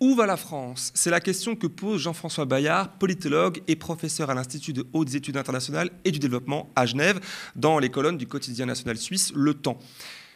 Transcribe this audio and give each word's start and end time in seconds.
Où 0.00 0.14
va 0.14 0.24
la 0.24 0.38
France? 0.38 0.92
C'est 0.94 1.10
la 1.10 1.20
question 1.20 1.56
que 1.56 1.66
pose 1.66 2.00
Jean-François 2.00 2.46
Bayard, 2.46 2.92
politologue 2.92 3.60
et 3.68 3.76
professeur 3.76 4.30
à 4.30 4.34
l'Institut 4.34 4.72
de 4.72 4.86
hautes 4.94 5.14
études 5.14 5.36
internationales 5.36 5.90
et 6.06 6.10
du 6.10 6.18
développement 6.18 6.72
à 6.74 6.86
Genève, 6.86 7.20
dans 7.54 7.78
les 7.78 7.90
colonnes 7.90 8.16
du 8.16 8.26
quotidien 8.26 8.64
national 8.64 8.96
suisse 8.96 9.30
Le 9.34 9.52
Temps. 9.52 9.78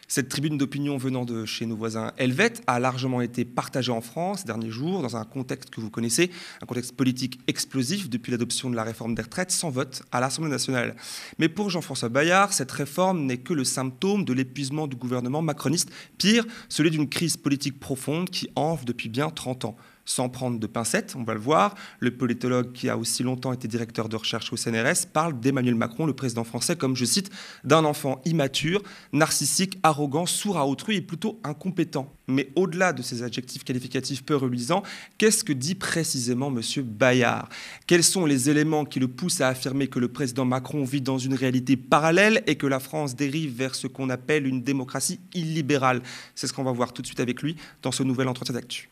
Cette 0.07 0.29
tribune 0.29 0.57
d'opinion 0.57 0.97
venant 0.97 1.25
de 1.25 1.45
chez 1.45 1.65
nos 1.65 1.75
voisins 1.75 2.11
helvètes 2.17 2.61
a 2.67 2.79
largement 2.79 3.21
été 3.21 3.43
partagée 3.43 3.91
en 3.91 4.01
France 4.01 4.41
ces 4.41 4.45
derniers 4.45 4.69
jours 4.69 5.01
dans 5.01 5.17
un 5.17 5.23
contexte 5.25 5.71
que 5.71 5.81
vous 5.81 5.89
connaissez, 5.89 6.29
un 6.61 6.65
contexte 6.67 6.95
politique 6.95 7.39
explosif 7.47 8.07
depuis 8.07 8.31
l'adoption 8.31 8.69
de 8.69 8.75
la 8.75 8.83
réforme 8.83 9.15
des 9.15 9.23
retraites 9.23 9.51
sans 9.51 9.71
vote 9.71 10.03
à 10.11 10.19
l'Assemblée 10.19 10.51
nationale. 10.51 10.95
Mais 11.39 11.49
pour 11.49 11.71
Jean-François 11.71 12.09
Bayard, 12.09 12.53
cette 12.53 12.71
réforme 12.71 13.25
n'est 13.25 13.39
que 13.39 13.53
le 13.53 13.63
symptôme 13.63 14.25
de 14.25 14.33
l'épuisement 14.33 14.85
du 14.87 14.95
gouvernement 14.95 15.41
macroniste, 15.41 15.89
pire, 16.17 16.45
celui 16.69 16.91
d'une 16.91 17.09
crise 17.09 17.37
politique 17.37 17.79
profonde 17.79 18.29
qui 18.29 18.49
enfle 18.55 18.85
depuis 18.85 19.09
bien 19.09 19.29
30 19.29 19.65
ans 19.65 19.75
sans 20.05 20.29
prendre 20.29 20.59
de 20.59 20.67
pincettes, 20.67 21.15
on 21.17 21.23
va 21.23 21.33
le 21.33 21.39
voir. 21.39 21.75
Le 21.99 22.15
politologue 22.15 22.71
qui 22.71 22.89
a 22.89 22.97
aussi 22.97 23.23
longtemps 23.23 23.51
été 23.51 23.67
directeur 23.67 24.07
de 24.07 24.15
recherche 24.15 24.53
au 24.53 24.57
CNRS 24.57 25.07
parle 25.11 25.39
d'Emmanuel 25.39 25.75
Macron, 25.75 26.05
le 26.05 26.13
président 26.13 26.43
français, 26.43 26.75
comme 26.75 26.95
je 26.95 27.05
cite, 27.05 27.31
d'un 27.63 27.83
enfant 27.83 28.21
immature, 28.25 28.81
narcissique, 29.11 29.79
arrogant, 29.83 30.25
sourd 30.25 30.57
à 30.57 30.67
autrui 30.67 30.97
et 30.97 31.01
plutôt 31.01 31.39
incompétent. 31.43 32.13
Mais 32.27 32.51
au-delà 32.55 32.93
de 32.93 33.01
ces 33.01 33.23
adjectifs 33.23 33.63
qualificatifs 33.63 34.23
peu 34.23 34.35
reluisants, 34.35 34.83
qu'est-ce 35.17 35.43
que 35.43 35.53
dit 35.53 35.75
précisément 35.75 36.47
M. 36.55 36.61
Bayard? 36.83 37.49
Quels 37.87 38.03
sont 38.03 38.25
les 38.25 38.49
éléments 38.49 38.85
qui 38.85 38.99
le 38.99 39.07
poussent 39.07 39.41
à 39.41 39.49
affirmer 39.49 39.87
que 39.87 39.99
le 39.99 40.07
président 40.07 40.45
Macron 40.45 40.83
vit 40.83 41.01
dans 41.01 41.17
une 41.17 41.35
réalité 41.35 41.77
parallèle 41.77 42.43
et 42.47 42.55
que 42.55 42.67
la 42.67 42.79
France 42.79 43.15
dérive 43.15 43.55
vers 43.55 43.75
ce 43.75 43.87
qu'on 43.87 44.09
appelle 44.09 44.47
une 44.47 44.61
démocratie 44.61 45.19
illibérale? 45.33 46.01
C'est 46.33 46.47
ce 46.47 46.53
qu'on 46.53 46.63
va 46.63 46.71
voir 46.71 46.93
tout 46.93 47.01
de 47.01 47.07
suite 47.07 47.19
avec 47.19 47.41
lui 47.41 47.55
dans 47.81 47.91
ce 47.91 48.03
nouvel 48.03 48.27
entretien 48.27 48.55
d'actu. 48.55 48.89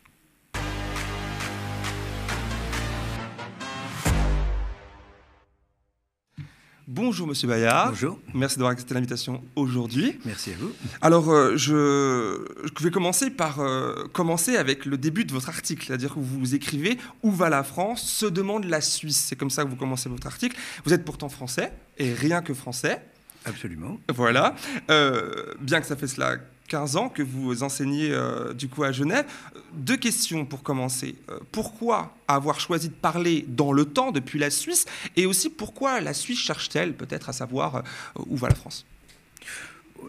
Bonjour 6.88 7.28
Monsieur 7.28 7.48
Bayard. 7.48 7.92
Bonjour. 7.92 8.20
Merci 8.34 8.58
d'avoir 8.58 8.74
accepté 8.74 8.94
l'invitation 8.94 9.42
aujourd'hui. 9.56 10.20
Merci 10.26 10.52
à 10.52 10.56
vous. 10.60 10.74
Alors, 11.02 11.32
euh, 11.32 11.56
je, 11.56 12.84
vais 12.84 12.92
commencer 12.92 13.30
par 13.30 13.62
euh, 13.62 14.06
commencer 14.12 14.58
avec 14.58 14.86
le 14.86 14.98
début 14.98 15.24
de 15.24 15.32
votre 15.32 15.48
article, 15.48 15.86
c'est-à-dire 15.88 16.14
que 16.14 16.20
vous 16.20 16.56
écrivez 16.56 16.98
Où 17.22 17.32
va 17.32 17.48
la 17.50 17.64
France? 17.64 18.04
Se 18.04 18.26
demande 18.26 18.66
la 18.66 18.82
Suisse. 18.82 19.24
C'est 19.30 19.38
comme 19.38 19.50
ça 19.50 19.64
que 19.64 19.70
vous 19.70 19.78
commencez 19.78 20.10
votre 20.10 20.28
article. 20.28 20.58
Vous 20.84 20.94
êtes 20.94 21.06
pourtant 21.06 21.30
français 21.30 21.72
et 21.98 22.14
rien 22.14 22.42
que 22.42 22.54
français. 22.54 23.02
Absolument. 23.46 23.98
Voilà. 24.14 24.54
Euh, 24.90 25.54
bien 25.62 25.80
que 25.80 25.88
ça 25.88 25.96
fait 25.96 26.08
cela 26.08 26.36
15 26.74 26.96
ans 26.96 27.08
que 27.08 27.22
vous 27.22 27.62
enseignez 27.62 28.10
euh, 28.12 28.52
du 28.52 28.68
coup 28.68 28.84
à 28.84 28.92
Genève. 28.92 29.26
Deux 29.74 29.96
questions 29.96 30.44
pour 30.44 30.64
commencer. 30.64 31.14
Euh, 31.30 31.38
pourquoi 31.52 32.16
avoir 32.28 32.60
choisi 32.60 32.90
de 32.90 32.96
parler 32.96 33.46
dans 33.48 33.74
le 33.74 33.86
temps 33.86 34.12
depuis 34.12 34.40
la 34.40 34.50
Suisse? 34.50 34.86
Et 35.16 35.28
aussi 35.28 35.52
pourquoi 35.52 36.02
la 36.02 36.16
Suisse 36.16 36.40
cherche-t-elle 36.40 36.96
peut-être 36.96 37.30
à 37.30 37.34
savoir 37.34 37.84
où 38.16 38.36
va 38.36 38.50
la 38.50 38.56
France? 38.56 38.88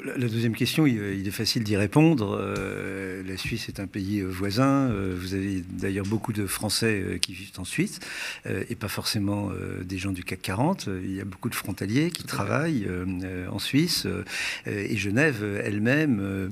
La 0.04 0.28
deuxième 0.28 0.54
question, 0.54 0.86
il 0.86 1.26
est 1.26 1.30
facile 1.30 1.64
d'y 1.64 1.76
répondre. 1.76 2.38
Euh, 2.40 3.22
la 3.26 3.36
Suisse 3.36 3.68
est 3.68 3.80
un 3.80 3.86
pays 3.86 4.20
euh, 4.20 4.28
voisin. 4.28 4.90
Euh, 4.90 5.16
vous 5.18 5.34
avez 5.34 5.62
d'ailleurs 5.68 6.06
beaucoup 6.06 6.32
de 6.32 6.46
Français 6.46 7.18
qui 7.20 7.32
vivent 7.32 7.52
en 7.58 7.64
Suisse 7.64 8.00
et 8.46 8.74
pas 8.74 8.88
forcément 8.88 9.50
des 9.82 9.98
gens 9.98 10.12
du 10.12 10.24
CAC 10.24 10.42
40. 10.42 10.88
Il 11.02 11.14
y 11.14 11.20
a 11.20 11.24
beaucoup 11.24 11.48
de 11.48 11.54
frontaliers 11.54 12.10
qui 12.10 12.24
travaillent 12.24 12.88
en 13.50 13.58
Suisse. 13.58 14.06
Et 14.66 14.96
Genève 14.96 15.44
elle-même 15.64 16.50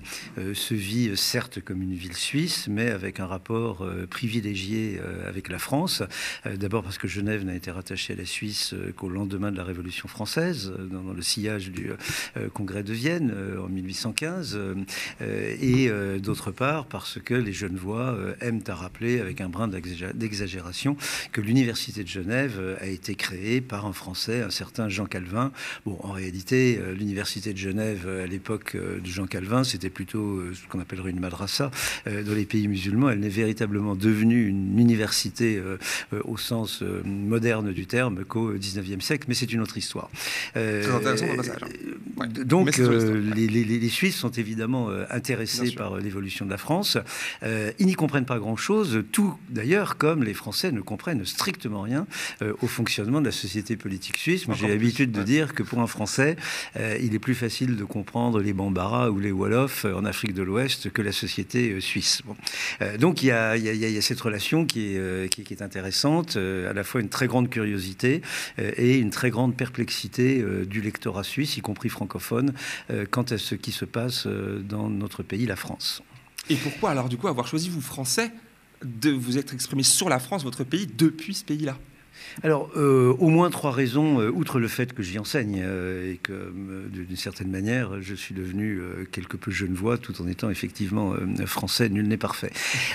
se 0.54 0.74
vit 0.74 1.16
certes 1.16 1.60
comme 1.60 1.82
une 1.82 1.94
ville 1.94 2.16
suisse, 2.16 2.68
mais 2.68 2.90
avec 2.90 3.20
un 3.20 3.26
rapport 3.26 3.86
privilégié 4.10 5.00
avec 5.26 5.48
la 5.48 5.58
France. 5.58 6.02
D'abord 6.44 6.82
parce 6.82 6.98
que 6.98 7.08
Genève 7.08 7.44
n'a 7.44 7.54
été 7.54 7.70
rattachée 7.70 8.14
à 8.14 8.16
la 8.16 8.26
Suisse 8.26 8.74
qu'au 8.96 9.08
lendemain 9.08 9.52
de 9.52 9.56
la 9.56 9.64
Révolution 9.64 10.08
française, 10.08 10.72
dans 10.90 11.12
le 11.12 11.22
sillage 11.22 11.70
du 11.70 11.91
Congrès 12.54 12.82
de 12.82 12.92
Vienne. 12.92 13.31
Euh, 13.32 13.59
en 13.62 13.69
1815, 13.69 14.59
euh, 14.59 14.75
et 15.60 15.88
euh, 15.88 16.19
d'autre 16.19 16.50
part 16.50 16.87
parce 16.87 17.19
que 17.22 17.34
les 17.34 17.53
Genevois 17.53 18.16
aiment 18.41 18.62
à 18.66 18.75
rappeler 18.75 19.20
avec 19.20 19.41
un 19.41 19.48
brin 19.48 19.69
d'exagération 19.69 20.97
que 21.32 21.41
l'université 21.41 22.03
de 22.03 22.09
Genève 22.09 22.76
a 22.81 22.87
été 22.87 23.15
créée 23.15 23.60
par 23.60 23.87
un 23.87 23.93
Français, 23.93 24.43
un 24.43 24.50
certain 24.50 24.88
Jean 24.88 25.06
Calvin. 25.06 25.53
Bon, 25.87 25.98
en 26.03 26.12
réalité, 26.12 26.78
l'université 26.97 27.53
de 27.53 27.59
Genève 27.59 28.09
à 28.09 28.26
l'époque 28.26 28.76
de 28.76 29.06
Jean 29.06 29.26
Calvin, 29.26 29.64
c'était 29.64 29.91
plutôt 29.91 30.43
ce 30.53 30.66
qu'on 30.69 30.81
appellerait 30.81 31.10
une 31.10 31.20
madrasa 31.20 31.70
dans 32.06 32.34
les 32.34 32.47
pays 32.47 32.69
musulmans. 32.69 33.10
Elle 33.10 33.20
n'est 33.20 33.28
véritablement 33.28 33.94
devenue 33.94 34.47
une 34.47 34.78
université 34.78 35.60
au 36.25 36.37
sens 36.37 36.82
moderne 37.04 37.72
du 37.72 37.87
terme 37.87 38.25
qu'au 38.25 38.54
19e 38.54 39.00
siècle, 39.00 39.26
mais 39.28 39.34
c'est 39.34 39.53
une 39.53 39.60
autre 39.60 39.78
histoire. 39.78 40.10
Passage. 40.54 41.22
Hein. 41.62 42.26
Donc, 42.44 42.70
les, 43.22 43.88
Suisses 43.88 44.16
sont 44.16 44.31
évidemment 44.31 44.91
euh, 44.91 45.05
intéressés 45.10 45.72
par 45.72 45.94
euh, 45.94 46.00
l'évolution 46.00 46.47
de 46.47 46.50
la 46.50 46.56
France. 46.56 46.99
Euh, 47.43 47.72
ils 47.78 47.87
n'y 47.87 47.94
comprennent 47.94 48.25
pas 48.25 48.38
grand-chose, 48.38 49.05
tout 49.12 49.34
d'ailleurs 49.49 49.97
comme 49.97 50.22
les 50.25 50.34
Français 50.34 50.72
ne 50.72 50.81
comprennent 50.81 51.25
strictement 51.25 51.82
rien 51.82 52.06
au 52.61 52.66
fonctionnement 52.66 53.21
de 53.21 53.27
la 53.27 53.32
société 53.32 53.77
politique 53.77 54.16
suisse. 54.16 54.47
Moi, 54.47 54.56
j'ai 54.59 54.69
l'habitude 54.69 55.12
de 55.12 55.22
dire 55.22 55.55
que 55.55 55.62
pour 55.62 55.81
un 55.81 55.87
Français, 55.87 56.37
il 56.77 57.15
est 57.15 57.19
plus 57.19 57.34
facile 57.34 57.77
de 57.77 57.84
comprendre 57.84 58.41
les 58.41 58.53
Bambara 58.53 59.11
ou 59.11 59.19
les 59.19 59.31
Wolof 59.31 59.84
en 59.84 60.05
Afrique 60.05 60.34
de 60.34 60.43
l'Ouest 60.43 60.91
que 60.91 61.03
la 61.03 61.12
société 61.12 61.81
suisse. 61.81 62.22
donc 62.99 63.22
il 63.22 63.27
y, 63.27 63.31
a, 63.32 64.03
cette 64.03 64.21
relation 64.21 64.65
qui 64.65 64.94
est, 64.94 65.28
qui, 65.31 65.44
qui 65.44 65.55
est 65.55 65.62
intéressante, 65.62 66.37
à 66.37 66.72
la 66.72 66.84
fois 66.84 67.00
une 67.00 67.09
très 67.09 67.27
grande 67.27 67.49
curiosité 67.49 68.22
et 68.59 68.99
une 68.99 69.11
très 69.11 69.31
grande 69.31 69.56
perplexité 69.56 70.44
du 70.66 70.81
lectorat 70.81 71.25
suisse, 71.25 71.56
y 71.56 71.61
compris 71.61 71.88
francophone, 71.88 72.53
quant 73.12 73.23
à 73.23 73.39
ce 73.39 73.55
qui 73.55 73.71
se 73.71 73.84
passe 73.84 74.27
euh, 74.27 74.61
dans 74.61 74.89
notre 74.89 75.23
pays, 75.23 75.47
la 75.47 75.55
France. 75.55 76.03
Et 76.50 76.56
pourquoi 76.56 76.91
alors 76.91 77.09
du 77.09 77.17
coup 77.17 77.28
avoir 77.28 77.47
choisi 77.47 77.69
vous 77.69 77.81
Français 77.81 78.33
de 78.83 79.11
vous 79.11 79.39
être 79.39 79.55
exprimé 79.55 79.84
sur 79.84 80.09
la 80.09 80.19
France, 80.19 80.43
votre 80.43 80.65
pays, 80.65 80.89
depuis 80.89 81.34
ce 81.34 81.45
pays-là? 81.45 81.78
Alors, 82.43 82.71
euh, 82.77 83.15
au 83.19 83.28
moins 83.28 83.50
trois 83.50 83.73
raisons, 83.73 84.21
euh, 84.21 84.31
outre 84.31 84.59
le 84.59 84.69
fait 84.69 84.93
que 84.95 85.03
j'y 85.03 85.19
enseigne 85.19 85.61
euh, 85.62 86.12
et 86.12 86.17
que, 86.17 86.53
d'une 86.89 87.17
certaine 87.17 87.50
manière, 87.50 88.00
je 88.00 88.15
suis 88.15 88.34
devenu 88.34 88.81
quelque 89.11 89.37
peu 89.37 89.50
genevois 89.50 89.99
tout 89.99 90.21
en 90.23 90.28
étant 90.28 90.50
effectivement 90.50 91.15
français, 91.47 91.89
nul 91.89 92.09
n'est 92.09 92.17
parfait. 92.17 92.50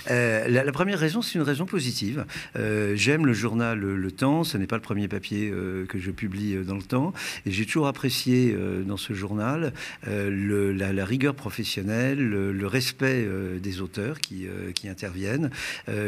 La, 0.10 0.72
première 0.72 1.00
raison, 1.00 1.22
c'est 1.22 1.36
une 1.36 1.44
raison 1.44 1.66
positive. 1.66 2.26
J'aime 2.56 3.26
le 3.26 3.34
journal 3.34 3.80
Le 3.80 4.12
Temps, 4.12 4.44
ce 4.44 4.58
n'est 4.58 4.68
pas 4.68 4.76
le 4.76 4.82
premier 4.82 5.08
papier 5.08 5.52
que 5.88 6.00
je 6.00 6.12
publie 6.12 6.56
dans 6.66 6.76
le 6.76 6.82
Temps, 6.82 7.14
et 7.46 7.52
j'ai 7.52 7.66
toujours 7.66 7.88
apprécié 7.88 8.56
dans 8.86 8.98
ce 8.98 9.14
journal 9.14 9.74
la, 10.06 11.06
rigueur 11.06 11.36
professionnelle, 11.36 12.20
le, 12.20 12.68
respect 12.68 13.28
des 13.62 13.82
auteurs 13.82 14.20
qui 14.20 14.48
interviennent, 14.88 15.50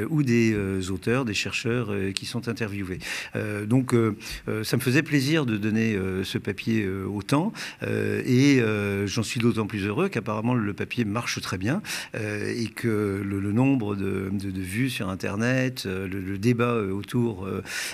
ou 0.09 0.23
des 0.23 0.89
auteurs, 0.89 1.25
des 1.25 1.33
chercheurs 1.33 1.93
qui 2.13 2.25
sont 2.25 2.47
interviewés. 2.47 2.98
Euh, 3.35 3.65
donc, 3.65 3.93
euh, 3.93 4.15
euh, 4.47 4.63
ça 4.63 4.77
me 4.77 4.81
faisait 4.81 5.03
plaisir 5.03 5.45
de 5.45 5.57
donner 5.57 5.97
ce 6.23 6.37
papier 6.37 6.87
au 6.87 7.21
temps, 7.21 7.51
et 7.81 8.61
j'en 9.05 9.23
suis 9.23 9.39
d'autant 9.39 9.67
plus 9.67 9.85
heureux 9.85 10.09
qu'apparemment 10.09 10.53
le 10.53 10.73
papier 10.73 11.05
marche 11.05 11.41
très 11.41 11.57
bien, 11.57 11.81
et 12.15 12.67
que 12.67 13.21
le, 13.23 13.51
nombre 13.51 13.95
de, 13.95 14.29
vues 14.61 14.89
sur 14.89 15.09
Internet, 15.09 15.85
le, 15.85 16.37
débat 16.37 16.75
autour 16.75 17.47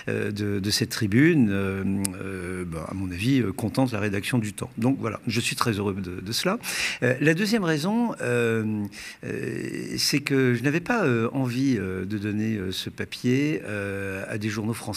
de, 0.07 0.69
cette 0.69 0.89
tribune, 0.89 2.03
bah, 2.67 2.85
à 2.89 2.93
mon 2.93 3.11
avis, 3.11 3.43
contente 3.55 3.91
la 3.91 3.99
rédaction 3.99 4.37
du 4.37 4.53
temps. 4.53 4.69
Donc 4.77 4.97
voilà, 4.99 5.19
je 5.27 5.39
suis 5.39 5.55
très 5.55 5.73
heureux 5.73 5.95
de, 5.95 6.31
cela. 6.31 6.57
la 7.01 7.33
deuxième 7.33 7.63
raison, 7.63 8.13
c'est 9.97 10.19
que 10.19 10.53
je 10.53 10.63
n'avais 10.63 10.81
pas 10.81 11.05
envie 11.31 11.75
de 11.75 12.17
donner 12.17 12.59
ce 12.71 12.89
papier 12.89 13.61
à 13.65 14.37
des 14.37 14.49
journaux 14.49 14.73
français 14.73 14.94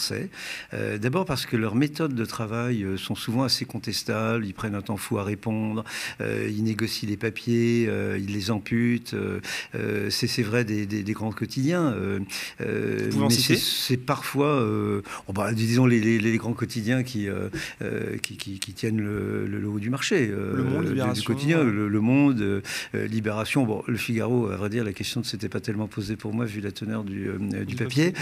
euh, 0.73 0.97
d'abord 0.97 1.25
parce 1.25 1.45
que 1.45 1.57
leurs 1.57 1.75
méthodes 1.75 2.15
de 2.15 2.25
travail 2.25 2.83
euh, 2.83 2.97
sont 2.97 3.15
souvent 3.15 3.43
assez 3.43 3.65
contestables. 3.65 4.45
Ils 4.45 4.53
prennent 4.53 4.75
un 4.75 4.81
temps 4.81 4.97
fou 4.97 5.17
à 5.17 5.23
répondre, 5.23 5.83
euh, 6.21 6.49
ils 6.49 6.63
négocient 6.63 7.09
les 7.09 7.17
papiers, 7.17 7.89
ils 8.17 8.33
les 8.33 8.51
amputent. 8.51 9.15
c'est 10.09 10.43
vrai 10.43 10.63
des, 10.63 11.13
grands 11.13 11.31
quotidiens. 11.31 11.95
mais 12.59 13.29
c'est 13.29 13.97
parfois, 13.97 14.65
oh 15.27 15.33
bah, 15.33 15.51
disons, 15.53 15.85
les, 15.85 16.37
grands 16.37 16.53
quotidiens 16.53 17.03
qui, 17.03 17.27
qui, 18.21 18.73
tiennent 18.73 19.01
le, 19.01 19.67
haut 19.67 19.79
du 19.79 19.89
marché. 19.89 20.27
le 20.27 20.63
monde, 20.63 21.13
du, 21.13 21.23
quotidien, 21.23 21.63
le, 21.63 21.99
Monde, 21.99 22.63
Libération. 22.93 23.65
Bon, 23.65 23.83
le 23.87 23.97
Figaro, 23.97 24.49
à 24.49 24.55
vrai 24.55 24.69
dire, 24.69 24.83
la 24.83 24.93
question 24.93 25.19
ne 25.19 25.25
s'était 25.25 25.49
pas 25.49 25.59
tellement 25.59 25.87
posée 25.87 26.15
pour 26.15 26.33
moi 26.33 26.45
vu 26.45 26.61
la 26.61 26.71
teneur 26.71 27.03
du, 27.03 27.29
du 27.65 27.75
papier. 27.75 28.13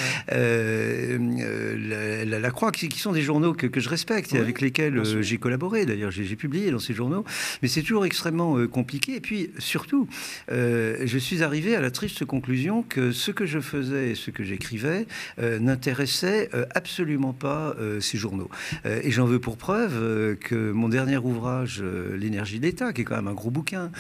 La, 1.76 2.52
Croix, 2.52 2.72
qui, 2.72 3.00
sont 3.00 3.12
des 3.12 3.22
journaux 3.22 3.54
que, 3.54 3.80
je 3.80 3.90
respecte 3.90 4.34
et 4.34 4.40
avec 4.40 4.62
lesquels 4.62 5.04
j'ai 5.22 5.38
collaboré. 5.38 5.86
D'ailleurs, 5.86 6.12
j'ai 6.12 6.36
publié 6.36 6.72
dans 6.72 6.80
ces 6.80 6.94
journaux. 6.94 7.24
Mais 7.62 7.68
c'est 7.68 7.82
toujours 7.82 8.06
extrêmement 8.06 8.66
compliqué. 8.68 9.16
Et 9.16 9.22
puis, 9.22 9.52
surtout, 9.60 10.08
je 10.50 11.18
suis 11.18 11.44
arrivé 11.44 11.76
à 11.76 11.82
la 11.82 11.92
triste 11.92 12.26
conclusion 12.26 12.84
que 12.84 13.12
ce 13.12 13.32
que 13.32 13.46
je 13.46 13.60
faisais 13.60 14.12
et 14.12 14.16
ce 14.16 14.32
que 14.32 14.44
j'écrivais 14.44 15.06
n'intéressait 15.38 16.50
absolument 16.74 17.34
pas 17.34 17.76
ces 18.00 18.18
journaux. 18.18 18.50
et 18.86 19.12
j'en 19.12 19.26
veux 19.26 19.40
pour 19.40 19.58
preuve 19.58 20.38
que 20.40 20.72
mon 20.72 20.90
dernier 20.90 21.18
ouvrage, 21.18 21.84
L'énergie 22.18 22.60
d'État, 22.60 22.94
qui 22.94 23.02
est 23.02 23.04
quand 23.04 23.16
même 23.16 23.28
un 23.28 23.34
gros 23.34 23.52
bouquin, 23.52 23.92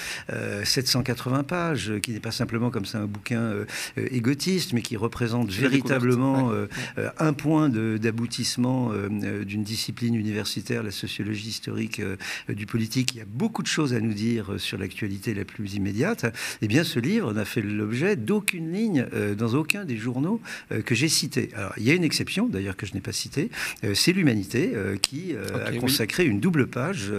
780 0.63 1.43
pages, 1.43 1.93
qui 2.01 2.11
n'est 2.11 2.19
pas 2.19 2.31
simplement 2.31 2.69
comme 2.69 2.85
ça 2.85 2.99
un 2.99 3.05
bouquin 3.05 3.53
égotiste, 3.97 4.73
mais 4.73 4.81
qui 4.81 4.97
représente 4.97 5.51
véritablement 5.51 6.51
euh, 6.51 6.67
euh, 6.97 7.09
un 7.19 7.33
point 7.33 7.56
d'aboutissement 7.69 8.91
euh, 8.91 9.43
d'une 9.43 9.63
discipline 9.63 10.15
universitaire, 10.15 10.83
la 10.83 10.91
sociologie 10.91 11.49
historique 11.49 12.01
du 12.49 12.65
politique. 12.65 13.13
Il 13.13 13.17
y 13.17 13.21
a 13.21 13.25
beaucoup 13.25 13.63
de 13.63 13.67
choses 13.67 13.93
à 13.93 13.99
nous 13.99 14.13
dire 14.13 14.55
sur 14.57 14.77
l'actualité 14.77 15.33
la 15.33 15.45
plus 15.45 15.75
immédiate. 15.75 16.25
Eh 16.61 16.67
bien, 16.67 16.83
ce 16.83 16.99
livre 16.99 17.33
n'a 17.33 17.45
fait 17.45 17.61
l'objet 17.61 18.15
d'aucune 18.15 18.71
ligne 18.71 19.05
dans 19.37 19.53
aucun 19.55 19.85
des 19.85 19.97
journaux 19.97 20.41
que 20.85 20.95
j'ai 20.95 21.09
cités. 21.09 21.49
Alors, 21.55 21.73
il 21.77 21.83
y 21.83 21.91
a 21.91 21.93
une 21.93 22.03
exception, 22.03 22.47
d'ailleurs, 22.47 22.75
que 22.75 22.85
je 22.85 22.93
n'ai 22.93 23.01
pas 23.01 23.11
citée, 23.11 23.49
c'est 23.93 24.13
l'Humanité, 24.13 24.73
qui 25.01 25.33
a 25.35 25.71
consacré 25.77 26.25
une 26.25 26.39
double 26.39 26.67
page 26.67 27.11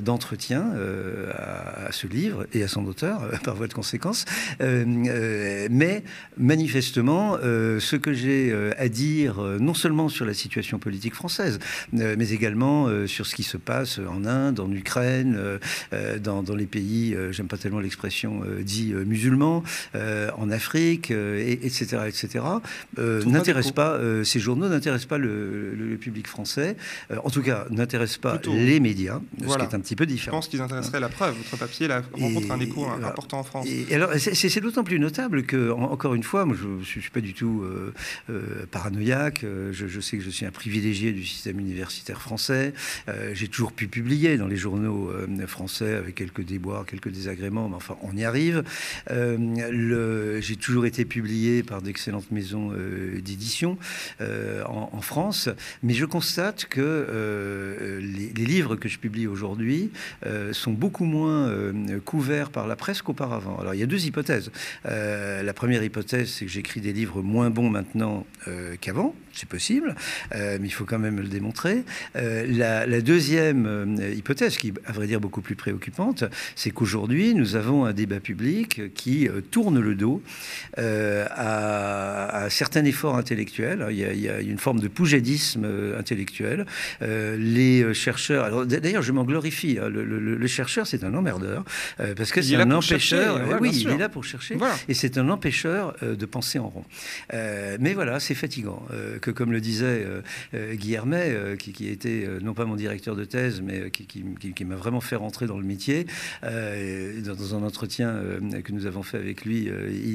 d'entretien 0.00 0.72
à, 1.32 1.92
ce 1.92 2.06
livre 2.06 2.46
et 2.52 2.62
à 2.62 2.68
son 2.68 2.86
auteur, 2.86 3.28
par 3.44 3.54
voie 3.54 3.68
de 3.68 3.74
conséquence. 3.74 4.24
mais 4.60 6.02
manifestement, 6.36 7.38
euh, 7.42 7.80
ce 7.80 7.96
que 7.96 8.12
j'ai 8.12 8.50
euh, 8.52 8.72
à 8.78 8.88
dire, 8.88 9.40
euh, 9.40 9.58
non 9.62 9.74
seulement 9.74 10.08
sur 10.08 10.24
la 10.24 10.34
situation 10.34 10.78
politique 10.78 11.14
française, 11.14 11.58
mais 11.92 12.30
également 12.30 12.88
sur 13.06 13.26
ce 13.26 13.34
qui 13.34 13.42
se 13.42 13.56
passe 13.56 13.98
en 13.98 14.24
Inde, 14.24 14.60
en 14.60 14.70
Ukraine, 14.72 15.38
dans, 16.20 16.54
les 16.54 16.66
pays, 16.66 17.16
j'aime 17.30 17.48
pas 17.48 17.56
tellement 17.56 17.80
l'expression 17.80 18.42
dit 18.60 18.92
musulmans, 18.94 19.62
en 19.94 20.50
Afrique, 20.50 21.10
et, 21.10 21.52
etc., 21.64 22.02
etc., 22.08 22.44
n'intéresse 22.98 23.72
pas, 23.72 23.98
ces 24.24 24.40
journaux 24.40 24.68
n'intéressent 24.68 25.08
pas 25.08 25.18
le, 25.18 25.96
public 26.00 26.26
français, 26.26 26.76
en 27.22 27.30
tout 27.30 27.42
cas, 27.42 27.66
n'intéressent 27.70 28.18
pas 28.18 28.40
les 28.46 28.80
médias, 28.80 29.20
ce 29.40 29.56
qui 29.56 29.62
est 29.62 29.74
un 29.74 29.80
petit 29.80 29.96
peu 29.96 30.06
différent. 30.06 30.36
Je 30.36 30.38
pense 30.38 30.48
qu'ils 30.48 30.60
intéresseraient 30.60 31.00
la 31.00 31.08
preuve. 31.08 31.36
Votre 31.36 31.56
papier 31.56 31.88
là, 31.88 32.02
rencontre 32.12 32.50
un 32.50 32.60
écho 32.60 32.86
important 32.86 33.40
en 33.40 33.42
France. 33.42 33.66
Et 33.68 33.94
alors, 33.94 34.10
c'est 34.16 34.60
d'autant 34.60 34.84
plus 34.84 34.98
notable 34.98 35.44
que, 35.44 35.70
encore 35.70 36.14
une 36.14 36.22
fois, 36.22 36.44
moi, 36.44 36.56
je 36.60 36.68
ne 36.68 37.00
suis 37.00 37.10
pas 37.10 37.20
du 37.20 37.34
tout 37.34 37.62
euh, 37.64 37.92
euh, 38.30 38.66
paranoïaque. 38.70 39.44
Euh, 39.52 39.72
je, 39.72 40.00
sais 40.00 40.16
que 40.16 40.22
je 40.22 40.30
suis 40.30 40.46
un 40.46 40.50
privilégié 40.50 41.12
du 41.12 41.24
système 41.24 41.60
universitaire 41.60 42.20
français. 42.20 42.72
J'ai 43.32 43.48
toujours 43.48 43.72
pu 43.72 43.88
publier 43.88 44.36
dans 44.36 44.46
les 44.46 44.56
journaux 44.56 45.10
français 45.46 45.94
avec 45.94 46.14
quelques 46.14 46.44
déboires, 46.44 46.86
quelques 46.86 47.10
désagréments, 47.10 47.68
mais 47.68 47.76
enfin, 47.76 47.96
on 48.02 48.16
y 48.16 48.24
arrive. 48.24 48.62
J'ai 49.08 50.56
toujours 50.56 50.86
été 50.86 51.04
publié 51.04 51.62
par 51.62 51.82
d'excellentes 51.82 52.30
maisons 52.30 52.72
d'édition 53.22 53.78
en, 54.20 55.00
France, 55.00 55.48
mais 55.82 55.94
je 55.94 56.04
constate 56.04 56.66
que 56.66 57.98
les, 58.00 58.44
livres 58.44 58.76
que 58.76 58.88
je 58.88 58.98
publie 58.98 59.26
aujourd'hui 59.26 59.90
sont 60.52 60.72
beaucoup 60.72 61.04
moins 61.04 61.52
couverts 62.04 62.50
par 62.50 62.66
la 62.66 62.76
presse 62.76 63.02
qu'auparavant. 63.02 63.58
Alors, 63.58 63.74
il 63.74 63.80
y 63.80 63.84
a 63.84 63.86
deux 63.86 64.06
hypothèses. 64.06 64.50
la 64.84 65.52
première 65.54 65.82
hypothèse, 65.82 66.30
c'est 66.30 66.46
que 66.46 66.50
j'écris 66.50 66.80
des 66.80 66.92
livres 66.92 67.22
moins 67.22 67.50
bons 67.50 67.70
maintenant 67.70 68.26
euh, 68.48 68.76
qu'avant, 68.80 69.14
c'est 69.34 69.48
possible, 69.48 69.94
euh, 70.34 70.58
mais 70.60 70.68
il 70.68 70.70
faut 70.70 70.84
quand 70.84 70.98
même 70.98 71.20
le 71.20 71.28
démontrer. 71.28 71.84
Euh, 72.16 72.46
la, 72.48 73.00
deuxième 73.00 73.98
hypothèse, 74.16 74.58
qui 74.58 74.68
est 74.68 74.74
à 74.86 74.92
vrai 74.92 75.06
dire 75.06 75.20
beaucoup 75.20 75.40
plus 75.40 75.56
préoccupante, 75.56 76.24
c'est 76.54 76.70
qu'aujourd'hui, 76.70 77.34
nous 77.34 77.56
avons 77.56 77.84
un 77.84 77.92
débat 77.92 78.20
public 78.20 78.94
qui 78.94 79.28
tourne 79.50 79.80
le 79.80 79.94
dos 79.94 80.22
à, 80.76 82.46
certains 82.48 82.84
efforts 82.84 83.16
intellectuels. 83.16 83.86
Il 83.90 83.96
y, 83.96 84.28
a, 84.28 84.40
une 84.40 84.58
forme 84.58 84.80
de 84.80 84.88
poujadisme 84.88 85.66
intellectuel. 85.98 86.66
les 87.00 87.92
chercheurs, 87.94 88.66
d'ailleurs, 88.66 89.02
je 89.02 89.12
m'en 89.12 89.24
glorifie, 89.24 89.78
hein, 89.80 89.88
le, 89.88 90.46
chercheur, 90.46 90.86
c'est 90.86 91.02
un 91.04 91.14
emmerdeur, 91.14 91.64
parce 92.16 92.30
que 92.30 92.42
c'est 92.42 92.56
un 92.56 92.70
empêcheur. 92.70 93.40
oui, 93.60 93.70
il 93.74 93.90
est 93.90 93.98
là 93.98 94.08
pour 94.08 94.24
chercher, 94.24 94.56
et 94.88 94.94
c'est 94.94 95.18
un 95.18 95.28
empêcheur 95.28 95.96
de 96.02 96.26
penser 96.26 96.58
en 96.58 96.68
rond. 96.68 96.84
Euh, 97.34 97.76
mais 97.80 97.94
voilà, 97.94 98.20
c'est 98.20 98.34
fatigant. 98.34 98.82
Euh, 99.22 99.30
que 99.30 99.30
comme 99.30 99.52
le 99.52 99.60
disait 99.60 100.04
euh, 100.54 100.74
Guillermet, 100.74 101.56
qui, 101.58 101.72
qui, 101.72 101.88
était 101.88 102.28
non 102.42 102.54
pas 102.54 102.64
mon 102.64 102.76
directeur 102.76 103.14
de 103.14 103.24
thèse, 103.24 103.60
mais 103.60 103.90
qui, 103.90 104.64
m'a 104.64 104.74
vraiment 104.74 105.00
fait 105.00 105.16
rentrer 105.16 105.46
dans 105.46 105.58
le 105.58 105.64
métier, 105.64 106.06
dans, 106.42 107.54
un 107.54 107.62
entretien 107.62 108.20
que 108.64 108.72
nous 108.72 108.86
avons 108.86 109.02
fait 109.02 109.18
avec 109.18 109.44
lui 109.44 109.68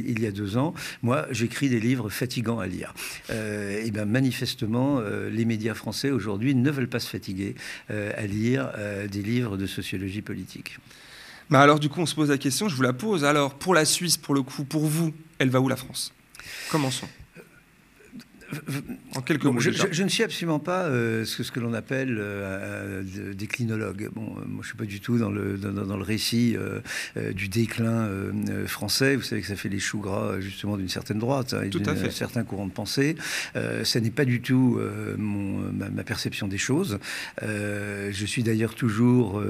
il, 0.07 0.19
y 0.19 0.25
a 0.25 0.31
deux 0.31 0.57
ans, 0.57 0.73
moi, 1.01 1.25
j'écris 1.31 1.69
des 1.69 1.79
livres 1.79 2.09
fatigants 2.09 2.59
à 2.59 2.67
lire. 2.67 2.93
et 3.29 3.89
bien, 3.91 4.05
manifestement, 4.05 5.01
les 5.31 5.45
médias 5.45 5.73
français 5.73 6.11
aujourd'hui 6.11 6.55
ne 6.55 6.69
veulent 6.69 6.89
pas 6.89 6.99
se 6.99 7.09
fatiguer 7.09 7.55
à 7.89 8.25
lire 8.25 8.71
des 9.09 9.21
livres 9.21 9.57
de 9.57 9.65
sociologie 9.65 10.21
politique. 10.21 10.77
Mais 11.49 11.57
alors, 11.57 11.79
du 11.79 11.89
coup, 11.89 12.01
on 12.01 12.05
se 12.05 12.15
pose 12.15 12.29
la 12.29 12.37
question, 12.37 12.67
je 12.67 12.75
vous 12.75 12.83
la 12.83 12.93
pose. 12.93 13.23
Alors, 13.23 13.53
pour 13.53 13.73
la 13.73 13.85
Suisse, 13.85 14.17
pour 14.17 14.35
le 14.35 14.41
coup, 14.41 14.65
pour 14.65 14.85
vous, 14.85 15.13
elle 15.39 15.49
va 15.49 15.61
où 15.61 15.69
la 15.69 15.77
France? 15.77 16.13
Commençons. 16.69 17.07
En 19.15 19.21
quelques 19.21 19.43
mots. 19.43 19.59
Je, 19.59 20.03
ne 20.03 20.09
suis 20.09 20.23
absolument 20.23 20.59
pas 20.59 20.83
euh, 20.83 21.25
ce, 21.25 21.51
que, 21.51 21.59
l'on 21.59 21.73
appelle 21.73 22.17
euh, 22.19 23.03
déclinologue. 23.33 24.09
Bon, 24.13 24.35
euh, 24.37 24.45
moi, 24.47 24.61
je 24.61 24.67
suis 24.67 24.77
pas 24.77 24.85
du 24.85 25.01
tout 25.01 25.17
dans 25.17 25.29
le, 25.29 25.57
dans, 25.57 25.97
le 25.97 26.03
récit 26.03 26.55
du 27.33 27.47
déclin 27.49 28.09
français. 28.65 29.15
Vous 29.15 29.23
savez 29.23 29.41
que 29.41 29.47
ça 29.47 29.55
fait 29.55 29.69
les 29.69 29.79
choux 29.79 29.99
gras 29.99 30.39
justement 30.39 30.77
d'une 30.77 30.89
certaine 30.89 31.19
droite 31.19 31.53
hein, 31.53 31.63
et 31.63 31.69
d'un 31.69 32.09
certain 32.11 32.43
courant 32.43 32.67
de 32.67 32.71
pensée. 32.71 33.15
ça 33.83 33.99
n'est 33.99 34.11
pas 34.11 34.25
du 34.25 34.41
tout 34.41 34.79
mon, 35.17 35.71
ma, 35.71 36.03
perception 36.03 36.47
des 36.47 36.57
choses. 36.57 36.99
je 37.41 38.25
suis 38.25 38.43
d'ailleurs 38.43 38.75
toujours 38.75 39.41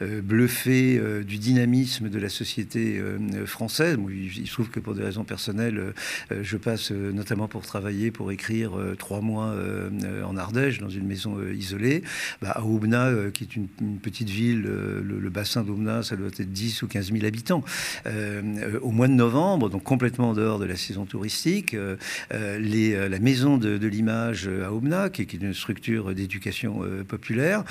bluffé 0.00 1.00
du 1.24 1.38
dynamisme 1.38 2.08
de 2.08 2.18
la 2.18 2.28
société 2.28 3.02
française. 3.46 3.98
il, 4.10 4.38
il, 4.38 4.46
se 4.46 4.52
trouve 4.52 4.70
que 4.70 4.80
pour 4.80 4.94
des 4.94 5.02
raisons 5.02 5.24
personnelles, 5.24 5.94
je 6.30 6.56
passe 6.56 6.90
notamment 6.90 7.48
pour 7.48 7.62
travailler, 7.62 8.10
pour 8.10 8.30
écrire 8.30 8.43
euh, 8.50 8.94
trois 8.96 9.20
mois 9.20 9.46
euh, 9.46 10.22
en 10.24 10.36
Ardèche, 10.36 10.78
dans 10.78 10.88
une 10.88 11.06
maison 11.06 11.38
euh, 11.38 11.54
isolée. 11.54 12.02
Bah, 12.42 12.50
à 12.50 12.62
Oubna, 12.62 13.10
qui 13.32 13.44
est 13.44 13.56
une, 13.56 13.68
petite 14.02 14.28
ville, 14.28 14.62
le, 14.62 15.30
bassin 15.30 15.62
d'Oubna, 15.62 16.02
ça 16.02 16.16
doit 16.16 16.28
être 16.28 16.52
10 16.52 16.82
ou 16.82 16.88
15 16.88 17.12
000 17.12 17.24
habitants. 17.24 17.64
au 18.82 18.90
mois 18.90 19.08
de 19.08 19.12
novembre, 19.12 19.68
donc 19.68 19.82
complètement 19.82 20.30
en 20.30 20.34
dehors 20.34 20.58
de 20.58 20.64
la 20.64 20.76
saison 20.76 21.06
touristique, 21.06 21.76
les, 22.30 23.08
la 23.08 23.18
maison 23.18 23.56
de, 23.56 23.86
l'image 23.86 24.48
à 24.48 24.72
Oubna, 24.72 25.08
qui, 25.10 25.22
est 25.22 25.32
une 25.32 25.54
structure 25.54 26.14
d'éducation 26.14 26.82
populaire, 27.08 27.64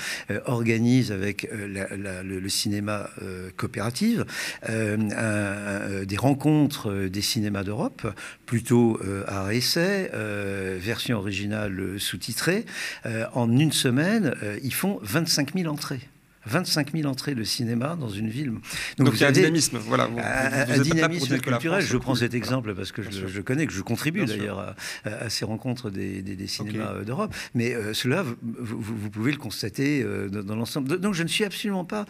organise 0.44 1.10
avec 1.12 1.48
le, 1.52 2.48
cinéma 2.48 3.08
coopératif 3.56 4.20
des 4.68 6.16
rencontres 6.16 7.08
des 7.08 7.22
cinémas 7.22 7.64
d'Europe, 7.64 8.06
plutôt 8.46 9.00
à 9.26 9.54
essai, 9.54 10.10
euh, 10.14 10.63
version 10.78 11.18
originale 11.18 11.98
sous-titrée, 11.98 12.64
euh, 13.06 13.26
en 13.32 13.50
une 13.58 13.72
semaine, 13.72 14.34
euh, 14.42 14.58
ils 14.62 14.74
font 14.74 14.98
25 15.02 15.54
000 15.54 15.72
entrées. 15.72 16.00
25 16.46 16.92
000 16.92 17.08
entrées 17.08 17.34
de 17.34 17.44
cinéma 17.44 17.96
dans 17.98 18.08
une 18.08 18.28
ville. 18.28 18.52
Donc, 18.98 19.14
il 19.14 19.20
y 19.20 19.24
a 19.24 19.28
un 19.28 19.32
dynamisme, 19.32 19.78
voilà. 19.78 20.04
un, 20.04 20.78
dynamisme 20.78 21.38
culturel. 21.38 21.82
Je 21.84 21.96
prends 21.96 22.14
cet 22.14 22.34
exemple 22.34 22.74
parce 22.74 22.92
que 22.92 23.02
je, 23.02 23.40
connais, 23.40 23.66
que 23.66 23.72
je 23.72 23.82
contribue 23.82 24.24
d'ailleurs 24.24 24.74
à, 25.04 25.30
ces 25.30 25.44
rencontres 25.44 25.90
des, 25.90 26.46
cinémas 26.46 26.92
euh, 26.92 27.04
d'Europe. 27.04 27.34
Mais 27.54 27.74
euh, 27.74 27.94
cela, 27.94 28.24
vous, 28.42 29.10
pouvez 29.10 29.32
le 29.32 29.38
constater 29.38 30.02
euh, 30.02 30.28
dans, 30.28 30.56
l'ensemble. 30.56 30.98
Donc 30.98 31.14
je 31.14 31.22
ne 31.22 31.28
suis 31.28 31.44
absolument 31.44 31.84
pas 31.84 32.06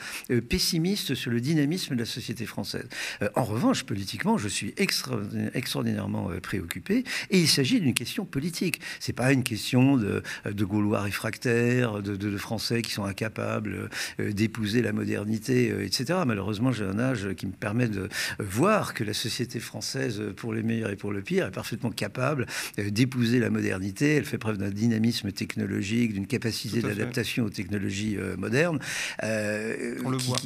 pessimiste 0.48 1.14
sur 1.14 1.30
le 1.30 1.40
dynamisme 1.40 1.94
de 1.94 2.00
la 2.00 2.06
société 2.06 2.46
française. 2.46 2.88
en 3.34 3.44
revanche, 3.44 3.84
politiquement, 3.84 4.38
je 4.38 4.48
suis 4.48 4.74
extraordinairement 4.76 6.30
préoccupé. 6.42 7.04
Et 7.30 7.38
il 7.38 7.48
s'agit 7.48 7.80
d'une 7.80 7.94
question 7.94 8.24
politique. 8.24 8.80
C'est 9.00 9.12
pas 9.12 9.32
une 9.32 9.42
question 9.42 9.96
de, 9.96 10.22
Gaulois 10.64 11.02
réfractaires, 11.02 12.02
de, 12.02 12.16
de, 12.16 12.36
Français 12.36 12.82
qui 12.82 12.90
sont 12.90 13.04
incapables 13.04 13.88
d'épouser 14.32 14.82
la 14.82 14.92
modernité, 14.92 15.72
etc. 15.84 16.20
Malheureusement, 16.26 16.72
j'ai 16.72 16.84
un 16.84 16.98
âge 16.98 17.28
qui 17.36 17.46
me 17.46 17.52
permet 17.52 17.88
de 17.88 18.08
voir 18.38 18.94
que 18.94 19.04
la 19.04 19.14
société 19.14 19.60
française, 19.60 20.22
pour 20.36 20.52
le 20.52 20.62
meilleur 20.62 20.90
et 20.90 20.96
pour 20.96 21.12
le 21.12 21.22
pire, 21.22 21.46
est 21.46 21.50
parfaitement 21.50 21.90
capable 21.90 22.46
d'épouser 22.78 23.38
la 23.38 23.50
modernité. 23.50 24.16
Elle 24.16 24.24
fait 24.24 24.38
preuve 24.38 24.58
d'un 24.58 24.70
dynamisme 24.70 25.32
technologique, 25.32 26.12
d'une 26.12 26.26
capacité 26.26 26.80
d'adaptation 26.80 27.44
aux 27.44 27.50
technologies 27.50 28.16
modernes. 28.38 28.78
on, 29.22 30.10
le 30.10 30.18
voit. 30.18 30.38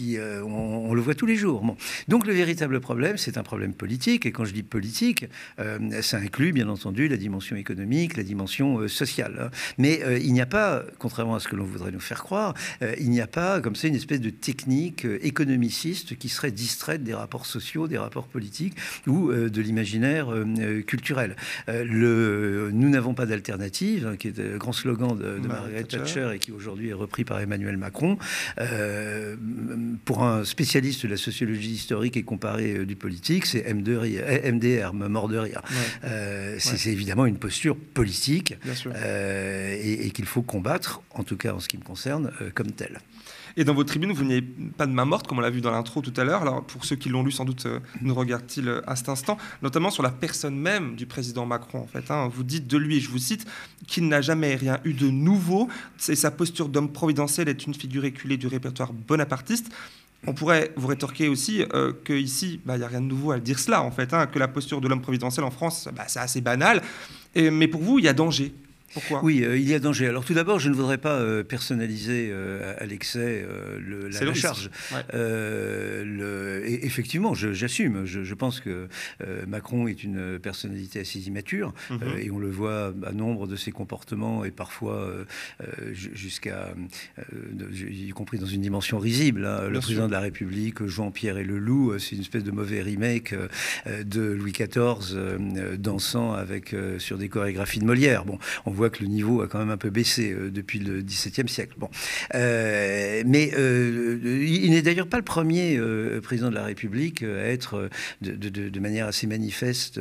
on, 0.44 0.94
le 0.94 1.00
voit 1.00 1.14
tous 1.14 1.26
les 1.26 1.36
jours. 1.36 1.62
Bon. 1.62 1.76
Donc 2.08 2.26
le 2.26 2.32
véritable 2.32 2.80
problème, 2.80 3.16
c'est 3.16 3.38
un 3.38 3.42
problème 3.42 3.74
politique. 3.74 4.26
Et 4.26 4.32
quand 4.32 4.44
je 4.44 4.52
dis 4.52 4.62
politique, 4.62 5.26
ça 6.00 6.18
inclut 6.18 6.52
bien 6.52 6.68
entendu 6.68 7.08
la 7.08 7.16
dimension 7.16 7.56
économique, 7.56 8.16
la 8.16 8.22
dimension 8.22 8.86
sociale. 8.88 9.38
Hein. 9.40 9.50
Mais 9.78 10.00
il 10.20 10.32
n'y 10.32 10.40
a 10.40 10.46
pas, 10.46 10.84
contrairement 10.98 11.36
à 11.36 11.40
ce 11.40 11.48
que 11.48 11.56
l'on 11.56 11.64
voudrait 11.64 11.92
nous 11.92 12.00
faire 12.00 12.22
croire, 12.22 12.54
euh, 12.82 12.94
il 12.98 13.10
n'y 13.10 13.20
a 13.20 13.26
pas 13.26 13.60
comme 13.68 13.76
ça 13.76 13.86
une 13.86 13.96
espèce 13.96 14.22
de 14.22 14.30
technique 14.30 15.04
euh, 15.04 15.18
économiciste 15.20 16.16
qui 16.16 16.30
serait 16.30 16.52
distraite 16.52 17.04
des 17.04 17.12
rapports 17.12 17.44
sociaux, 17.44 17.86
des 17.86 17.98
rapports 17.98 18.26
politiques 18.26 18.72
ou 19.06 19.30
euh, 19.30 19.50
de 19.50 19.60
l'imaginaire 19.60 20.28
culturel. 20.86 21.36
le, 21.66 22.70
nous 22.72 22.88
n'avons 22.88 23.12
pas 23.12 23.26
d'alternative, 23.26 24.06
hein, 24.06 24.16
qui 24.16 24.28
est 24.28 24.38
le 24.38 24.56
grand 24.56 24.72
slogan 24.72 25.18
de, 25.18 25.46
Margaret 25.46 25.84
Thatcher. 25.84 26.30
et 26.34 26.38
qui 26.38 26.50
aujourd'hui 26.50 26.88
est 26.88 26.94
repris 26.94 27.24
par 27.24 27.40
Emmanuel 27.40 27.76
Macron. 27.76 28.16
pour 30.06 30.22
un 30.22 30.44
spécialiste 30.44 31.04
de 31.04 31.08
la 31.08 31.18
sociologie 31.18 31.72
historique 31.72 32.16
et 32.16 32.22
comparée 32.22 32.86
du 32.86 32.96
politique, 32.96 33.44
c'est 33.44 33.70
MDR, 33.70 34.94
mort 34.94 35.28
de 35.28 35.36
rire. 35.36 35.60
c'est 36.58 36.90
évidemment 36.90 37.26
une 37.26 37.38
posture 37.38 37.76
politique 37.76 38.56
et, 38.64 40.06
et 40.06 40.10
qu'il 40.10 40.24
faut 40.24 40.42
combattre, 40.42 41.02
en 41.10 41.22
tout 41.22 41.36
cas 41.36 41.52
en 41.52 41.60
ce 41.60 41.68
qui 41.68 41.76
me 41.76 41.84
concerne, 41.84 42.32
euh, 42.40 42.50
comme 42.54 42.72
tel. 42.72 43.00
Et 43.56 43.64
dans 43.64 43.74
votre 43.74 43.88
tribune, 43.88 44.12
vous 44.12 44.24
n'avez 44.24 44.42
pas 44.42 44.86
de 44.86 44.92
main 44.92 45.04
morte, 45.04 45.26
comme 45.26 45.38
on 45.38 45.40
l'a 45.40 45.50
vu 45.50 45.60
dans 45.60 45.70
l'intro 45.70 46.00
tout 46.00 46.12
à 46.16 46.24
l'heure. 46.24 46.42
Alors, 46.42 46.64
pour 46.64 46.84
ceux 46.84 46.96
qui 46.96 47.08
l'ont 47.08 47.22
lu, 47.22 47.32
sans 47.32 47.44
doute 47.44 47.66
euh, 47.66 47.80
nous 48.00 48.14
regardent-ils 48.14 48.68
euh, 48.68 48.80
à 48.86 48.96
cet 48.96 49.08
instant, 49.08 49.38
notamment 49.62 49.90
sur 49.90 50.02
la 50.02 50.10
personne 50.10 50.56
même 50.56 50.96
du 50.96 51.06
président 51.06 51.46
Macron. 51.46 51.80
En 51.80 51.86
fait, 51.86 52.10
hein. 52.10 52.30
vous 52.32 52.44
dites 52.44 52.66
de 52.66 52.76
lui, 52.76 53.00
je 53.00 53.08
vous 53.08 53.18
cite, 53.18 53.46
qu'il 53.86 54.08
n'a 54.08 54.20
jamais 54.20 54.54
rien 54.54 54.78
eu 54.84 54.92
de 54.92 55.08
nouveau. 55.08 55.68
C'est 55.96 56.16
sa 56.16 56.30
posture 56.30 56.68
d'homme 56.68 56.92
providentiel 56.92 57.48
est 57.48 57.66
une 57.66 57.74
figure 57.74 58.04
éculée 58.04 58.36
du 58.36 58.46
répertoire 58.46 58.92
bonapartiste. 58.92 59.70
On 60.26 60.34
pourrait 60.34 60.72
vous 60.76 60.88
rétorquer 60.88 61.28
aussi 61.28 61.64
euh, 61.74 61.92
qu'ici, 62.04 62.60
bah, 62.64 62.74
il 62.74 62.80
n'y 62.80 62.84
a 62.84 62.88
rien 62.88 63.00
de 63.00 63.06
nouveau 63.06 63.30
à 63.30 63.38
dire 63.38 63.58
cela, 63.58 63.82
en 63.82 63.90
fait, 63.90 64.12
hein, 64.12 64.26
que 64.26 64.38
la 64.38 64.48
posture 64.48 64.80
de 64.80 64.88
l'homme 64.88 65.00
providentiel 65.00 65.44
en 65.44 65.50
France, 65.50 65.88
bah, 65.94 66.04
c'est 66.08 66.18
assez 66.18 66.40
banal. 66.40 66.82
Et, 67.34 67.50
mais 67.50 67.68
pour 67.68 67.82
vous, 67.82 67.98
il 67.98 68.04
y 68.04 68.08
a 68.08 68.12
danger 68.12 68.52
pourquoi? 68.92 69.22
Oui, 69.22 69.44
euh, 69.44 69.58
il 69.58 69.68
y 69.68 69.74
a 69.74 69.78
danger. 69.78 70.06
Alors 70.06 70.24
tout 70.24 70.34
d'abord, 70.34 70.58
je 70.58 70.70
ne 70.70 70.74
voudrais 70.74 70.98
pas 70.98 71.18
euh, 71.18 71.42
personnaliser 71.42 72.28
euh, 72.30 72.74
à 72.78 72.86
l'excès 72.86 73.46
la, 74.10 74.34
charge. 74.34 74.70
effectivement, 76.64 77.34
j'assume. 77.34 78.04
Je, 78.04 78.34
pense 78.34 78.60
que 78.60 78.88
Macron 79.46 79.88
est 79.88 80.04
une 80.04 80.38
personnalité 80.38 81.00
assez 81.00 81.18
immature 81.26 81.74
mhm. 81.90 82.18
et 82.18 82.30
on 82.30 82.38
le 82.38 82.50
voit 82.50 82.94
à 83.04 83.12
nombre 83.12 83.46
de 83.46 83.56
ses 83.56 83.72
comportements 83.72 84.44
et 84.44 84.50
parfois 84.50 85.12
jusqu'à, 85.92 86.74
y 87.90 88.10
compris 88.10 88.38
dans 88.38 88.46
une 88.46 88.60
dimension 88.60 88.98
risible. 88.98 89.44
Hein. 89.44 89.68
Le 89.68 89.80
président 89.80 90.06
de 90.06 90.12
la 90.12 90.20
République, 90.20 90.86
Jean-Pierre 90.86 91.38
et 91.38 91.44
le 91.44 91.58
loup, 91.58 91.98
c'est 91.98 92.14
une 92.14 92.22
espèce 92.22 92.44
de 92.44 92.52
mauvais 92.52 92.80
remake 92.80 93.34
de 93.86 94.20
Louis 94.20 94.52
XIV 94.52 95.38
dansant 95.78 96.32
avec 96.32 96.74
sur 96.98 97.18
des 97.18 97.28
chorégraphies 97.28 97.80
de 97.80 97.84
Molière. 97.84 98.24
Bon, 98.24 98.38
on 98.66 98.70
voit 98.78 98.90
que 98.90 99.02
le 99.02 99.08
niveau 99.08 99.42
a 99.42 99.48
quand 99.48 99.58
même 99.58 99.70
un 99.70 99.76
peu 99.76 99.90
baissé 99.90 100.32
euh, 100.32 100.50
depuis 100.50 100.78
le 100.78 101.02
XVIIe 101.02 101.48
siècle. 101.48 101.74
Bon. 101.76 101.90
Euh, 102.34 103.22
mais 103.26 103.50
euh, 103.58 104.18
il 104.46 104.70
n'est 104.70 104.82
d'ailleurs 104.82 105.08
pas 105.08 105.16
le 105.16 105.24
premier 105.24 105.78
président 106.22 106.48
de 106.48 106.54
la 106.54 106.64
République 106.64 107.22
à 107.22 107.48
être 107.48 107.90
de, 108.22 108.80
manière 108.80 109.06
assez 109.06 109.26
manifeste 109.26 110.00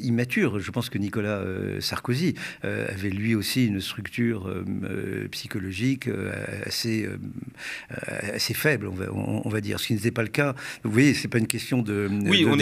immature. 0.00 0.60
Je 0.60 0.70
pense 0.70 0.88
que 0.88 0.98
Nicolas 0.98 1.42
Sarkozy 1.80 2.34
avait 2.62 3.10
lui 3.10 3.34
aussi 3.34 3.66
une 3.66 3.80
structure 3.80 4.52
psychologique 5.30 6.08
assez, 6.64 7.08
assez 8.32 8.54
faible, 8.54 8.86
on 8.88 8.94
va, 8.94 9.04
on, 9.12 9.48
va, 9.48 9.60
dire. 9.60 9.80
Ce 9.80 9.88
qui 9.88 9.94
n'était 9.94 10.10
pas 10.10 10.22
le 10.22 10.28
cas. 10.28 10.54
Vous 10.84 10.90
voyez, 10.90 11.14
c'est 11.14 11.28
pas 11.28 11.38
une 11.38 11.46
question 11.46 11.82
de, 11.82 12.08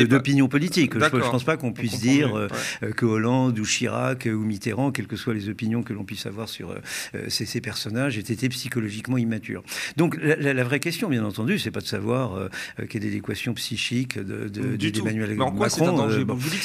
d'opinion 0.05 0.49
politique. 0.49 0.93
Je 0.95 0.99
ne 0.99 1.09
pense 1.09 1.45
pas 1.45 1.57
qu'on 1.57 1.73
puisse 1.73 2.01
dire 2.01 2.49
que 2.97 3.07
Hollande 3.07 3.59
ou 3.59 3.65
Chirac 3.65 4.27
ou 4.27 4.39
Mitterrand 4.39 4.70
quelles 4.93 5.07
que 5.07 5.17
soient 5.17 5.35
les 5.35 5.49
opinions 5.49 5.83
que 5.83 5.93
l'on 5.93 6.05
puisse 6.05 6.27
avoir 6.27 6.49
sur 6.49 6.71
euh, 6.71 6.79
euh, 7.15 7.27
ces, 7.29 7.61
personnages, 7.61 8.17
aient 8.19 8.21
été 8.21 8.49
psychologiquement 8.49 9.19
immatures. 9.19 9.63
Donc 9.97 10.17
la, 10.21 10.65
vraie 10.65 10.81
question, 10.81 11.09
bien 11.09 11.25
entendu, 11.25 11.59
c'est 11.59 11.71
pas 11.71 11.81
de 11.81 11.87
savoir 11.87 12.35
euh, 12.35 12.49
quelle 12.89 13.05
est 13.05 13.11
l'équation 13.11 13.55
psychique 13.55 14.19
d'Emmanuel 14.19 15.31
de, 15.31 15.35
Macron. 15.35 16.09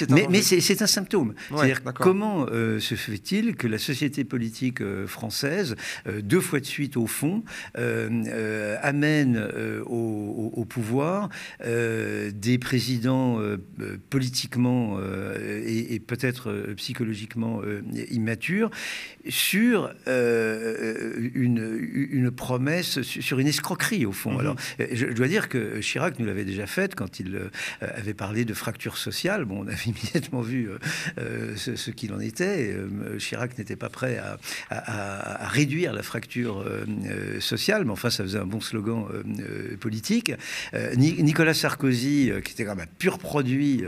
mais, 0.09 0.27
mais 0.29 0.41
c'est 0.41 0.81
un 0.81 0.87
symptôme. 0.87 1.33
C'est-à-dire 1.49 1.81
comment 1.93 2.45
se 2.47 2.95
fait-il 2.95 3.55
que 3.55 3.67
la 3.67 3.77
société 3.77 4.23
politique 4.23 4.81
française, 5.07 5.75
deux 6.21 6.39
fois 6.39 6.59
de 6.59 6.65
suite 6.65 6.97
au 6.97 7.07
fond, 7.07 7.43
amène 8.81 9.47
au, 9.85 10.65
pouvoir 10.67 11.29
des 11.63 12.57
présidents 12.59 13.39
politiquement 14.09 14.99
et, 15.65 15.95
et 15.95 15.99
peut-être 15.99 16.73
psychologiquement 16.75 17.61
immature 18.11 18.69
sur 19.29 19.91
euh, 20.07 21.29
une, 21.33 22.07
une, 22.11 22.31
promesse, 22.31 23.01
sur 23.01 23.39
une 23.39 23.47
escroquerie 23.47 24.05
au 24.05 24.11
fond. 24.11 24.33
Mhm. 24.33 24.39
Alors, 24.39 24.55
je, 24.91 25.05
dois 25.07 25.27
dire 25.27 25.49
que 25.49 25.79
Chirac 25.79 26.19
nous 26.19 26.25
l'avait 26.25 26.45
déjà 26.45 26.67
faite 26.67 26.95
quand 26.95 27.19
il 27.19 27.35
euh, 27.35 27.49
avait 27.79 28.13
parlé 28.13 28.45
de 28.45 28.53
fracture 28.53 28.97
sociale. 28.97 29.45
Bon, 29.45 29.63
on 29.63 29.67
avait 29.67 29.77
immédiatement 29.85 30.41
vu 30.41 30.69
euh, 31.17 31.55
ce, 31.55 31.91
qu'il 31.91 32.13
en 32.13 32.19
était. 32.19 32.75
Chirac 33.17 33.57
n'était 33.57 33.75
pas 33.75 33.89
prêt 33.89 34.17
à, 34.17 34.37
à, 34.69 35.47
réduire 35.47 35.93
la 35.93 36.03
fracture 36.03 36.65
sociale, 37.39 37.85
mais 37.85 37.91
enfin, 37.91 38.09
ça 38.09 38.23
faisait 38.23 38.39
un 38.39 38.45
bon 38.45 38.61
slogan 38.61 39.05
politique. 39.79 40.31
Nicolas 40.97 41.53
Sarkozy, 41.53 42.31
qui 42.43 42.51
était 42.53 42.65
quand 42.65 42.75
même 42.75 42.85
un 42.85 42.95
pur 42.97 43.17
produit 43.17 43.83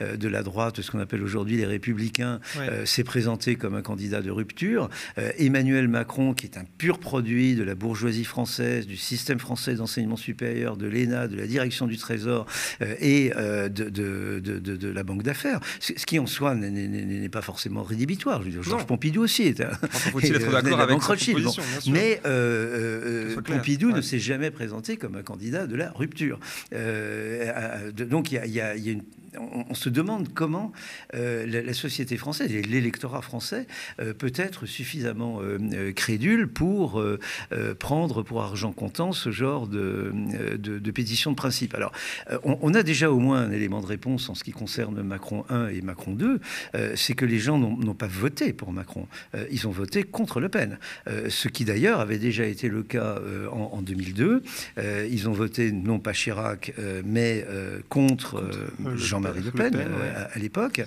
de 0.00 0.28
la 0.28 0.42
droite, 0.42 0.80
ce 0.80 0.90
qu'on 0.90 1.00
appelle 1.00 1.22
aujourd'hui 1.22 1.56
les 1.56 1.66
républicains, 1.66 2.40
s'est 2.84 3.04
présenté 3.04 3.49
comme 3.56 3.74
un 3.74 3.82
candidat 3.82 4.22
de 4.22 4.30
rupture. 4.30 4.88
Euh, 5.18 5.30
Emmanuel 5.38 5.88
Macron, 5.88 6.34
qui 6.34 6.46
est 6.46 6.58
un 6.58 6.64
pur 6.78 6.98
produit 6.98 7.54
de 7.54 7.62
la 7.62 7.74
bourgeoisie 7.74 8.24
française, 8.24 8.86
du 8.86 8.96
système 8.96 9.38
français 9.38 9.74
d'enseignement 9.74 10.16
supérieur, 10.16 10.76
de 10.76 10.86
l'ENA, 10.86 11.28
de 11.28 11.36
la 11.36 11.46
direction 11.46 11.86
du 11.86 11.96
Trésor 11.96 12.46
euh, 12.82 12.94
et 13.00 13.32
euh, 13.36 13.68
de, 13.68 13.88
de, 13.88 14.40
de, 14.40 14.88
la 14.88 15.02
Banque 15.02 15.22
d'affaires, 15.22 15.60
ce 15.80 15.92
qui 15.92 16.18
en 16.18 16.26
soi 16.26 16.54
n'est 16.54 17.28
pas 17.28 17.42
forcément 17.42 17.82
rédhibitoire. 17.82 18.40
Je 18.40 18.46
veux 18.46 18.52
dire, 18.52 18.62
Georges 18.62 18.86
Pompidou 18.86 19.22
aussi 19.22 19.42
est 19.42 19.60
un. 19.60 19.70
Faut-il 19.90 20.34
être 20.36 20.50
d'accord 20.50 20.80
avec 20.80 21.02
cette 21.02 21.42
bon. 21.42 21.52
Mais 21.90 22.20
Pompidou 23.44 23.92
ne 23.92 24.00
s'est 24.00 24.18
jamais 24.18 24.50
présenté 24.50 24.96
comme 24.96 25.16
un 25.16 25.22
candidat 25.22 25.66
de 25.66 25.76
la 25.76 25.90
rupture. 25.92 26.38
donc 27.92 28.32
il 28.32 28.34
y 28.34 28.60
a, 28.60 28.76
y 28.76 28.90
a 28.90 28.92
une 28.92 29.02
on, 29.38 29.74
se 29.74 29.88
demande 29.88 30.32
comment 30.34 30.72
euh, 31.14 31.46
la, 31.46 31.74
société 31.74 32.16
française 32.16 32.52
et 32.52 32.62
l'électorat 32.62 33.22
français 33.22 33.39
euh, 34.00 34.14
peut 34.14 34.32
être 34.36 34.66
suffisamment 34.66 35.40
euh, 35.42 35.92
crédule 35.92 36.48
pour 36.48 37.02
prendre 37.78 38.22
pour 38.22 38.42
argent 38.42 38.72
comptant 38.72 39.12
ce 39.12 39.30
genre 39.30 39.66
de, 39.66 40.12
pétition 40.94 41.30
de 41.30 41.36
principe. 41.36 41.74
Alors, 41.74 41.92
on, 42.42 42.74
a 42.74 42.82
déjà 42.82 43.10
au 43.10 43.18
moins 43.18 43.40
un 43.40 43.50
élément 43.50 43.80
de 43.80 43.86
réponse 43.86 44.28
en 44.28 44.34
ce 44.34 44.44
qui 44.44 44.52
concerne 44.52 45.02
Macron 45.02 45.44
1 45.48 45.68
et 45.68 45.80
Macron 45.80 46.12
2, 46.12 46.40
c'est 46.94 47.14
que 47.14 47.24
les 47.24 47.38
gens 47.38 47.58
n'ont 47.58 47.94
pas 47.94 48.06
voté 48.06 48.52
pour 48.52 48.72
Macron, 48.72 49.06
ils 49.50 49.66
ont 49.66 49.70
voté 49.70 50.02
contre 50.02 50.40
Le 50.40 50.48
Pen, 50.48 50.78
ce 51.28 51.48
qui 51.48 51.64
d'ailleurs 51.64 52.00
avait 52.00 52.18
déjà 52.18 52.44
été 52.44 52.68
le 52.68 52.82
cas 52.82 53.20
en, 53.52 53.70
en 53.72 53.82
2002. 53.82 54.42
ils 55.10 55.28
ont 55.28 55.32
voté 55.32 55.72
non 55.72 55.98
pas 55.98 56.12
Chirac, 56.12 56.72
mais 57.04 57.44
contre, 57.88 58.42
Jean 58.96 59.20
marie 59.20 59.42
Le 59.42 59.50
Pen, 59.50 59.74
euh, 59.76 60.26
à, 60.32 60.38
l'époque. 60.38 60.82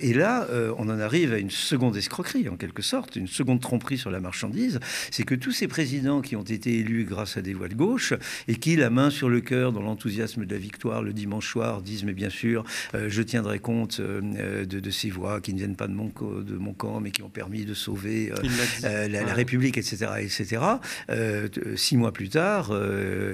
Et 0.00 0.14
là, 0.14 0.46
euh, 0.50 0.72
on 0.78 0.88
en 0.88 1.00
arrive 1.00 1.32
à 1.32 1.38
une 1.38 1.50
seconde 1.50 1.93
escroquerie, 1.94 2.48
en 2.48 2.56
quelque 2.56 2.82
sorte, 2.82 3.16
une 3.16 3.26
seconde 3.26 3.60
tromperie 3.60 3.98
sur 3.98 4.10
la 4.10 4.20
marchandise. 4.20 4.80
C'est 5.10 5.24
que 5.24 5.34
tous 5.34 5.52
ces 5.52 5.68
présidents 5.68 6.20
qui 6.20 6.36
ont 6.36 6.42
été 6.42 6.78
élus 6.78 7.04
grâce 7.04 7.36
à 7.36 7.42
des 7.42 7.54
voix 7.54 7.68
de 7.68 7.74
gauche 7.74 8.14
et 8.48 8.56
qui, 8.56 8.76
la 8.76 8.90
main 8.90 9.10
sur 9.10 9.28
le 9.28 9.40
cœur, 9.40 9.72
dans 9.72 9.82
l'enthousiasme 9.82 10.44
de 10.44 10.54
la 10.54 10.60
victoire 10.60 11.02
le 11.02 11.12
dimanche 11.12 11.48
soir, 11.48 11.82
disent 11.82 12.04
Mais 12.04 12.12
bien 12.12 12.30
sûr, 12.30 12.64
euh, 12.94 13.06
je 13.08 13.22
tiendrai 13.22 13.58
compte 13.58 14.00
de, 14.00 14.90
ces 14.90 15.10
voix 15.10 15.40
qui 15.40 15.52
ne 15.54 15.58
viennent 15.58 15.76
pas 15.76 15.88
de 15.88 15.94
mon, 15.94 16.12
de 16.20 16.56
mon 16.56 16.72
camp, 16.72 17.00
mais 17.00 17.10
qui 17.10 17.22
ont 17.22 17.30
permis 17.30 17.64
de 17.64 17.74
sauver 17.74 18.32
la, 18.82 19.34
République, 19.34 19.78
etc. 19.78 20.06
etc. 20.20 20.62
six 21.76 21.96
mois 21.96 22.12
plus 22.12 22.28
tard, 22.28 22.70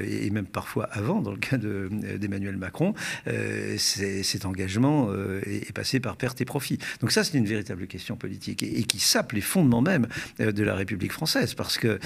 et 0.02 0.30
même 0.30 0.46
parfois 0.46 0.84
avant, 0.92 1.20
dans 1.20 1.32
le 1.32 1.38
cas 1.38 1.58
d'Emmanuel 1.58 2.56
Macron, 2.56 2.94
cet 3.76 4.44
engagement 4.46 5.08
euh, 5.10 5.40
est, 5.46 5.72
passé 5.72 6.00
par 6.00 6.16
perte 6.16 6.40
et 6.40 6.44
profit. 6.44 6.78
Donc 7.00 7.12
ça, 7.12 7.24
c'est 7.24 7.36
une 7.36 7.46
véritable 7.46 7.86
question 7.86 8.16
politique. 8.16 8.49
Et, 8.50 8.84
qui 8.84 8.98
sape 8.98 9.32
les 9.32 9.40
fondements 9.40 9.82
même 9.82 10.06
de 10.38 10.62
la 10.62 10.74
République 10.74 11.12
française, 11.12 11.54
parce 11.54 11.78
que 11.78 11.98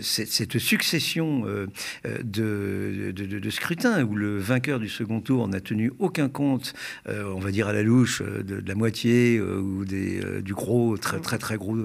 cette 0.00 0.58
succession 0.58 1.44
de, 2.04 3.12
de, 3.12 3.50
scrutins 3.50 4.02
où 4.04 4.14
le 4.14 4.38
vainqueur 4.38 4.78
du 4.80 4.88
second 4.88 5.20
tour 5.20 5.48
n'a 5.48 5.60
tenu 5.60 5.92
aucun 5.98 6.28
compte, 6.28 6.74
on 7.08 7.38
va 7.38 7.50
dire 7.50 7.68
à 7.68 7.72
la 7.72 7.82
louche, 7.82 8.22
de, 8.22 8.62
la 8.66 8.74
moitié 8.74 9.40
ou 9.40 9.84
des, 9.84 10.20
du 10.42 10.54
gros, 10.54 10.96
très 10.96 11.20
très 11.20 11.38
très 11.38 11.56
gros 11.56 11.76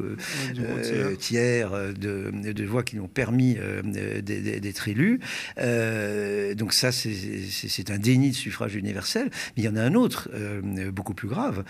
tiers 1.20 1.72
de, 1.94 2.32
de 2.32 2.66
voix 2.66 2.84
qui 2.84 3.00
ont 3.00 3.08
permis 3.08 3.58
d'être 3.84 4.88
élus. 4.88 5.20
donc 6.56 6.74
ça, 6.74 6.92
c'est 6.92 7.92
un 7.92 7.98
déni 7.98 8.32
de 8.32 8.36
suffrage 8.36 8.76
universel. 8.76 9.30
Mais 9.56 9.64
il 9.64 9.66
y 9.66 9.70
en 9.70 9.76
a 9.76 9.82
un 9.82 9.96
autre, 9.96 10.30
beaucoup 10.92 11.14
plus 11.14 11.28
grave, 11.28 11.64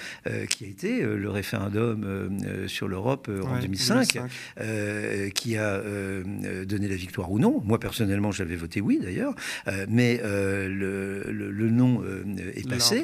qui 0.49 0.65
a 0.65 0.67
été 0.67 1.01
le 1.01 1.29
référendum 1.41 2.37
sur 2.67 2.87
l'Europe 2.87 3.29
en 3.29 3.59
2005, 3.59 4.19
qui 5.33 5.57
a 5.57 5.81
donné 6.65 6.87
la 6.87 6.95
victoire 6.95 7.31
ou 7.31 7.39
non. 7.39 7.61
Moi, 7.65 7.79
personnellement, 7.79 8.31
j'avais 8.31 8.55
voté 8.55 8.79
oui, 8.79 8.99
d'ailleurs, 9.01 9.33
mais 9.89 10.21
le, 10.23 11.69
non 11.71 12.03
est 12.55 12.69
passé. 12.69 13.03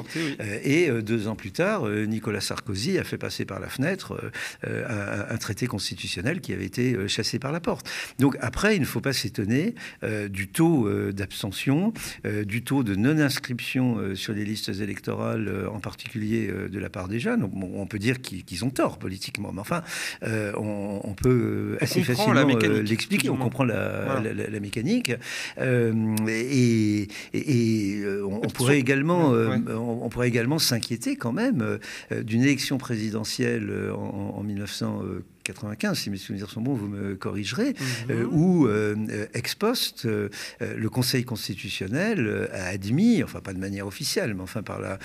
et 0.63 0.89
deux 1.01 1.27
ans 1.27 1.35
plus 1.35 1.51
tard, 1.51 1.87
Nicolas 1.89 2.41
Sarkozy 2.41 2.99
a 2.99 3.03
fait 3.03 3.17
passer 3.17 3.45
par 3.45 3.59
la 3.59 3.69
fenêtre 3.69 4.31
un, 4.63 5.37
traité 5.37 5.67
constitutionnel 5.67 6.41
qui 6.41 6.53
avait 6.53 6.65
été 6.65 7.07
chassé 7.07 7.39
par 7.39 7.51
la 7.51 7.59
porte. 7.59 7.89
Donc 8.19 8.37
après, 8.39 8.75
il 8.75 8.81
ne 8.81 8.85
faut 8.85 9.01
pas 9.01 9.13
s'étonner 9.13 9.73
du 10.29 10.47
taux 10.47 10.87
d'abstention, 11.11 11.93
du 12.23 12.63
taux 12.63 12.83
de 12.83 12.95
non-inscription 12.95 14.15
sur 14.15 14.33
les 14.33 14.45
listes 14.45 14.69
électorales, 14.69 15.67
en 15.71 15.79
particulier 15.79 16.51
de 16.69 16.79
la 16.79 16.89
part 16.89 17.07
des 17.07 17.19
jeunes. 17.19 17.49
On, 17.53 17.87
peut 17.87 17.99
dire 17.99 18.21
qu'ils 18.27 18.65
ont 18.65 18.69
tort 18.69 18.97
politiquement, 18.99 19.51
mais 19.53 19.61
enfin, 19.61 19.83
on, 20.23 21.15
peut 21.15 21.77
assez 21.81 22.03
facilement 22.03 22.43
l'expliquer. 22.43 23.29
On 23.29 23.37
comprend 23.37 23.63
la, 23.63 24.19
mécanique. 24.61 25.13
et, 25.57 27.07
on, 28.23 28.39
pourrait 28.53 28.79
également, 28.79 29.31
on, 29.31 30.09
pourrait 30.09 30.27
également 30.27 30.59
s'inquiéter 30.59 31.15
quand 31.15 31.33
même 31.33 31.79
d'une 32.11 32.43
élection 32.43 32.77
présidentielle 32.77 33.71
en, 33.95 34.35
en 34.37 34.43
1900. 34.43 35.01
95, 35.47 35.97
si 35.97 36.09
mes 36.09 36.17
souvenirs 36.17 36.49
sont 36.49 36.61
bons, 36.61 36.73
vous 36.73 36.87
me 36.87 37.15
corrigerez, 37.15 37.69
mhm. 37.69 37.75
euh, 38.11 38.25
où 38.29 38.67
euh, 38.67 38.95
ex 39.33 39.55
post, 39.55 40.05
euh, 40.05 40.29
le 40.59 40.89
Conseil 40.89 41.23
constitutionnel 41.23 42.49
a 42.51 42.67
admis, 42.67 43.23
enfin 43.23 43.39
pas 43.39 43.53
de 43.53 43.59
manière 43.59 43.87
officielle, 43.87 44.33
mais 44.33 44.41
enfin 44.41 44.63
par, 44.63 44.79
la, 44.79 44.99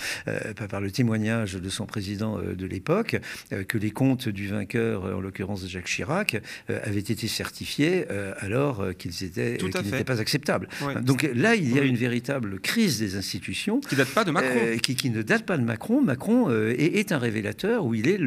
par 0.69 0.81
le 0.81 0.91
témoignage 0.91 1.53
de 1.53 1.69
son 1.69 1.85
président 1.85 2.39
de 2.39 2.65
l'époque, 2.65 3.19
que 3.67 3.77
les 3.77 3.91
comptes 3.91 4.27
du 4.29 4.47
vainqueur, 4.47 5.03
en 5.15 5.21
l'occurrence 5.21 5.67
Jacques 5.67 5.85
Chirac, 5.85 6.41
avaient 6.67 6.99
été 6.99 7.27
certifiés 7.27 8.05
alors 8.39 8.83
qu'ils 8.97 9.23
étaient 9.23 9.57
n'étaient 9.57 10.03
pas 10.03 10.19
acceptables. 10.19 10.67
Donc 11.01 11.29
là, 11.35 11.55
il 11.55 11.73
y 11.73 11.79
a 11.79 11.83
une 11.83 11.95
véritable 11.95 12.59
crise 12.59 12.99
des 12.99 13.15
institutions 13.15 13.79
qui 13.79 13.95
date 13.95 14.09
pas 14.09 14.23
de 14.23 14.31
Macron, 14.31 14.77
qui, 14.81 15.09
ne 15.09 15.21
date 15.21 15.45
pas 15.45 15.57
de 15.57 15.63
Macron. 15.63 16.01
Macron 16.01 16.49
est, 16.51 17.11
un 17.11 17.19
révélateur 17.19 17.85
où 17.85 17.93
il 17.93 18.07
est 18.07 18.19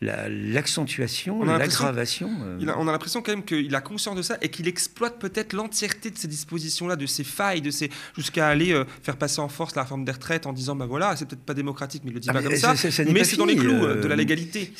l'accentuation 0.00 1.42
l'aggravation. 1.58 2.30
Euh. 2.42 2.72
On 2.76 2.88
a 2.88 2.92
l'impression 2.92 3.22
quand 3.22 3.32
même 3.32 3.44
qu'il 3.44 3.74
a 3.74 3.80
conscience 3.80 4.16
de 4.16 4.22
ça 4.22 4.38
et 4.42 4.48
qu'il 4.48 4.68
exploite 4.68 5.18
peut-être 5.18 5.52
l'entièreté 5.52 6.10
de 6.10 6.18
ces 6.18 6.28
dispositions-là, 6.28 6.96
de 6.96 7.06
ces 7.06 7.24
failles, 7.24 7.60
de 7.60 7.70
ces 7.70 7.90
jusqu'à 8.16 8.48
aller 8.48 8.72
euh, 8.72 8.84
faire 9.02 9.16
passer 9.16 9.40
en 9.40 9.48
force 9.48 9.74
la 9.74 9.82
réforme 9.82 10.04
des 10.04 10.12
retraites 10.12 10.46
en 10.46 10.52
disant 10.52 10.76
bah 10.76 10.86
voilà, 10.86 11.16
c'est 11.16 11.26
peut-être 11.26 11.44
pas 11.44 11.54
démocratique, 11.54 12.02
mais 12.04 12.10
il 12.10 12.14
le 12.14 12.20
dit 12.20 12.28
ah, 12.30 12.34
pas 12.34 12.42
comme 12.42 12.56
ça. 12.56 12.74
mais 13.10 13.24
c'est 13.24 13.36
dans 13.36 13.46
les 13.46 13.56
clous 13.56 13.84
euh, 13.84 14.02
de 14.02 14.08
la 14.08 14.16
légalité. 14.16 14.72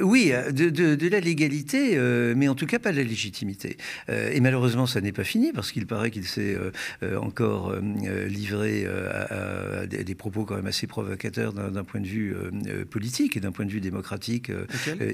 oui, 0.00 0.32
de, 0.52 1.08
la 1.08 1.20
légalité, 1.20 1.98
mais 2.36 2.48
en 2.48 2.54
tout 2.54 2.66
cas 2.66 2.78
pas 2.78 2.92
de 2.92 2.96
la 2.96 3.02
légitimité. 3.02 3.76
et 4.08 4.40
malheureusement, 4.40 4.86
ça 4.86 5.00
n'est 5.00 5.12
pas 5.12 5.24
fini 5.24 5.52
parce 5.52 5.72
qu'il 5.72 5.86
paraît 5.86 6.10
qu'il 6.10 6.26
s'est 6.26 6.56
encore 7.20 7.74
livré 8.28 8.86
à, 8.86 9.86
des, 9.86 10.14
propos 10.14 10.44
quand 10.44 10.56
même 10.56 10.66
assez 10.66 10.86
provocateurs 10.86 11.52
d'un 11.52 11.84
point 11.84 12.00
de 12.00 12.06
vue 12.06 12.34
politique 12.90 13.36
et 13.36 13.40
d'un 13.40 13.52
point 13.52 13.64
de 13.64 13.70
vue 13.70 13.80
démocratique 13.80 14.50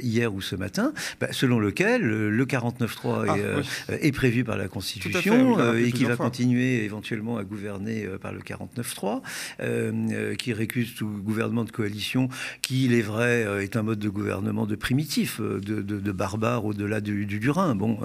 hier 0.02 0.34
ou 0.34 0.40
ce 0.40 0.56
matin. 0.56 0.92
Bah, 1.20 1.28
selon 1.32 1.58
lequel 1.58 2.02
le 2.02 2.44
49.3 2.44 3.26
ah, 3.28 3.36
euh, 3.36 3.62
est, 3.88 4.12
prévu 4.12 4.44
par 4.44 4.56
la 4.56 4.68
Constitution 4.68 5.58
euh, 5.58 5.84
et 5.84 5.92
qui 5.92 6.04
va 6.04 6.16
continuer 6.16 6.84
éventuellement 6.84 7.36
à 7.36 7.44
gouverner 7.44 8.04
euh, 8.04 8.18
par 8.18 8.32
le 8.32 8.40
49.3, 8.40 10.36
qui 10.36 10.52
récuse 10.52 10.94
tout 10.94 11.08
gouvernement 11.08 11.64
de 11.64 11.70
coalition 11.70 12.28
qui, 12.62 12.84
il 12.86 12.94
est 12.94 13.02
vrai, 13.02 13.46
est 13.62 13.76
un 13.76 13.82
mode 13.82 13.98
de 13.98 14.08
gouvernement 14.08 14.66
de 14.66 14.76
primitif, 14.76 15.40
de, 15.40 15.82
de, 15.82 16.12
barbare 16.12 16.64
au-delà 16.64 17.00
du, 17.00 17.26
du, 17.26 17.40
Bon, 17.46 17.98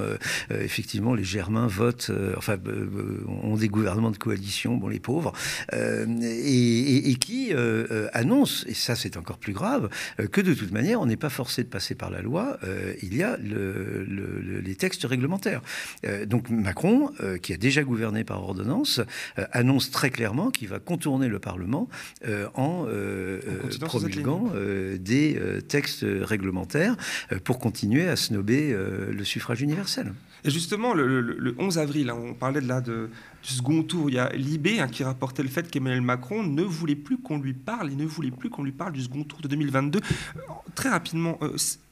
effectivement, 0.49 1.13
les 1.15 1.23
Germains 1.23 1.67
votent, 1.67 2.11
enfin, 2.37 2.57
ont 3.43 3.55
des 3.55 3.67
gouvernements 3.67 4.11
de 4.11 4.17
coalition, 4.17 4.77
bon, 4.77 4.87
les 4.87 4.99
pauvres, 4.99 5.33
et, 5.73 7.09
et, 7.09 7.15
qui 7.15 7.53
annonce, 8.13 8.65
et 8.67 8.73
ça 8.73 8.95
c'est 8.95 9.17
encore 9.17 9.39
plus 9.39 9.53
grave, 9.53 9.89
que 10.31 10.41
de 10.41 10.53
toute 10.53 10.71
manière, 10.71 11.01
on 11.01 11.05
n'est 11.05 11.17
pas 11.17 11.29
forcé 11.29 11.63
de 11.63 11.69
passer 11.69 11.95
par 11.95 12.11
la 12.11 12.21
loi 12.21 12.57
euh, 12.71 12.93
il 13.01 13.15
y 13.15 13.23
a 13.23 13.37
les 13.37 14.75
textes 14.75 15.05
réglementaires. 15.05 15.61
Euh, 16.05 16.25
donc 16.25 16.49
Macron, 16.49 17.11
euh, 17.21 17.37
qui 17.37 17.53
a 17.53 17.57
déjà 17.57 17.83
gouverné 17.83 18.23
par 18.23 18.43
ordonnance, 18.43 19.01
annonce 19.51 19.91
très 19.91 20.09
clairement 20.09 20.51
qu'il 20.51 20.67
va 20.67 20.79
contourner 20.79 21.27
le 21.27 21.39
Parlement 21.39 21.87
en 22.55 22.85
promulguant 23.81 24.51
des 24.99 25.39
textes 25.67 26.05
réglementaires 26.21 26.95
pour 27.43 27.59
continuer 27.59 28.07
à 28.07 28.15
snober 28.15 28.75
le 29.09 29.23
suffrage 29.23 29.61
universel. 29.61 30.13
Et 30.43 30.49
justement, 30.49 30.93
le, 30.93 31.55
11 31.57 31.77
avril, 31.77 32.09
hein, 32.09 32.17
on 32.19 32.33
parlait 32.33 32.61
de 32.61 32.67
là 32.67 32.81
de, 32.81 33.09
du 33.43 33.49
second 33.49 33.83
tour, 33.83 34.09
il 34.09 34.15
y 34.15 34.19
a 34.19 34.29
Libé 34.33 34.79
hein, 34.79 34.87
qui 34.87 35.03
rapportait 35.03 35.43
le 35.43 35.49
fait 35.49 35.69
qu'Emmanuel 35.69 36.01
Macron 36.01 36.43
ne 36.43 36.63
voulait 36.63 36.95
plus 36.95 37.17
qu'on 37.19 37.39
lui 37.39 37.53
parle, 37.53 37.91
il 37.91 37.97
ne 37.97 38.05
voulait 38.05 38.31
plus 38.31 38.49
qu'on 38.49 38.63
lui 38.63 38.71
parle 38.71 38.93
du 38.93 39.01
second 39.01 39.23
tour 39.23 39.39
de 39.41 39.47
2022. 39.47 39.99
très 40.73 40.89
rapidement, 40.89 41.37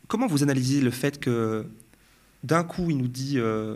Comment 0.10 0.26
vous 0.26 0.42
analysez 0.42 0.82
le 0.82 0.90
fait 0.90 1.20
que 1.20 1.68
d'un 2.44 2.64
coup, 2.64 2.90
il 2.90 2.98
nous 2.98 3.08
dit 3.08 3.36
euh, 3.38 3.76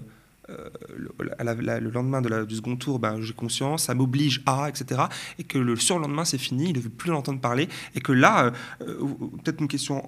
euh, 0.50 0.68
le, 0.98 1.90
lendemain 1.92 2.22
de 2.22 2.46
du 2.46 2.56
second 2.56 2.76
tour, 2.76 2.98
ben, 2.98 3.22
j'ai 3.22 3.34
conscience, 3.34 3.84
ça 3.84 3.94
m'oblige 3.94 4.42
à, 4.48 4.68
etc. 4.68 5.04
Et 5.38 5.44
que 5.44 5.60
le 5.60 5.76
surlendemain, 5.76 6.26
c'est 6.26 6.40
fini, 6.40 6.72
il 6.72 6.76
ne 6.76 6.82
veut 6.82 6.90
plus 6.90 7.12
l'entendre 7.12 7.40
parler. 7.40 7.70
Et 7.94 8.02
que 8.02 8.12
là, 8.12 8.52
euh, 8.82 8.96
peut-être 9.44 9.62
une 9.62 9.68
question 9.68 10.04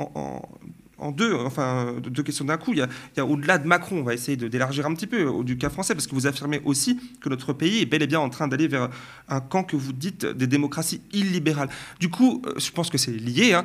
en, 0.98 1.12
deux, 1.12 1.36
enfin 1.36 1.94
deux 2.02 2.24
questions 2.24 2.46
d'un 2.46 2.58
coup. 2.58 2.74
Il 2.74 2.80
y 2.80 3.20
a, 3.20 3.26
au-delà 3.26 3.60
de 3.60 3.68
Macron, 3.68 3.98
on 4.00 4.04
va 4.04 4.16
essayer 4.16 4.36
d'élargir 4.36 4.88
un 4.88 4.96
petit 4.96 5.06
peu 5.06 5.44
du 5.44 5.60
cas 5.60 5.70
français, 5.70 5.94
parce 5.94 6.08
que 6.08 6.16
vous 6.16 6.26
affirmez 6.26 6.60
aussi 6.66 7.00
que 7.22 7.30
notre 7.30 7.54
pays 7.54 7.84
est 7.84 7.86
bel 7.86 8.02
et 8.02 8.08
bien 8.08 8.20
en 8.20 8.30
train 8.30 8.48
d'aller 8.48 8.68
vers 8.68 8.90
un 9.30 9.42
camp 9.42 9.64
que 9.64 9.76
vous 9.76 9.94
dites 9.94 10.26
des 10.26 10.48
démocraties 10.48 11.02
illibérales. 11.14 11.70
Du 12.00 12.10
coup, 12.10 12.42
je 12.58 12.72
pense 12.72 12.90
que 12.90 12.98
c'est 12.98 13.12
lié. 13.12 13.54
Hein, 13.54 13.64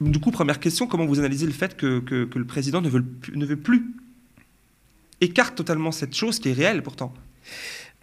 du 0.00 0.20
coup, 0.20 0.30
première 0.30 0.60
question, 0.60 0.86
comment 0.86 1.06
vous 1.06 1.18
analysez 1.18 1.46
le 1.46 1.52
fait 1.52 1.76
que, 1.76 2.02
le 2.10 2.44
président 2.44 2.80
ne 2.80 2.88
veut 2.88 3.56
plus? 3.56 3.94
Écarte 5.20 5.56
totalement 5.56 5.90
cette 5.90 6.14
chose 6.14 6.38
qui 6.38 6.50
est 6.50 6.52
réelle 6.52 6.82
pourtant 6.82 7.12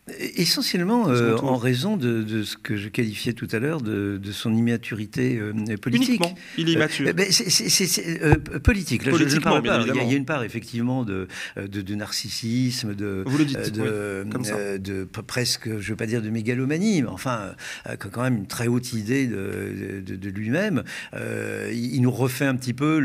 Essentiellement 0.07 1.09
euh, 1.09 1.35
en 1.37 1.57
raison 1.57 1.97
de, 1.97 2.43
ce 2.43 2.57
que 2.57 2.77
je 2.77 2.89
qualifiais 2.89 3.33
tout 3.33 3.47
à 3.51 3.57
l'heure 3.57 3.81
de, 3.81 4.19
son 4.31 4.53
immaturité 4.53 5.39
euh, 5.39 5.77
politique. 5.77 6.09
Uniquement, 6.09 6.35
il 6.59 6.69
est 6.69 6.73
immature. 6.73 7.07
Euh, 7.07 7.23
c'est 7.31 8.59
politique. 8.61 9.03
Là, 9.03 9.13
je, 9.17 9.39
parle 9.39 9.63
pas. 9.63 9.81
Il, 9.81 9.95
y 9.95 9.99
a, 9.99 10.15
une 10.15 10.25
part 10.25 10.43
effectivement 10.43 11.03
de, 11.03 11.27
de, 11.57 11.95
narcissisme, 11.95 12.93
de, 12.93 13.23
Vous 13.25 13.37
le 13.39 13.45
dites, 13.45 13.71
de, 13.73 15.07
presque, 15.25 15.69
je 15.69 15.73
ne 15.73 15.79
veux 15.79 15.95
pas 15.95 16.05
dire 16.05 16.21
de 16.21 16.29
mégalomanie, 16.29 17.01
mais 17.01 17.09
enfin 17.09 17.55
quand 17.97 18.21
même 18.21 18.37
une 18.37 18.47
très 18.47 18.67
haute 18.67 18.93
idée 18.93 19.25
de, 19.25 20.29
lui-même. 20.29 20.83
il, 21.15 21.99
nous 22.01 22.11
refait 22.11 22.45
un 22.45 22.55
petit 22.55 22.73
peu 22.73 22.99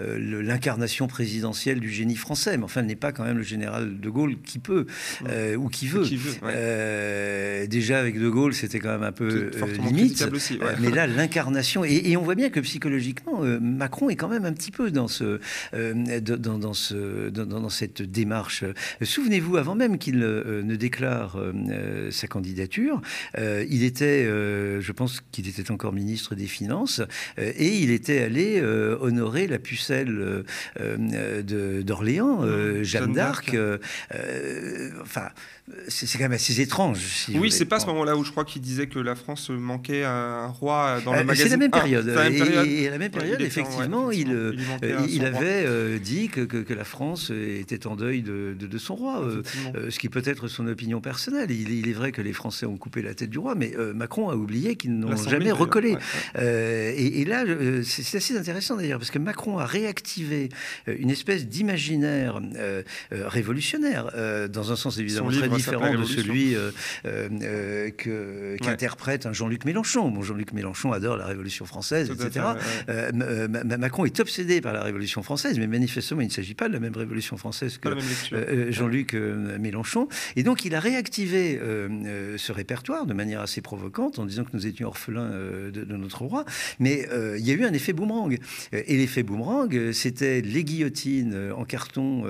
l'incarnation 0.00 1.06
présidentielle 1.06 1.78
du 1.78 1.90
génie 1.90 2.16
français, 2.16 2.56
mais 2.56 2.64
enfin, 2.64 2.82
n'est 2.82 2.96
pas 2.96 3.12
quand 3.12 3.22
même 3.22 3.38
le 3.38 3.44
général 3.44 4.00
de 4.00 4.10
Gaulle 4.10 4.38
qui 4.44 4.58
peut 4.58 4.86
ou 5.56 5.68
qui 5.68 5.86
veut. 5.86 6.15
Euh, 6.42 7.66
déjà 7.66 7.98
avec 7.98 8.18
De 8.18 8.28
Gaulle, 8.28 8.54
c'était 8.54 8.78
quand 8.78 8.92
même 8.92 9.02
un 9.02 9.12
peu 9.12 9.50
euh, 9.54 9.66
limite. 9.78 10.22
Euh, 10.22 10.74
mais 10.80 10.90
là, 10.90 11.06
l'incarnation. 11.06 11.84
Et, 11.84 12.16
on 12.16 12.22
voit 12.22 12.34
bien 12.34 12.50
que 12.50 12.60
psychologiquement, 12.60 13.40
Macron 13.60 14.08
est 14.08 14.16
quand 14.16 14.28
même 14.28 14.44
un 14.44 14.52
petit 14.52 14.70
peu 14.70 14.90
dans, 14.90 15.08
ce, 15.08 15.40
dans, 15.72 16.58
dans, 16.58 16.72
ce, 16.72 17.28
dans, 17.28 17.68
cette 17.68 18.02
démarche. 18.02 18.64
Souvenez-vous, 19.02 19.56
avant 19.56 19.74
même 19.74 19.98
qu'il 19.98 20.18
ne 20.18 20.76
déclare 20.76 21.38
sa 22.10 22.26
candidature, 22.26 23.00
il 23.36 23.84
était, 23.84 24.24
je 24.24 24.92
pense 24.92 25.22
qu'il 25.32 25.48
était 25.48 25.70
encore 25.70 25.92
ministre 25.92 26.34
des 26.34 26.46
Finances, 26.46 27.02
et 27.38 27.68
il 27.78 27.90
était 27.90 28.22
allé 28.22 28.62
honorer 28.62 29.46
la 29.46 29.58
pucelle 29.58 30.44
d'Orléans, 31.84 32.42
Jeanne 32.82 33.12
d'Arc. 33.12 33.56
enfin, 35.02 35.28
c'est 35.88 36.05
quand 36.14 36.24
même 36.24 36.32
assez 36.32 36.60
étrange. 36.60 37.26
oui, 37.34 37.50
c'est 37.50 37.64
pas 37.64 37.80
ce 37.80 37.86
moment-là 37.86 38.16
où 38.16 38.24
je 38.24 38.30
crois 38.30 38.44
qu'il 38.44 38.62
disait 38.62 38.86
que 38.86 38.98
la 38.98 39.14
France 39.14 39.50
manquait 39.50 40.04
un 40.04 40.46
roi 40.46 41.00
dans 41.04 41.12
le 41.12 41.24
magazine. 41.24 41.44
C'est 41.44 41.50
la 41.50 41.56
même 41.56 41.70
période. 41.70 42.08
et, 42.66 42.88
à 42.88 42.90
la 42.90 42.98
même 42.98 43.10
période, 43.10 43.40
effectivement, 43.40 44.10
il, 44.10 44.56
il, 45.08 45.24
avait 45.24 45.98
dit 45.98 46.28
que, 46.28 46.40
que, 46.40 46.74
la 46.74 46.84
France 46.84 47.30
était 47.30 47.86
en 47.86 47.96
deuil 47.96 48.22
de, 48.22 48.54
de, 48.58 48.78
son 48.78 48.94
roi, 48.94 49.26
ce 49.88 49.98
qui 49.98 50.08
peut 50.08 50.22
être 50.24 50.48
son 50.48 50.66
opinion 50.66 51.00
personnelle. 51.00 51.50
Il, 51.50 51.88
est 51.88 51.92
vrai 51.92 52.12
que 52.12 52.22
les 52.22 52.32
Français 52.32 52.66
ont 52.66 52.76
coupé 52.76 53.02
la 53.02 53.14
tête 53.14 53.30
du 53.30 53.38
roi, 53.38 53.54
mais 53.54 53.74
Macron 53.94 54.30
a 54.30 54.34
oublié 54.34 54.76
qu'ils 54.76 54.98
n'ont 54.98 55.16
jamais 55.16 55.52
recollé. 55.52 55.96
et, 56.38 57.20
et, 57.20 57.24
là, 57.24 57.44
c'est 57.82 58.16
assez 58.16 58.36
intéressant 58.36 58.76
d'ailleurs, 58.76 58.98
parce 58.98 59.10
que 59.10 59.18
Macron 59.18 59.58
a 59.58 59.66
réactivé 59.66 60.48
une 60.86 61.10
espèce 61.10 61.46
d'imaginaire 61.46 62.40
révolutionnaire, 63.10 64.10
dans 64.48 64.72
un 64.72 64.76
sens 64.76 64.98
évidemment 64.98 65.30
très 65.30 65.48
différent 65.48 65.95
de 65.96 66.04
celui 66.04 66.54
euh, 66.54 66.70
euh, 67.04 67.90
que, 67.90 68.56
qu'interprète 68.62 69.26
un 69.26 69.32
Jean-Luc 69.32 69.64
Mélenchon. 69.64 70.10
Bon, 70.10 70.22
Jean-Luc 70.22 70.52
Mélenchon 70.52 70.92
adore 70.92 71.16
la 71.16 71.26
Révolution 71.26 71.66
française, 71.66 72.10
etc. 72.10 72.46
Euh, 72.88 73.48
Macron 73.78 74.04
est 74.04 74.20
obsédé 74.20 74.60
par 74.60 74.72
la 74.72 74.82
Révolution 74.82 75.22
française, 75.22 75.58
mais 75.58 75.66
manifestement, 75.66 76.20
il 76.20 76.28
ne 76.28 76.32
s'agit 76.32 76.54
pas 76.54 76.68
de 76.68 76.72
la 76.72 76.80
même 76.80 76.96
Révolution 76.96 77.36
française 77.36 77.78
que 77.78 78.70
Jean-Luc 78.70 79.14
Mélenchon. 79.14 80.08
Et 80.36 80.42
donc, 80.42 80.64
il 80.64 80.74
a 80.74 80.80
réactivé 80.80 81.60
ce 82.36 82.52
répertoire 82.52 83.06
de 83.06 83.14
manière 83.14 83.40
assez 83.40 83.60
provocante 83.60 84.18
en 84.18 84.26
disant 84.26 84.44
que 84.44 84.50
nous 84.54 84.66
étions 84.66 84.88
orphelins 84.88 85.30
de, 85.30 85.96
notre 85.96 86.22
roi. 86.22 86.44
Mais 86.78 87.06
il 87.38 87.46
y 87.46 87.50
a 87.50 87.54
eu 87.54 87.64
un 87.64 87.72
effet 87.72 87.92
boomerang. 87.92 88.38
Et 88.72 88.96
l'effet 88.96 89.22
boomerang, 89.22 89.92
c'était 89.92 90.40
les 90.40 90.64
guillotines 90.64 91.52
en 91.56 91.64
carton 91.64 92.24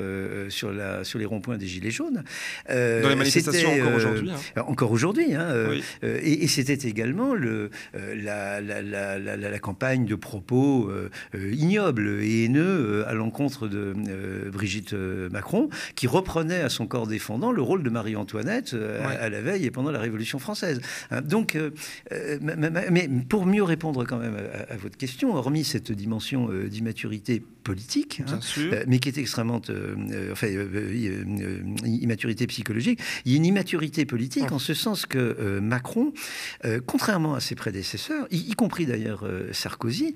sur, 0.49 0.73
la, 0.73 1.05
sur 1.05 1.19
les 1.19 1.25
ronds-points 1.25 1.59
des 1.59 1.67
Gilets 1.67 1.91
jaunes. 1.91 2.25
Euh, 2.71 3.03
Dans 3.03 3.09
les 3.09 3.17
manifestations 3.17 3.56
encore 3.65 3.89
euh, 3.89 3.97
aujourd'hui. 3.97 4.31
Hein. 4.31 4.65
Encore 4.67 4.91
aujourd'hui. 4.91 5.35
Hein, 5.35 5.49
euh, 5.49 5.81
et, 6.03 6.47
c'était 6.47 6.89
également 6.89 7.35
le, 7.35 7.71
la, 7.95 8.61
la, 8.61 9.59
campagne 9.59 10.07
de 10.07 10.15
propos 10.15 10.91
ignobles 11.35 12.21
et 12.23 12.45
haineux 12.45 13.05
à 13.07 13.15
l'encontre 13.15 13.69
de 13.69 13.95
Brigitte 14.51 14.93
Macron, 14.93 15.69
qui 15.95 16.07
reprenait 16.07 16.61
à 16.61 16.69
son 16.69 16.87
corps 16.87 17.07
défendant 17.07 17.53
le 17.53 17.63
rôle 17.63 17.83
de 17.83 17.91
Marie-Antoinette 17.91 18.75
à, 18.75 19.29
la 19.29 19.41
veille 19.41 19.67
et 19.67 19.71
pendant 19.71 19.91
la 19.91 20.01
Révolution 20.01 20.39
française. 20.39 20.81
Hein, 21.11 21.23
donc, 21.23 21.59
mais 22.11 23.09
pour 23.29 23.47
mieux 23.47 23.63
répondre 23.63 24.05
quand 24.05 24.19
même 24.19 24.37
à, 24.69 24.77
votre 24.77 24.97
question, 24.97 25.35
hormis 25.35 25.65
cette 25.65 25.93
dimension 25.93 26.49
d'immaturité 26.49 27.43
politique, 27.67 28.23
mais 28.87 29.01
qui 29.01 29.09
est 29.09 29.19
extrêmement, 29.19 29.61
enfin, 30.31 30.47
immaturité 31.85 32.47
psychologique, 32.47 33.01
il 33.25 33.33
y 33.33 33.35
a 33.35 33.39
une 33.39 33.45
immaturité 33.45 34.07
politique 34.07 34.53
en 34.53 34.61
ce 34.61 34.73
sens 34.73 35.05
que 35.05 35.19
euh, 35.19 35.61
Macron, 35.61 36.13
euh, 36.65 36.81
contrairement 36.87 37.35
à 37.35 37.41
ses 37.41 37.57
prédécesseurs, 37.57 38.29
y, 38.31 38.53
compris 38.53 38.87
d'ailleurs 38.87 39.25
euh, 39.25 39.53
Sarkozy, 39.53 40.15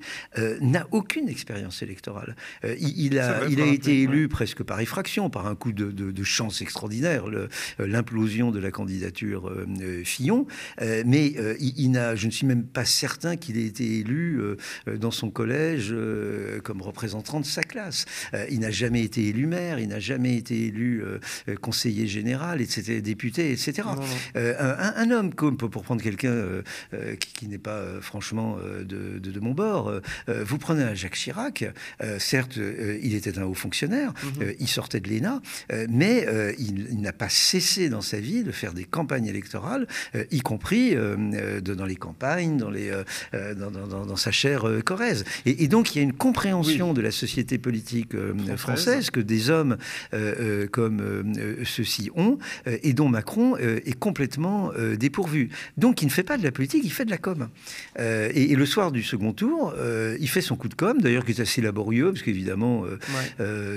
n'a 0.61 0.87
aucune 0.91 1.27
expérience 1.27 1.81
électorale. 1.81 2.35
Il, 2.63 3.19
a, 3.19 3.47
il 3.49 3.61
a 3.61 3.65
été 3.65 4.03
élu 4.03 4.29
presque 4.29 4.63
par 4.63 4.79
effraction, 4.79 5.29
par 5.29 5.47
un 5.47 5.55
coup 5.55 5.73
de, 5.73 6.23
chance 6.23 6.61
extraordinaire, 6.61 7.25
l'implosion 7.79 8.51
de 8.51 8.59
la 8.59 8.71
candidature 8.71 9.51
Fillon, 10.05 10.45
mais 10.79 11.33
il, 11.59 11.91
n'a, 11.91 12.15
je 12.15 12.27
ne 12.27 12.31
suis 12.31 12.45
même 12.45 12.63
pas 12.63 12.85
certain 12.85 13.35
qu'il 13.35 13.57
ait 13.57 13.65
été 13.65 13.99
élu 13.99 14.39
dans 14.87 15.11
son 15.11 15.29
collège 15.29 15.93
comme 16.63 16.81
représentant 16.81 17.40
de 17.41 17.45
sa 17.45 17.63
classe. 17.63 18.05
il 18.49 18.59
n'a 18.59 18.71
jamais 18.71 19.03
été 19.03 19.27
élu 19.27 19.45
maire, 19.45 19.79
il 19.79 19.89
n'a 19.89 19.99
jamais 19.99 20.35
été 20.35 20.65
élu 20.65 21.03
conseiller 21.61 22.07
général, 22.07 22.61
etc., 22.61 23.01
député, 23.01 23.51
etc. 23.51 23.87
Euh, 24.35 24.75
un, 24.95 25.11
homme, 25.11 25.33
comme 25.33 25.57
pour 25.57 25.83
prendre 25.83 26.01
quelqu'un 26.01 26.29
euh, 26.29 26.61
euh, 26.93 27.15
qui, 27.15 27.47
n'est 27.47 27.57
pas 27.57 27.81
franchement 28.01 28.57
de, 28.83 29.39
mon 29.39 29.51
bord, 29.51 29.91
vous 30.27 30.57
prenez 30.57 30.83
un 30.83 30.93
Jacques 30.93 31.15
Chirac, 31.15 31.65
certes, 32.19 32.57
il 32.57 33.15
était 33.15 33.39
un 33.39 33.43
haut 33.43 33.53
fonctionnaire, 33.53 34.13
mhm. 34.23 34.53
il 34.59 34.67
sortait 34.67 34.99
de 34.99 35.09
l'ENA, 35.09 35.41
mais 35.89 36.27
il, 36.59 37.01
n'a 37.01 37.13
pas 37.13 37.29
cessé 37.29 37.89
dans 37.89 38.01
sa 38.01 38.19
vie 38.19 38.43
de 38.43 38.51
faire 38.51 38.73
des 38.73 38.83
campagnes 38.83 39.25
électorales, 39.25 39.87
y 40.29 40.41
compris 40.41 40.95
dans 40.95 41.85
les 41.85 41.95
campagnes, 41.95 42.57
dans, 42.57 42.69
les, 42.69 42.91
dans, 43.33 44.15
sa 44.15 44.31
chair 44.31 44.65
corrèze. 44.85 45.25
Et, 45.45 45.67
donc, 45.67 45.95
il 45.95 45.97
y 45.97 46.01
a 46.01 46.03
une 46.03 46.13
compréhension 46.13 46.93
de 46.93 47.01
la 47.01 47.11
société 47.11 47.30
politique 47.61 48.13
française 48.57 49.09
que 49.09 49.19
des 49.19 49.49
hommes 49.49 49.77
comme 50.71 51.01
ceux-ci 51.65 52.09
ont, 52.15 52.37
euh, 52.67 52.77
et 52.83 52.93
dont 52.93 53.09
Macron 53.09 53.55
euh, 53.59 53.79
est 53.85 53.97
complètement 53.97 54.71
euh, 54.77 54.95
dépourvu. 54.95 55.49
Donc 55.77 56.01
il 56.01 56.05
ne 56.05 56.11
fait 56.11 56.23
pas 56.23 56.37
de 56.37 56.43
la 56.43 56.51
politique, 56.51 56.81
il 56.83 56.91
fait 56.91 57.05
de 57.05 57.11
la 57.11 57.17
com. 57.17 57.49
Et, 57.97 58.55
le 58.55 58.65
soir 58.65 58.91
du 58.91 59.01
second 59.01 59.33
tour, 59.33 59.73
il 60.19 60.29
fait 60.29 60.41
son 60.41 60.55
coup 60.55 60.67
de 60.67 60.75
com, 60.75 60.99
d'ailleurs 61.01 61.25
qui 61.25 61.31
est 61.31 61.39
assez 61.39 61.61
laborieux, 61.61 62.11
parce 62.11 62.21
qu'évidemment, 62.23 62.83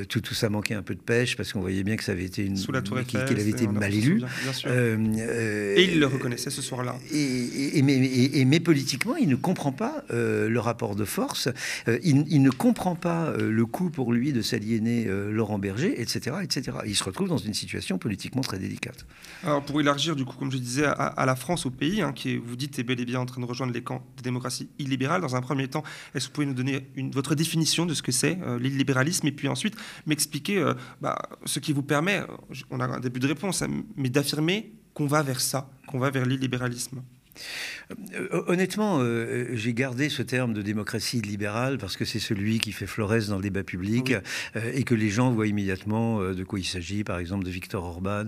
tout, 0.09 0.21
tout 0.21 0.35
ça 0.35 0.49
manquait 0.49 0.75
un 0.75 0.83
peu 0.83 0.95
de 0.95 1.01
pêche, 1.01 1.37
parce 1.37 1.53
qu'on 1.53 1.61
voyait 1.61 1.85
bien 1.85 1.97
que 1.97 2.05
ça 2.05 2.12
avait 2.12 2.25
été 2.25 2.45
une... 2.45 2.57
Sous 2.57 2.73
la 2.73 2.83
tour 2.83 3.01
qu'il 3.05 3.19
avait 3.19 3.49
été 3.49 3.67
mal 3.67 3.95
élu. 3.95 4.23
et 4.67 5.85
il 5.85 6.01
le 6.01 6.07
reconnaissait 6.07 6.51
ce 6.51 6.62
soir-là. 6.62 6.97
Et, 7.12 7.83
mais, 7.83 8.45
mais, 8.45 8.61
politiquement, 8.61 9.17
il 9.17 9.29
ne 9.29 9.37
comprend 9.37 9.73
pas 9.73 10.05
le 10.11 10.59
rapport 10.59 10.97
de 10.97 11.05
force, 11.05 11.49
il, 11.87 12.25
il, 12.29 12.43
ne 12.43 12.51
comprend 12.51 12.95
pas 12.95 13.33
le 13.50 13.66
coup 13.66 13.90
pour 13.90 14.12
lui 14.12 14.33
de 14.33 14.42
s'aliéner 14.42 15.07
Laurent 15.30 15.59
Berger, 15.59 16.00
etc., 16.00 16.37
etc. 16.42 16.78
Il 16.87 16.96
se 16.96 17.04
retrouve 17.04 17.28
dans 17.28 17.38
une 17.38 17.54
situation 17.54 17.98
politiquement 17.98 18.42
très 18.42 18.59
délicate. 18.59 19.07
Alors 19.42 19.64
pour 19.64 19.80
élargir, 19.80 20.16
du 20.16 20.24
coup, 20.24 20.37
comme 20.37 20.50
je 20.50 20.59
disais, 20.59 20.85
à, 20.85 21.26
la 21.26 21.37
France, 21.37 21.66
au 21.66 21.70
pays, 21.70 22.02
hein, 22.02 22.12
qui 22.12 22.37
vous 22.37 22.57
dites, 22.57 22.78
est 22.78 22.83
bel 22.83 23.00
et 23.00 23.04
bien 23.04 23.20
en 23.20 23.26
train 23.26 23.40
de 23.40 23.46
rejoindre 23.46 23.72
les 23.72 23.83
camps 23.83 24.04
de 24.16 24.22
démocratie 24.22 24.68
illibérale, 24.78 25.20
dans 25.20 25.37
un 25.37 25.40
premier 25.40 25.68
temps, 25.68 25.85
est-ce 26.14 26.26
que 26.26 26.30
vous 26.30 26.35
pouvez 26.35 26.46
nous 26.46 26.54
donner 26.54 26.88
votre 27.12 27.35
définition 27.35 27.87
de 27.87 27.94
ce 27.94 28.02
que 28.02 28.12
c'est 28.12 28.38
euh, 28.42 28.59
l'illibéralisme, 28.59 29.26
et 29.26 29.33
puis 29.33 29.48
ensuite 29.48 29.76
m'expliquer 30.07 30.59
euh, 30.59 30.74
bah, 31.00 31.16
ce 31.44 31.59
qui 31.59 31.72
vous 31.72 31.83
permet, 31.83 32.20
euh, 32.20 32.26
on 32.70 32.80
a 32.80 32.87
un 32.87 33.00
début 33.00 33.20
de 33.20 33.26
réponse, 33.26 33.62
hein, 33.62 33.68
mais 33.96 34.09
d'affirmer 34.09 34.72
qu'on 34.92 35.07
va 35.07 35.22
vers 35.22 35.40
ça, 35.40 35.70
qu'on 35.87 35.98
va 35.98 36.11
vers 36.11 36.24
l'illibéralisme? 36.24 37.02
euh, 37.37 37.84
honnêtement, 38.31 38.99
euh, 39.01 39.49
j'ai 39.53 39.75
gardé 39.75 40.09
ce 40.09 40.23
terme 40.23 40.53
de 40.55 40.62
démocratie 40.62 41.20
libérale 41.20 41.79
parce 41.79 41.97
que 41.97 42.05
c'est 42.05 42.18
celui 42.18 42.59
qui 42.59 42.73
fait 42.73 42.87
florès 42.87 43.29
dans 43.29 43.37
le 43.37 43.42
débat 43.42 43.62
public 43.62 44.14
euh, 44.57 44.73
et 44.75 44.85
que 44.85 44.94
les 44.94 45.11
gens 45.11 45.31
voient 45.31 45.47
immédiatement 45.47 46.20
de 46.20 46.44
quoi 46.44 46.59
il 46.59 46.64
s'agit, 46.64 47.05
par 47.05 47.18
exemple 47.18 47.44
de 47.44 47.51
Viktor 47.51 47.85
Orban 47.85 48.25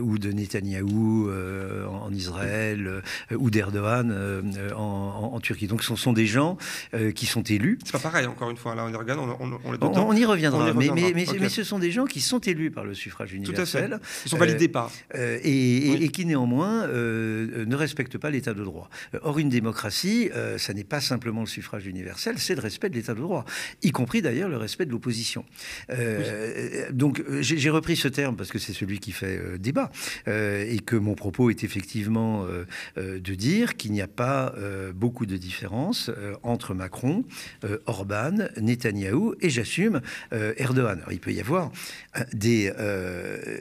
ou 0.00 0.18
de 0.18 0.32
Netanyahou 0.32 1.30
en, 1.30 2.12
Israël 2.12 3.02
ou 3.34 3.50
d'Erdogan 3.50 4.14
en, 4.76 5.40
Turquie. 5.40 5.66
Donc 5.66 5.82
ce 5.82 5.94
sont 5.96 6.12
des 6.12 6.26
gens 6.26 6.56
qui 7.14 7.26
sont 7.26 7.42
élus. 7.42 7.78
C'est 7.84 7.92
pas 7.92 7.98
pareil, 7.98 8.26
encore 8.26 8.50
une 8.50 8.56
fois, 8.56 8.74
là, 8.74 8.84
on 8.86 8.92
y 8.92 8.96
regarde, 8.96 9.20
on, 9.20 9.58
on, 9.80 10.16
y 10.16 10.24
reviendra. 10.24 10.72
Mais, 10.74 10.90
mais, 11.14 11.48
ce 11.48 11.64
sont 11.64 11.78
des 11.78 11.90
gens 11.90 12.06
qui 12.06 12.20
sont 12.20 12.38
élus 12.38 12.70
par 12.70 12.84
le 12.84 12.94
suffrage 12.94 13.32
universel. 13.32 13.88
Tout 13.88 13.94
à 13.94 13.98
fait. 13.98 14.24
Ils 14.26 14.28
sont 14.28 14.38
validés 14.38 14.68
par. 14.68 14.90
Et, 15.14 16.04
et, 16.04 16.08
qui 16.08 16.26
néanmoins 16.26 16.86
ne 16.86 17.74
respectent 17.74 18.18
pas 18.18 18.30
l'état 18.30 18.54
de 18.54 18.64
droit. 18.64 18.69
Or, 19.22 19.38
une 19.38 19.48
démocratie, 19.48 20.30
euh, 20.34 20.58
ça 20.58 20.72
n'est 20.74 20.84
pas 20.84 21.00
simplement 21.00 21.40
le 21.40 21.46
suffrage 21.46 21.86
universel, 21.86 22.38
c'est 22.38 22.54
le 22.54 22.60
respect 22.60 22.88
de 22.88 22.94
l'état 22.94 23.14
de 23.14 23.20
droit, 23.20 23.44
y 23.82 23.90
compris 23.90 24.22
d'ailleurs 24.22 24.48
le 24.48 24.56
respect 24.56 24.86
de 24.86 24.90
l'opposition. 24.90 25.44
Euh, 25.90 26.90
donc, 26.92 27.22
j'ai 27.40 27.70
repris 27.70 27.96
ce 27.96 28.08
terme 28.08 28.36
parce 28.36 28.50
que 28.50 28.58
c'est 28.58 28.72
celui 28.72 28.98
qui 28.98 29.12
fait 29.12 29.38
euh, 29.38 29.58
débat 29.58 29.90
et 30.26 30.80
que 30.84 30.96
mon 30.96 31.14
propos 31.14 31.50
est 31.50 31.64
effectivement 31.64 32.46
de 32.96 33.34
dire 33.34 33.76
qu'il 33.76 33.92
n'y 33.92 34.00
a 34.00 34.08
pas 34.08 34.54
beaucoup 34.94 35.26
de 35.26 35.36
différence 35.36 36.10
entre 36.42 36.74
Macron, 36.74 37.24
Orban, 37.86 38.48
Netanyahou 38.56 39.34
et 39.40 39.50
j'assume 39.50 40.00
Erdogan. 40.32 40.98
Alors, 40.98 41.12
il 41.12 41.20
peut 41.20 41.32
y 41.32 41.40
avoir 41.40 41.70
des 42.32 42.72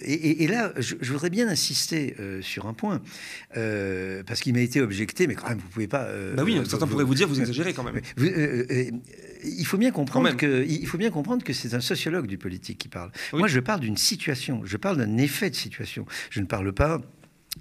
et, 0.02 0.48
là, 0.48 0.74
je, 0.78 0.96
je, 1.00 1.12
voudrais 1.12 1.30
bien 1.30 1.48
insister 1.48 2.16
sur 2.42 2.68
un 2.68 2.74
point 2.74 3.02
parce 3.54 4.42
qu'il 4.42 4.54
m'a 4.54 4.62
été 4.62 4.82
mais 5.28 5.36
quand 5.36 5.50
même, 5.50 5.60
vous 5.60 5.70
pouvez 5.70 5.88
pas. 5.88 6.04
Euh, 6.04 6.36
bah 6.36 6.44
oui, 6.44 6.60
certains 6.68 6.88
pourraient 6.88 7.04
vous 7.04 7.16
dire, 7.16 7.28
vous 7.28 7.40
exagérez 7.40 7.74
quand 7.74 7.84
même. 7.84 8.02
Euh, 8.20 8.66
euh, 8.70 8.92
il 9.44 9.66
faut 9.66 9.78
bien 9.78 9.92
comprendre 9.92 10.36
que, 10.36 10.66
il 10.68 10.88
faut 10.88 10.98
bien 10.98 11.12
comprendre 11.12 11.44
que 11.44 11.54
c'est 11.54 11.74
un 11.74 11.80
sociologue 11.80 12.28
du 12.28 12.38
politique 12.38 12.78
qui 12.78 12.88
parle. 12.88 13.12
Moi, 13.34 13.48
je 13.48 13.60
parle 13.60 13.80
d'une 13.80 13.98
situation, 13.98 14.62
je 14.66 14.78
parle 14.78 14.98
d'un 14.98 15.18
effet 15.18 15.50
de 15.50 15.56
situation. 15.56 16.06
Je 16.30 16.42
ne 16.42 16.46
parle 16.46 16.74
pas 16.74 17.02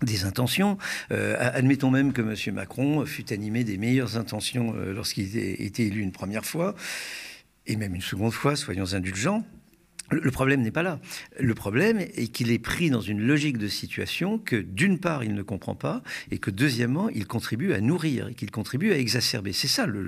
des 0.03 0.24
intentions. 0.24 0.79
admettons 1.11 1.90
même 1.90 2.12
que 2.12 2.22
M. 2.22 2.55
Macron 2.55 3.05
fut 3.07 3.33
animé 3.33 3.64
des 3.64 3.79
meilleures 3.79 4.16
intentions 4.16 4.74
lorsqu'il 4.74 5.37
était 5.37 5.85
élu 5.85 6.01
une 6.01 6.12
première 6.12 6.44
fois, 6.44 6.74
et 7.66 7.77
même 7.77 7.94
une 7.94 8.03
seconde 8.03 8.33
fois, 8.33 8.57
soyons 8.57 8.94
indulgents. 8.94 9.44
Le 10.11 10.31
problème 10.31 10.62
n'est 10.62 10.71
pas 10.71 10.83
là. 10.83 11.01
Le 11.38 11.55
problème 11.55 12.01
est 12.01 12.29
qu'il 12.29 12.51
est 12.51 12.59
pris 12.59 12.90
dans 12.90 13.01
une 13.01 13.21
logique 13.21 13.59
de 13.59 13.68
situation 13.68 14.38
que 14.38 14.57
d'une 14.57 14.99
part 14.99 15.25
il 15.25 15.35
ne 15.35 15.42
comprend 15.42 15.75
pas 15.75 16.03
et 16.31 16.38
que 16.38 16.51
deuxièmement 16.51 17.09
il 17.09 17.27
contribue 17.27 17.73
à 17.73 17.81
nourrir 17.81 18.29
et 18.29 18.35
qu'il 18.35 18.51
contribue 18.51 18.92
à 18.92 18.99
exacerber. 18.99 19.53
C'est 19.53 19.68
ça 19.68 19.87
le, 19.87 19.99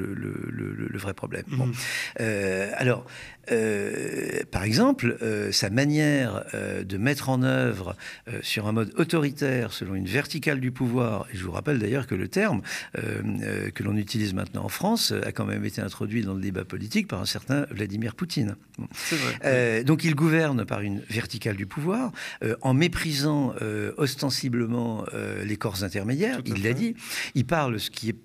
vrai 0.95 1.15
problème. 1.15 1.45
Mmh. 1.49 1.73
Euh, 2.21 2.71
alors, 2.77 3.07
euh, 3.53 4.41
par 4.51 4.65
exemple, 4.65 5.17
euh, 5.23 5.51
sa 5.51 5.71
manière 5.71 6.45
de 6.85 6.97
mettre 6.97 7.29
en 7.29 7.43
œuvre 7.43 7.97
sur 8.43 8.67
un 8.67 8.73
mode 8.73 8.93
autoritaire, 8.97 9.73
selon 9.73 9.95
une 9.95 10.07
verticale 10.07 10.61
du 10.61 10.71
pouvoir, 10.71 11.27
et 11.33 11.37
je 11.37 11.45
vous 11.45 11.53
rappelle 11.53 11.79
d'ailleurs 11.79 12.07
que 12.07 12.15
le 12.15 12.29
terme 12.29 12.63
que 12.95 13.83
l'on 13.83 13.97
utilise 13.97 14.35
maintenant 14.35 14.65
en 14.65 14.69
France 14.69 15.13
a 15.25 15.33
quand 15.33 15.45
même 15.45 15.65
été 15.65 15.81
introduit 15.81 16.23
dans 16.23 16.35
le 16.35 16.41
débat 16.41 16.65
politique 16.65 17.09
par 17.09 17.21
un 17.21 17.27
certain 17.27 17.67
Vladimir 17.71 18.15
Poutine. 18.15 18.57
C'est 18.95 19.17
vrai. 19.17 19.85
Donc 19.91 20.05
il 20.05 20.15
gouverne 20.15 20.65
par 20.65 20.83
une 20.83 21.01
verticale 21.11 21.57
du 21.57 21.67
pouvoir, 21.67 22.13
euh, 22.45 22.55
en 22.61 22.75
méprisant 22.75 23.55
euh, 23.61 23.93
ostensiblement 23.97 25.05
euh, 25.15 25.43
les 25.43 25.57
corps 25.57 25.83
intermédiaires. 25.83 26.39
il 26.47 26.63
l'a 26.63 26.75
dit. 26.75 26.95
Il 27.35 27.45
parle 27.45 27.81
ce 27.81 27.91
qui 27.91 28.11
est 28.11 28.17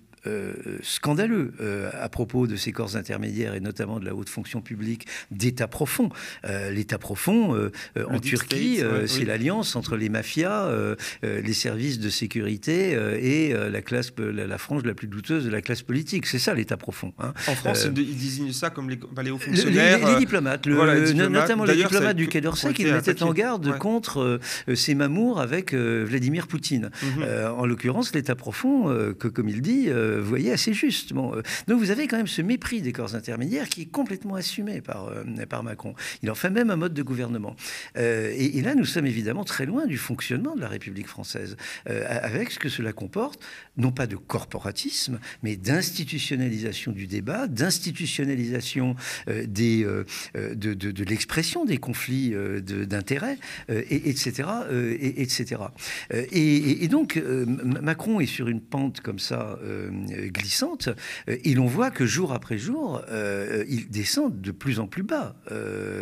scandaleux 0.82 1.54
euh, 1.62 1.90
à 2.00 2.10
propos 2.10 2.48
de 2.48 2.56
ces 2.56 2.72
corps 2.72 2.96
intermédiaires 2.96 3.54
et 3.54 3.60
notamment 3.60 4.00
de 4.00 4.06
la 4.06 4.16
haute 4.16 4.30
fonction 4.30 4.62
publique 4.62 5.08
d'État 5.32 5.68
profond. 5.68 6.10
Euh, 6.46 6.72
L'État 6.72 6.98
profond 6.98 7.56
en 7.96 8.20
Turquie, 8.20 8.80
c'est 9.06 9.26
l'alliance 9.26 9.76
entre 9.76 9.96
les 9.96 10.10
mafias, 10.10 10.70
les 11.24 11.54
services 11.54 12.00
de 12.00 12.10
sécurité 12.10 12.92
et 13.22 13.54
la 13.54 13.82
classe, 13.82 14.12
la, 14.18 14.58
frange 14.58 14.84
la 14.84 14.94
plus 14.94 15.08
douteuse 15.08 15.46
de 15.46 15.50
la 15.50 15.62
classe 15.62 15.82
politique. 15.82 16.26
C'est 16.26 16.40
ça 16.40 16.54
l'État 16.54 16.78
profond. 16.78 17.14
Hein. 17.20 17.34
En 17.48 17.56
France, 17.56 17.86
ils 17.86 17.94
désignent 17.94 18.52
ça 18.52 18.70
comme 18.70 18.90
les, 18.90 18.98
bah, 18.98 19.24
hauts 19.32 19.38
fonctionnaires. 19.38 20.08
Les, 20.08 20.20
diplomates, 20.20 20.66
notamment 20.66 21.66
les 21.66 21.76
diplomates 21.76 22.18
du 22.18 22.28
Quai 22.28 22.42
d'Orsay 22.42 22.74
qui 22.74 22.86
mettaient 22.86 23.24
en 23.24 23.34
garde 23.34 23.78
contre 23.78 24.40
ces 24.74 24.96
mamours 24.96 25.40
avec 25.40 25.74
Vladimir 25.74 26.48
Poutine. 26.48 26.90
Mhm. 27.04 27.24
en 27.58 27.66
l'occurrence, 27.66 28.14
l'État 28.14 28.36
profond, 28.36 29.14
que 29.20 29.28
comme 29.28 29.50
il 29.50 29.62
dit, 29.62 29.90
euh, 30.15 30.21
vous 30.21 30.30
voyez, 30.30 30.51
assez 30.51 30.73
juste. 30.73 31.12
Euh, 31.12 31.41
donc 31.67 31.80
vous 31.80 31.91
avez 31.91 32.08
quand 32.08 32.17
même 32.17 32.28
ce 32.28 32.41
mépris 32.41 32.82
des 32.82 32.91
corps 32.91 33.15
intermédiaires 33.15 33.69
qui 33.69 33.84
est 33.84 33.91
complètement 33.91 34.36
assumé 34.36 34.82
par, 34.82 35.08
euh, 35.08 35.23
par 35.47 35.63
Macron. 35.63 35.93
Il 36.23 36.32
en 36.32 36.36
fait 36.36 36.49
même 36.49 36.69
un 36.69 36.75
mode 36.75 36.93
de 36.93 37.04
gouvernement. 37.04 37.56
Et, 37.95 38.62
là, 38.62 38.75
nous 38.75 38.86
sommes 38.86 39.06
évidemment 39.06 39.43
très 39.43 39.65
loin 39.65 39.86
du 39.86 39.97
fonctionnement 39.97 40.56
de 40.56 40.62
la 40.62 40.67
République 40.67 41.08
française, 41.08 41.56
avec 41.86 42.51
ce 42.51 42.60
que 42.60 42.69
cela 42.69 42.93
comporte, 42.93 43.39
non 43.78 43.91
pas 43.91 44.08
de 44.08 44.15
corporatisme, 44.15 45.19
mais 45.43 45.56
d'institutionnalisation 45.56 46.91
du 46.91 47.08
débat, 47.08 47.47
d'institutionnalisation 47.47 48.95
des, 49.28 49.86
de, 50.34 50.73
de, 50.73 51.04
l'expression 51.04 51.65
des 51.65 51.78
conflits 51.78 52.34
d'intérêts, 52.62 53.38
et, 53.69 54.10
etc. 54.10 54.43
Et, 54.71 55.21
etc. 55.21 55.62
Et, 56.32 56.88
donc, 56.88 57.21
Macron 57.82 58.19
est 58.19 58.25
sur 58.25 58.47
une 58.47 58.62
pente 58.62 59.01
comme 59.01 59.19
ça 59.19 59.60
euh, 59.63 59.89
glissante, 60.06 60.89
euh, 61.30 61.38
et 61.44 61.54
l'on 61.54 61.65
voit 61.65 61.91
que 61.91 62.06
jour 62.06 62.34
après 62.34 62.58
jour, 62.58 63.02
euh, 63.10 63.65
il 63.68 63.89
descend 63.89 64.41
de 64.41 64.52
plus 64.52 64.80
en 64.80 64.88
plus 64.88 65.04
bas 65.04 65.36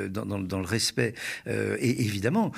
dans, 0.10 0.60
le 0.60 0.66
respect. 0.66 1.13
et 1.46 2.02
évidemment, 2.04 2.52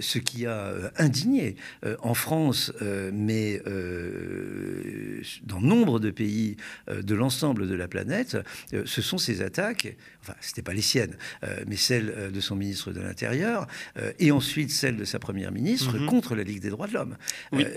ce 0.00 0.18
qui 0.18 0.46
a 0.46 0.74
indigné 0.96 1.56
en 2.00 2.14
France, 2.14 2.72
mais 3.12 3.60
dans 5.44 5.60
nombre 5.60 6.00
de 6.00 6.10
pays 6.10 6.56
de 6.88 7.14
l'ensemble 7.14 7.68
de 7.68 7.74
la 7.74 7.88
planète, 7.88 8.36
ce 8.84 9.02
sont 9.02 9.18
ces 9.18 9.42
attaques, 9.42 9.96
enfin, 10.22 10.34
c'était 10.40 10.62
pas 10.62 10.74
les 10.74 10.82
siennes, 10.82 11.16
mais 11.66 11.76
celles 11.76 12.30
de 12.32 12.40
son 12.40 12.56
ministre 12.56 12.92
de 12.92 13.00
l'Intérieur, 13.00 13.66
et 14.18 14.30
ensuite 14.30 14.70
celles 14.70 14.96
de 14.96 15.04
sa 15.04 15.18
première 15.18 15.52
ministre 15.52 15.98
mhm. 15.98 16.06
contre 16.06 16.34
la 16.34 16.42
Ligue 16.42 16.60
des 16.60 16.70
droits 16.70 16.86
de 16.86 16.94
l'homme. 16.94 17.16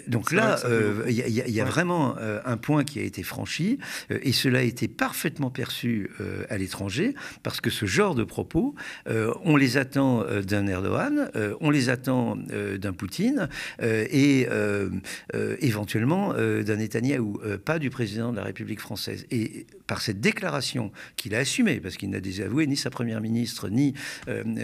donc 0.08 0.32
là, 0.32 0.60
il 1.08 1.16
y, 1.16 1.62
a 1.62 1.66
vraiment 1.66 2.16
un 2.18 2.58
point 2.58 2.84
qui 2.84 3.00
a 3.00 3.04
été 3.04 3.11
franchi, 3.24 3.78
euh, 4.12 4.20
et 4.24 4.32
cela 4.32 4.60
a 4.60 4.64
été 4.64 4.88
parfaitement 4.88 5.50
perçu 5.50 6.10
euh, 6.20 6.44
à 6.50 6.58
l'étranger, 6.58 7.14
parce 7.44 7.62
que 7.62 7.70
ce 7.70 7.86
genre 7.86 8.16
de 8.16 8.24
propos, 8.24 8.76
euh, 9.08 9.34
on 9.44 9.56
les 9.56 9.78
attend 9.78 10.24
d'un 10.42 10.68
Erdogan, 10.68 11.30
on 11.60 11.70
les 11.70 11.90
attend 11.90 12.36
d'un 12.36 12.94
Poutine, 12.94 13.50
et 13.82 14.48
éventuellement 15.60 16.34
d'un 16.34 16.76
Netanyahou, 16.76 17.40
pas 17.66 17.80
du 17.80 17.90
président 17.90 18.32
de 18.32 18.38
la 18.38 18.44
République 18.44 18.80
française. 18.80 19.26
Et 19.32 19.66
par 19.88 20.02
cette 20.02 20.20
déclaration 20.20 20.92
qu'il 21.16 21.36
a 21.36 21.40
assumée, 21.40 21.80
parce 21.80 21.98
qu'il 21.98 22.10
n'a 22.10 22.20
désavoué 22.20 22.68
ni 22.68 22.78
sa 22.78 22.90
première 22.90 23.22
ministre, 23.22 23.70
ni 23.70 23.94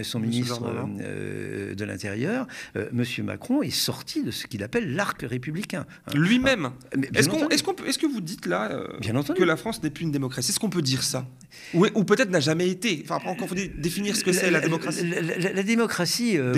son 0.03 0.19
ministre 0.19 0.61
de 0.93 1.85
l'Intérieur, 1.85 2.47
M. 2.75 3.03
Macron 3.23 3.61
est 3.61 3.69
sorti 3.69 4.23
de 4.23 4.31
ce 4.31 4.47
qu'il 4.47 4.63
appelle 4.63 4.95
l'arc 4.95 5.21
républicain. 5.21 5.85
Lui-même. 6.13 6.71
Est-ce 7.13 7.29
est 7.29 7.97
que 7.97 8.05
vous 8.05 8.21
dites 8.21 8.36
là 8.45 8.71
euh, 8.71 9.33
que 9.33 9.43
la 9.43 9.57
France 9.57 9.81
n'est 9.83 9.89
plus 9.89 10.03
une 10.03 10.11
démocratie. 10.11 10.51
Est-ce 10.51 10.59
qu'on 10.59 10.69
peut 10.69 10.81
dire 10.81 11.03
ça 11.03 11.27
Ou, 11.73 11.85
ou 11.95 12.03
peut-être 12.03 12.29
n'a 12.29 12.39
jamais 12.39 12.69
été 12.69 13.01
Enfin, 13.03 13.15
après, 13.15 13.29
encore 13.29 13.47
faut 13.47 13.55
définir 13.55 14.15
ce 14.15 14.23
que 14.23 14.31
c'est 14.31 14.51
la, 14.51 14.59
démocratie. 14.59 15.05
La, 15.05 15.63
démocratie, 15.63 16.37
euh, 16.37 16.53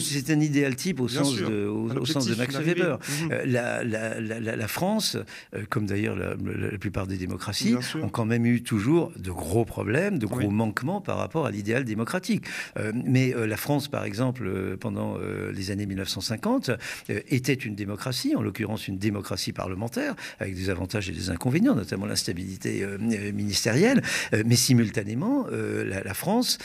c'est 0.00 0.30
un 0.30 0.40
idéal 0.40 0.76
type 0.76 1.00
au, 1.00 1.08
sens 1.08 1.36
de, 1.36 1.66
au, 1.66 2.04
sens 2.06 2.26
de, 2.26 2.34
Max 2.34 2.56
Weber. 2.56 2.98
Mhm. 2.98 3.28
Euh, 3.32 4.56
la, 4.56 4.68
France, 4.68 5.16
comme 5.68 5.86
d'ailleurs 5.86 6.16
la, 6.16 6.36
plupart 6.78 7.06
des 7.06 7.16
démocraties, 7.16 7.76
ont 8.02 8.08
quand 8.08 8.24
même 8.24 8.46
eu 8.46 8.62
toujours 8.62 9.12
de 9.16 9.30
gros 9.30 9.64
problèmes, 9.64 10.18
de 10.18 10.26
gros 10.26 10.50
manquements 10.50 11.00
par 11.00 11.18
rapport 11.18 11.46
à 11.46 11.50
l'idéal 11.50 11.84
démocratique. 11.84 12.44
mais 13.04 13.34
la 13.36 13.56
France, 13.56 13.88
par 13.88 14.04
exemple, 14.04 14.76
pendant 14.78 15.18
les 15.52 15.70
années 15.70 15.86
1950, 15.86 16.70
était 17.08 17.52
une 17.52 17.74
démocratie, 17.74 18.34
en 18.36 18.42
l'occurrence 18.42 18.88
une 18.88 18.98
démocratie 18.98 19.52
parlementaire, 19.52 20.14
avec 20.40 20.54
des 20.54 20.70
avantages 20.70 21.01
et 21.08 21.12
des 21.12 21.30
inconvénients, 21.30 21.74
notamment 21.74 22.06
l'instabilité 22.06 22.82
euh, 22.82 22.98
ministérielle, 23.32 24.02
euh, 24.34 24.42
mais 24.46 24.56
simultanément, 24.56 25.46
euh, 25.50 25.84
la, 26.04 26.14
France 26.14 26.58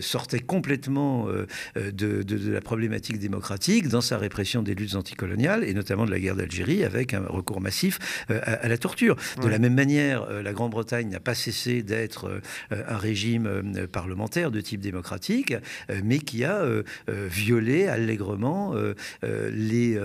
sortait 0.00 0.40
complètement 0.40 1.28
de, 1.76 2.24
la 2.52 2.60
problématique 2.60 3.18
démocratique 3.18 3.88
dans 3.88 4.00
sa 4.00 4.18
répression 4.18 4.62
des 4.62 4.74
luttes 4.74 4.96
anticoloniales, 4.96 5.64
et 5.64 5.74
notamment 5.74 6.04
de 6.04 6.10
la 6.10 6.18
guerre 6.18 6.34
d'Algérie, 6.34 6.84
avec 6.84 7.14
un 7.14 7.24
recours 7.26 7.60
massif 7.60 7.98
à, 8.28 8.66
la 8.66 8.78
torture. 8.78 9.16
De 9.40 9.48
la 9.48 9.58
même 9.58 9.74
manière, 9.74 10.26
la 10.42 10.52
Grande-Bretagne 10.52 11.08
n'a 11.08 11.20
pas 11.20 11.34
cessé 11.34 11.82
d'être 11.82 12.40
un 12.70 12.96
régime 12.96 13.86
parlementaire 13.92 14.50
de 14.50 14.60
type 14.60 14.80
démocratique, 14.80 15.54
mais 16.02 16.18
qui 16.18 16.44
a 16.44 16.64
violé 17.08 17.86
allègrement 17.86 18.74
les, 19.22 19.98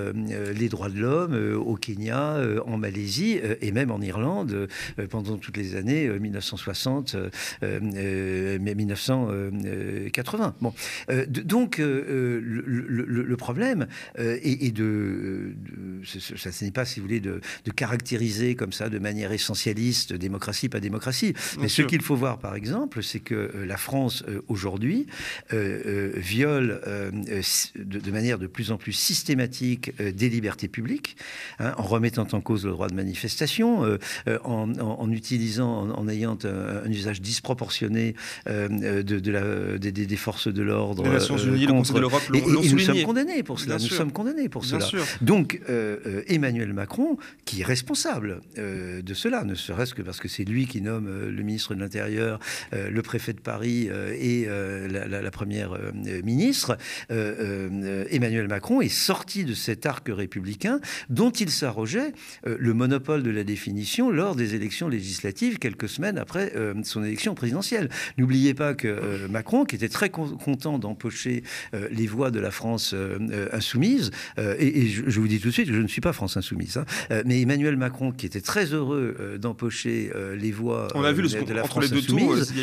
les 0.55 0.69
droits 0.69 0.89
de 0.89 0.99
l'homme 0.99 1.55
au 1.55 1.75
Kenya, 1.75 2.37
en 2.65 2.77
Malaisie 2.77 3.16
euh, 3.25 3.55
et 3.61 3.71
même 3.71 3.91
en 3.91 4.01
Irlande 4.01 4.67
euh, 4.99 5.07
pendant 5.07 5.37
toutes 5.37 5.57
les 5.57 5.75
années 5.75 6.07
1960, 6.09 7.15
euh, 7.63 8.59
1980. 8.59 10.55
Bon, 10.61 10.73
donc 11.27 11.77
le, 11.79 13.35
problème 13.37 13.87
est, 14.17 14.73
de, 14.73 15.55
ça, 16.03 16.51
ce 16.51 16.65
n'est 16.65 16.71
pas, 16.71 16.85
si 16.85 16.99
vous 16.99 17.05
voulez, 17.05 17.19
de, 17.19 17.41
caractériser 17.75 18.55
comme 18.55 18.71
ça 18.71 18.89
de 18.89 18.97
manière 18.97 19.31
essentialiste 19.31 20.13
démocratie 20.13 20.69
pas 20.69 20.79
démocratie. 20.79 21.33
Mais 21.59 21.67
ce 21.67 21.83
qu'il 21.83 22.01
faut 22.01 22.15
voir, 22.15 22.39
par 22.39 22.55
exemple, 22.55 23.03
c'est 23.03 23.19
que 23.19 23.51
la 23.67 23.77
France 23.77 24.23
aujourd'hui 24.47 25.05
viole 25.51 26.81
de, 27.75 28.11
manière 28.11 28.39
de 28.39 28.47
plus 28.47 28.71
en 28.71 28.77
plus 28.77 28.93
systématique 28.93 29.95
des 30.01 30.29
libertés 30.29 30.67
publiques, 30.67 31.17
hein, 31.59 31.73
en 31.77 31.83
remettant 31.83 32.27
en 32.31 32.41
cause 32.41 32.65
le 32.65 32.71
droit 32.71 32.87
de 32.87 32.95
manifestation, 32.95 33.06
euh, 33.59 33.97
euh, 34.27 34.37
en, 34.43 35.11
utilisant, 35.11 35.89
en, 35.89 36.07
ayant 36.07 36.37
un, 36.43 36.89
usage 36.91 37.21
disproportionné 37.21 38.15
euh, 38.47 39.03
de, 39.03 39.31
la, 39.31 39.77
des, 39.77 40.15
forces 40.15 40.47
de 40.47 40.61
l'ordre. 40.61 41.03
Les 41.03 41.09
Nations 41.09 41.37
Unies, 41.37 41.65
le 41.65 41.73
Conseil 41.73 41.95
de 41.95 42.01
l'Europe 42.01 42.21
et, 42.33 42.41
nous 42.41 42.79
sommes 42.79 43.03
condamnés 43.03 43.43
pour 43.43 43.59
cela. 43.59 43.75
nous 43.75 43.87
sommes 43.87 44.11
condamnés 44.11 44.49
pour 44.49 44.65
cela. 44.65 44.85
Donc 45.21 45.61
Emmanuel 46.27 46.73
Macron, 46.73 47.17
qui 47.45 47.61
est 47.61 47.65
responsable 47.65 48.41
de 48.57 49.13
cela, 49.13 49.43
ne 49.43 49.55
serait-ce 49.55 49.93
que 49.93 50.01
parce 50.01 50.19
que 50.19 50.27
c'est 50.27 50.43
lui 50.43 50.67
qui 50.67 50.81
nomme 50.81 51.07
le 51.07 51.43
ministre 51.43 51.75
de 51.75 51.79
l'Intérieur, 51.79 52.39
le 52.71 53.01
préfet 53.01 53.33
de 53.33 53.39
Paris 53.39 53.89
et 54.19 54.47
la, 54.47 55.31
première 55.31 55.77
ministre, 56.23 56.77
Emmanuel 57.09 58.47
Macron 58.47 58.81
est 58.81 58.89
sorti 58.89 59.43
de 59.43 59.53
cet 59.53 59.85
arc 59.85 60.07
républicain 60.09 60.79
dont 61.09 61.31
il 61.31 61.49
s'arrogeait 61.49 62.13
le 62.45 62.73
monopole 62.73 62.96
monopole 62.97 63.21
de 63.21 63.29
la 63.29 63.43
définition 63.43 64.09
lors 64.09 64.35
des 64.35 64.55
élections 64.55 64.87
législatives, 64.87 65.59
quelques 65.59 65.87
semaines 65.87 66.17
après 66.17 66.51
son 66.83 67.03
élection 67.03 67.35
présidentielle. 67.35 67.89
N'oubliez 68.17 68.55
pas 68.55 68.73
que 68.73 69.27
Macron, 69.27 69.65
qui 69.65 69.75
était 69.75 69.89
très 69.89 70.09
content 70.09 70.79
d'empocher 70.79 71.43
les 71.91 72.07
voix 72.07 72.31
de 72.31 72.39
la 72.39 72.49
France 72.49 72.95
insoumise, 73.51 74.09
et, 74.37 74.87
je, 74.87 75.19
vous 75.19 75.27
dis 75.27 75.39
tout 75.39 75.49
de 75.49 75.53
suite 75.53 75.67
que 75.67 75.75
je 75.75 75.81
ne 75.81 75.87
suis 75.87 76.01
pas 76.01 76.13
France 76.13 76.37
insoumise, 76.37 76.77
hein, 76.77 76.85
mais 77.25 77.41
Emmanuel 77.41 77.77
Macron, 77.77 78.11
qui 78.11 78.25
était 78.25 78.41
très 78.41 78.73
heureux 78.73 79.37
d'empocher 79.39 80.11
les 80.35 80.51
voix 80.51 80.87
On 80.95 81.03
a 81.03 81.11
vu 81.11 81.21
de, 81.21 81.53
la 81.53 81.63
France 81.63 81.91
insoumise, 81.91 82.53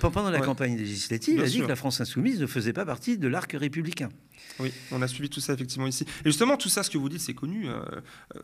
pendant 0.00 0.30
la 0.30 0.40
campagne 0.40 0.76
législative, 0.76 1.40
a 1.40 1.46
dit 1.46 1.60
que 1.60 1.68
la 1.68 1.76
France 1.76 2.00
insoumise 2.00 2.40
ne 2.40 2.46
faisait 2.46 2.74
pas 2.74 2.84
partie 2.84 3.16
de 3.16 3.28
l'arc 3.28 3.52
républicain. 3.52 4.10
Oui, 4.60 4.72
on 4.90 5.02
a 5.02 5.08
suivi 5.08 5.28
tout 5.28 5.40
ça 5.40 5.52
effectivement 5.52 5.86
ici. 5.86 6.04
Et 6.24 6.28
justement, 6.28 6.56
tout 6.56 6.68
ça, 6.68 6.82
ce 6.82 6.90
que 6.90 6.98
vous 6.98 7.08
dites, 7.08 7.20
c'est 7.20 7.34
connu. 7.34 7.68
Euh, 7.68 7.80
euh, 8.34 8.40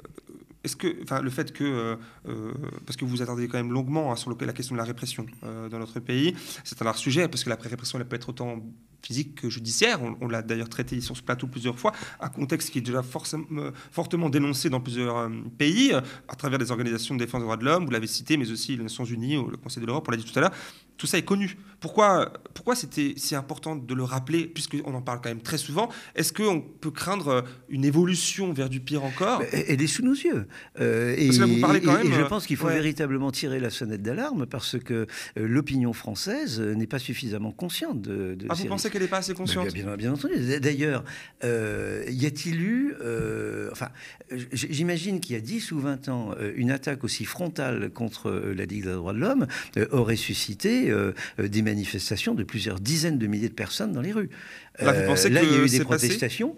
est-ce 0.64 0.76
que, 0.76 1.02
enfin, 1.02 1.20
le 1.20 1.30
fait 1.30 1.52
que, 1.52 1.96
euh, 2.28 2.52
parce 2.86 2.96
que 2.96 3.04
vous 3.04 3.22
attendez 3.22 3.48
quand 3.48 3.58
même 3.58 3.72
longuement 3.72 4.12
hein, 4.12 4.16
sur 4.16 4.30
la 4.30 4.52
question 4.52 4.74
de 4.74 4.78
la 4.78 4.84
répression 4.84 5.26
dans 5.42 5.78
notre 5.78 6.00
pays, 6.00 6.34
c'est 6.64 6.80
un 6.80 6.84
large 6.84 6.98
sujet 6.98 7.28
parce 7.28 7.44
que 7.44 7.50
la 7.50 7.56
répression, 7.56 7.98
elle 7.98 8.06
peut 8.06 8.16
être 8.16 8.28
autant 8.28 8.62
physique 9.02 9.34
que 9.40 9.50
judiciaire. 9.50 10.00
On, 10.20 10.28
l'a 10.28 10.42
d'ailleurs 10.42 10.68
traité 10.68 11.00
sur 11.00 11.16
ce 11.16 11.22
plateau 11.22 11.46
plusieurs 11.46 11.78
fois, 11.78 11.92
un 12.20 12.28
contexte 12.28 12.70
qui 12.70 12.78
est 12.78 12.82
déjà 12.82 13.02
forcément, 13.02 13.44
fortement 13.90 14.30
dénoncé 14.30 14.70
dans 14.70 14.80
plusieurs 14.80 15.30
pays 15.58 15.92
à 15.92 16.34
travers 16.36 16.58
des 16.58 16.70
organisations 16.70 17.14
de 17.14 17.24
défense 17.24 17.40
des 17.40 17.44
droits 17.44 17.56
de 17.56 17.64
l'homme. 17.64 17.84
Vous 17.84 17.90
l'avez 17.90 18.06
cité, 18.06 18.36
mais 18.36 18.50
aussi 18.50 18.76
les 18.76 18.82
Nations 18.82 19.04
Unies 19.04 19.36
ou 19.36 19.48
le 19.48 19.56
Conseil 19.56 19.80
de 19.82 19.86
l'Europe. 19.86 20.04
On 20.08 20.10
l'a 20.10 20.16
dit 20.16 20.24
tout 20.24 20.38
à 20.38 20.42
l'heure. 20.42 20.52
Tout 21.02 21.06
ça 21.08 21.18
est 21.18 21.24
connu. 21.24 21.56
Pourquoi, 21.80 22.32
pourquoi 22.54 22.76
c'était 22.76 23.14
si 23.16 23.34
important 23.34 23.74
de 23.74 23.92
le 23.92 24.04
rappeler, 24.04 24.46
puisqu'on 24.46 24.94
en 24.94 25.02
parle 25.02 25.20
quand 25.20 25.30
même 25.30 25.42
très 25.42 25.58
souvent? 25.58 25.88
Est-ce 26.14 26.32
qu'on 26.32 26.60
peut 26.60 26.92
craindre 26.92 27.44
une 27.68 27.84
évolution 27.84 28.52
vers 28.52 28.68
du 28.68 28.78
pire 28.78 29.02
encore? 29.02 29.42
Elle 29.52 29.82
est 29.82 29.86
sous 29.88 30.04
nos 30.04 30.12
yeux. 30.12 30.46
Euh, 30.78 31.16
et, 31.18 31.30
vous 31.30 31.60
parlez 31.60 31.80
quand 31.80 31.94
même, 31.94 32.06
et, 32.06 32.14
je 32.14 32.22
pense 32.22 32.46
qu'il 32.46 32.56
faut 32.56 32.68
véritablement 32.68 33.32
tirer 33.32 33.58
la 33.58 33.70
sonnette 33.70 34.02
d'alarme 34.02 34.46
parce 34.46 34.78
que 34.78 34.94
euh, 34.94 35.06
l'opinion 35.36 35.92
française 35.92 36.60
n'est 36.60 36.86
pas 36.86 37.00
suffisamment 37.00 37.50
consciente 37.50 38.00
de. 38.00 38.38
ah, 38.48 38.54
vous 38.54 38.66
pensez 38.66 38.88
qu'elle 38.92 39.02
n'est 39.02 39.08
pas 39.08 39.18
assez 39.18 39.34
consciente 39.34 39.72
bien, 39.72 39.96
bien, 39.96 40.12
entendu. 40.12 40.34
D'ailleurs, 40.60 41.04
euh, 41.44 42.04
y 42.08 42.26
a-t-il 42.26 42.60
eu. 42.60 42.94
enfin, 43.72 43.88
j'imagine 44.52 45.20
qu'il 45.20 45.34
y 45.34 45.38
a 45.38 45.42
10 45.42 45.72
ou 45.72 45.80
20 45.80 46.08
ans, 46.08 46.34
une 46.54 46.70
attaque 46.70 47.04
aussi 47.04 47.24
frontale 47.24 47.90
contre 47.90 48.30
la 48.30 48.64
Ligue 48.64 48.84
des 48.84 48.92
droits 48.92 49.12
de 49.12 49.18
l'homme 49.18 49.46
aurait 49.90 50.16
suscité 50.16 50.90
euh, 50.90 51.12
euh, 51.38 51.48
des 51.48 51.62
manifestations 51.62 52.34
de 52.34 52.44
plusieurs 52.44 52.80
dizaines 52.80 53.18
de 53.18 53.26
milliers 53.26 53.48
de 53.48 53.54
personnes 53.54 53.92
dans 53.92 54.00
les 54.00 54.12
rues. 54.12 54.30
Là, 54.78 54.92
vous 54.92 55.06
pensez 55.06 55.28
là 55.28 55.42
il 55.42 55.50
y 55.50 55.54
a 55.54 55.64
eu 55.64 55.68
des 55.68 55.80
protestations, 55.80 56.56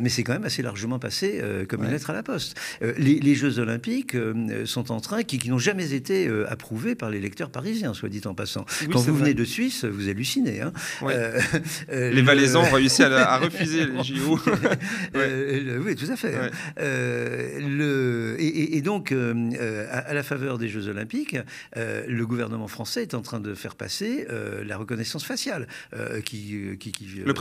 mais 0.00 0.08
c'est 0.08 0.22
quand 0.22 0.32
même 0.32 0.44
assez 0.44 0.62
largement 0.62 1.00
passé 1.00 1.42
comme 1.68 1.82
une 1.82 1.90
lettre 1.90 2.10
à 2.10 2.12
la 2.12 2.22
poste. 2.22 2.56
Les, 2.96 3.34
Jeux 3.34 3.58
Olympiques 3.58 4.16
sont 4.64 4.92
en 4.92 5.00
train, 5.00 5.24
qui, 5.24 5.48
n'ont 5.48 5.58
jamais 5.58 5.92
été 5.92 6.30
approuvés 6.48 6.94
par 6.94 7.10
les 7.10 7.18
lecteurs 7.18 7.50
parisiens, 7.50 7.94
soit 7.94 8.08
dit 8.08 8.22
en 8.26 8.34
passant. 8.34 8.64
Quand 8.92 9.00
vous 9.00 9.16
venez 9.16 9.34
de 9.34 9.44
Suisse, 9.44 9.84
vous 9.84 10.08
hallucinez. 10.08 10.60
Hein. 10.60 10.72
Les 11.90 12.22
Valaisans 12.22 12.62
ont 12.62 12.72
réussi 12.72 13.02
à, 13.02 13.38
refuser 13.38 13.86
les 13.86 14.02
JO. 14.02 14.38
oui, 15.14 15.94
tout 15.94 16.10
à 16.10 16.16
fait. 16.16 16.34
Le, 16.78 18.36
et, 18.38 18.80
donc, 18.80 19.12
à, 19.12 20.14
la 20.14 20.22
faveur 20.22 20.58
des 20.58 20.68
Jeux 20.68 20.88
Olympiques, 20.88 21.36
le 21.76 22.24
gouvernement 22.24 22.68
français 22.68 23.02
est 23.02 23.14
en 23.14 23.22
train 23.22 23.40
de 23.40 23.54
faire 23.54 23.74
passer 23.74 24.26
la 24.66 24.76
reconnaissance 24.76 25.24
faciale. 25.24 25.66
qui, 26.24 26.76
qui, 26.78 26.92
le 27.24 27.32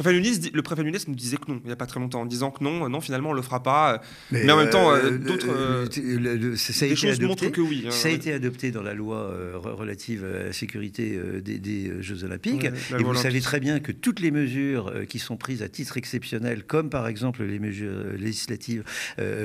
le 0.54 0.62
préfet 0.62 0.84
nous 0.84 1.16
disait 1.16 1.38
que 1.38 1.52
non, 1.52 1.60
il 1.63 1.68
n'y 1.68 1.74
a 1.74 1.76
pas 1.76 1.86
très 1.86 2.00
longtemps, 2.00 2.22
en 2.22 2.26
disant 2.26 2.52
que 2.52 2.63
non, 2.63 2.90
non, 2.90 3.02
finalement, 3.02 3.30
on 3.30 3.34
le 3.34 3.42
fera 3.42 3.63
pas. 3.63 4.02
Mais, 4.32 4.50
en 4.52 4.58
même 4.58 4.70
temps, 4.70 4.92
euh, 4.92 5.12
euh, 5.12 5.18
d'autres 5.18 5.50
euh, 5.50 6.56
ça 6.56 6.96
choses 6.96 7.20
montrent 7.22 7.50
que 7.50 7.62
oui. 7.62 7.86
Hein, 7.88 7.92
ça 7.92 8.10
a 8.10 8.12
été 8.12 8.34
adopté 8.34 8.72
dans 8.72 8.82
la 8.84 8.94
loi 8.94 9.32
relative 9.63 10.26
à 10.26 10.46
la 10.48 10.54
sécurité 10.54 11.20
des, 11.44 11.92
Jeux 12.02 12.24
Olympiques. 12.24 12.66
et 12.66 13.04
vous 13.04 13.16
savez 13.16 13.42
très 13.42 13.60
bien 13.60 13.80
que 13.80 13.92
toutes 13.92 14.16
les 14.19 14.32
mesures 14.32 14.93
qui 15.08 15.19
sont 15.19 15.38
prises 15.38 15.62
à 15.62 15.69
titre 15.69 15.97
exceptionnel, 15.97 16.63
comme 16.63 16.89
par 16.89 17.08
exemple 17.08 17.43
les 17.43 17.60
mesures 17.60 18.13
législatives 18.17 18.84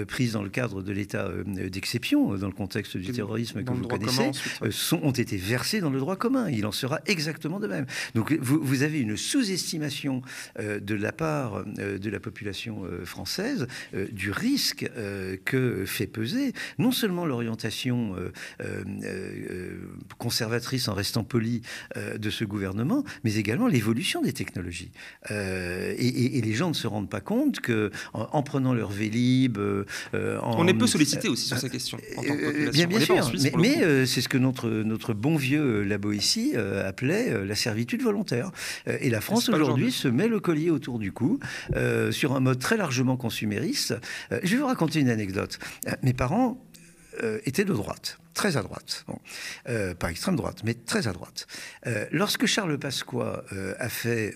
prises 0.06 0.32
dans 0.32 0.42
le 0.42 0.50
cadre 0.50 0.82
de 0.82 0.92
l'état 0.92 1.30
d'exception, 1.46 2.34
dans 2.36 2.46
le 2.46 2.52
contexte 2.52 2.96
du 2.96 3.12
terrorisme 3.12 3.62
que 3.64 3.72
vous 3.72 3.86
connaissez, 3.86 4.30
sont, 4.70 5.00
ont 5.02 5.12
été 5.12 5.36
versées 5.36 5.80
dans 5.80 5.90
le 5.90 5.98
droit 5.98 6.16
commun. 6.16 6.48
Il 6.48 6.66
en 6.66 6.72
sera 6.72 7.00
exactement 7.06 7.60
de 7.60 7.66
même. 7.66 7.86
Donc 8.14 8.32
vous, 8.40 8.60
vous 8.62 8.82
avez 8.82 9.00
une 9.00 9.16
sous-estimation 9.16 10.22
euh, 10.58 10.80
de 10.80 10.94
la 10.94 11.12
part 11.12 11.64
euh, 11.78 11.98
de 11.98 12.10
la 12.10 12.20
population 12.20 12.84
euh, 12.84 13.04
française 13.04 13.66
du 14.12 14.30
risque 14.30 14.88
que 15.44 15.84
fait 15.86 16.06
peser 16.06 16.52
non 16.78 16.92
seulement 16.92 17.26
l'orientation 17.26 18.14
conservatrice 20.18 20.88
en 20.88 20.94
restant 20.94 21.24
poli 21.24 21.62
de 21.96 22.30
ce 22.30 22.44
gouvernement, 22.44 23.04
mais 23.24 23.36
également 23.36 23.66
l'évolution 23.66 24.22
des 24.22 24.32
technologies. 24.32 24.61
Et, 25.28 26.40
les 26.42 26.52
gens 26.54 26.68
ne 26.68 26.74
se 26.74 26.86
rendent 26.86 27.10
pas 27.10 27.20
compte 27.20 27.60
que 27.60 27.90
en, 28.12 28.42
prenant 28.42 28.74
leur 28.74 28.90
Vélib, 28.90 29.58
on 30.12 30.66
est 30.66 30.74
peu 30.74 30.86
sollicité 30.86 31.28
aussi 31.28 31.46
sur 31.46 31.58
ces 31.58 31.70
questions. 31.70 31.98
En 32.16 32.22
tant 32.22 32.36
que 32.36 32.70
bien, 32.70 32.86
bien 32.86 33.00
sûr, 33.00 33.32
mais, 33.56 34.06
c'est 34.06 34.20
ce 34.20 34.28
que 34.28 34.38
notre 34.38 34.68
notre 34.68 35.14
bon 35.14 35.36
vieux 35.36 35.82
Labo 35.82 36.12
ici 36.12 36.54
appelait 36.56 37.44
la 37.44 37.54
servitude 37.54 38.02
volontaire. 38.02 38.50
et 38.86 39.10
la 39.10 39.20
France 39.20 39.48
aujourd'hui 39.48 39.92
se 39.92 40.08
met 40.08 40.28
le 40.28 40.40
collier 40.40 40.70
autour 40.70 40.98
du 40.98 41.12
cou, 41.12 41.38
euh, 41.76 42.12
sur 42.12 42.34
un 42.34 42.40
mode 42.40 42.58
très 42.58 42.76
largement 42.76 43.16
consumériste. 43.16 43.94
Euh, 44.32 44.40
je 44.42 44.54
vais 44.54 44.60
vous 44.60 44.66
raconter 44.66 45.00
une 45.00 45.08
anecdote. 45.08 45.58
Euh, 45.86 45.92
mes 46.02 46.12
parents 46.12 46.58
étaient 47.44 47.66
de 47.66 47.74
droite 47.74 48.18
très 48.34 48.56
à 48.56 48.62
droite, 48.62 49.04
pas 49.98 50.10
extrême 50.10 50.36
droite, 50.36 50.62
mais 50.64 50.74
très 50.74 51.08
à 51.08 51.12
droite. 51.12 51.46
lorsque 52.10 52.46
Charles 52.46 52.78
Pasqua 52.78 53.44
a 53.78 53.88
fait 53.88 54.34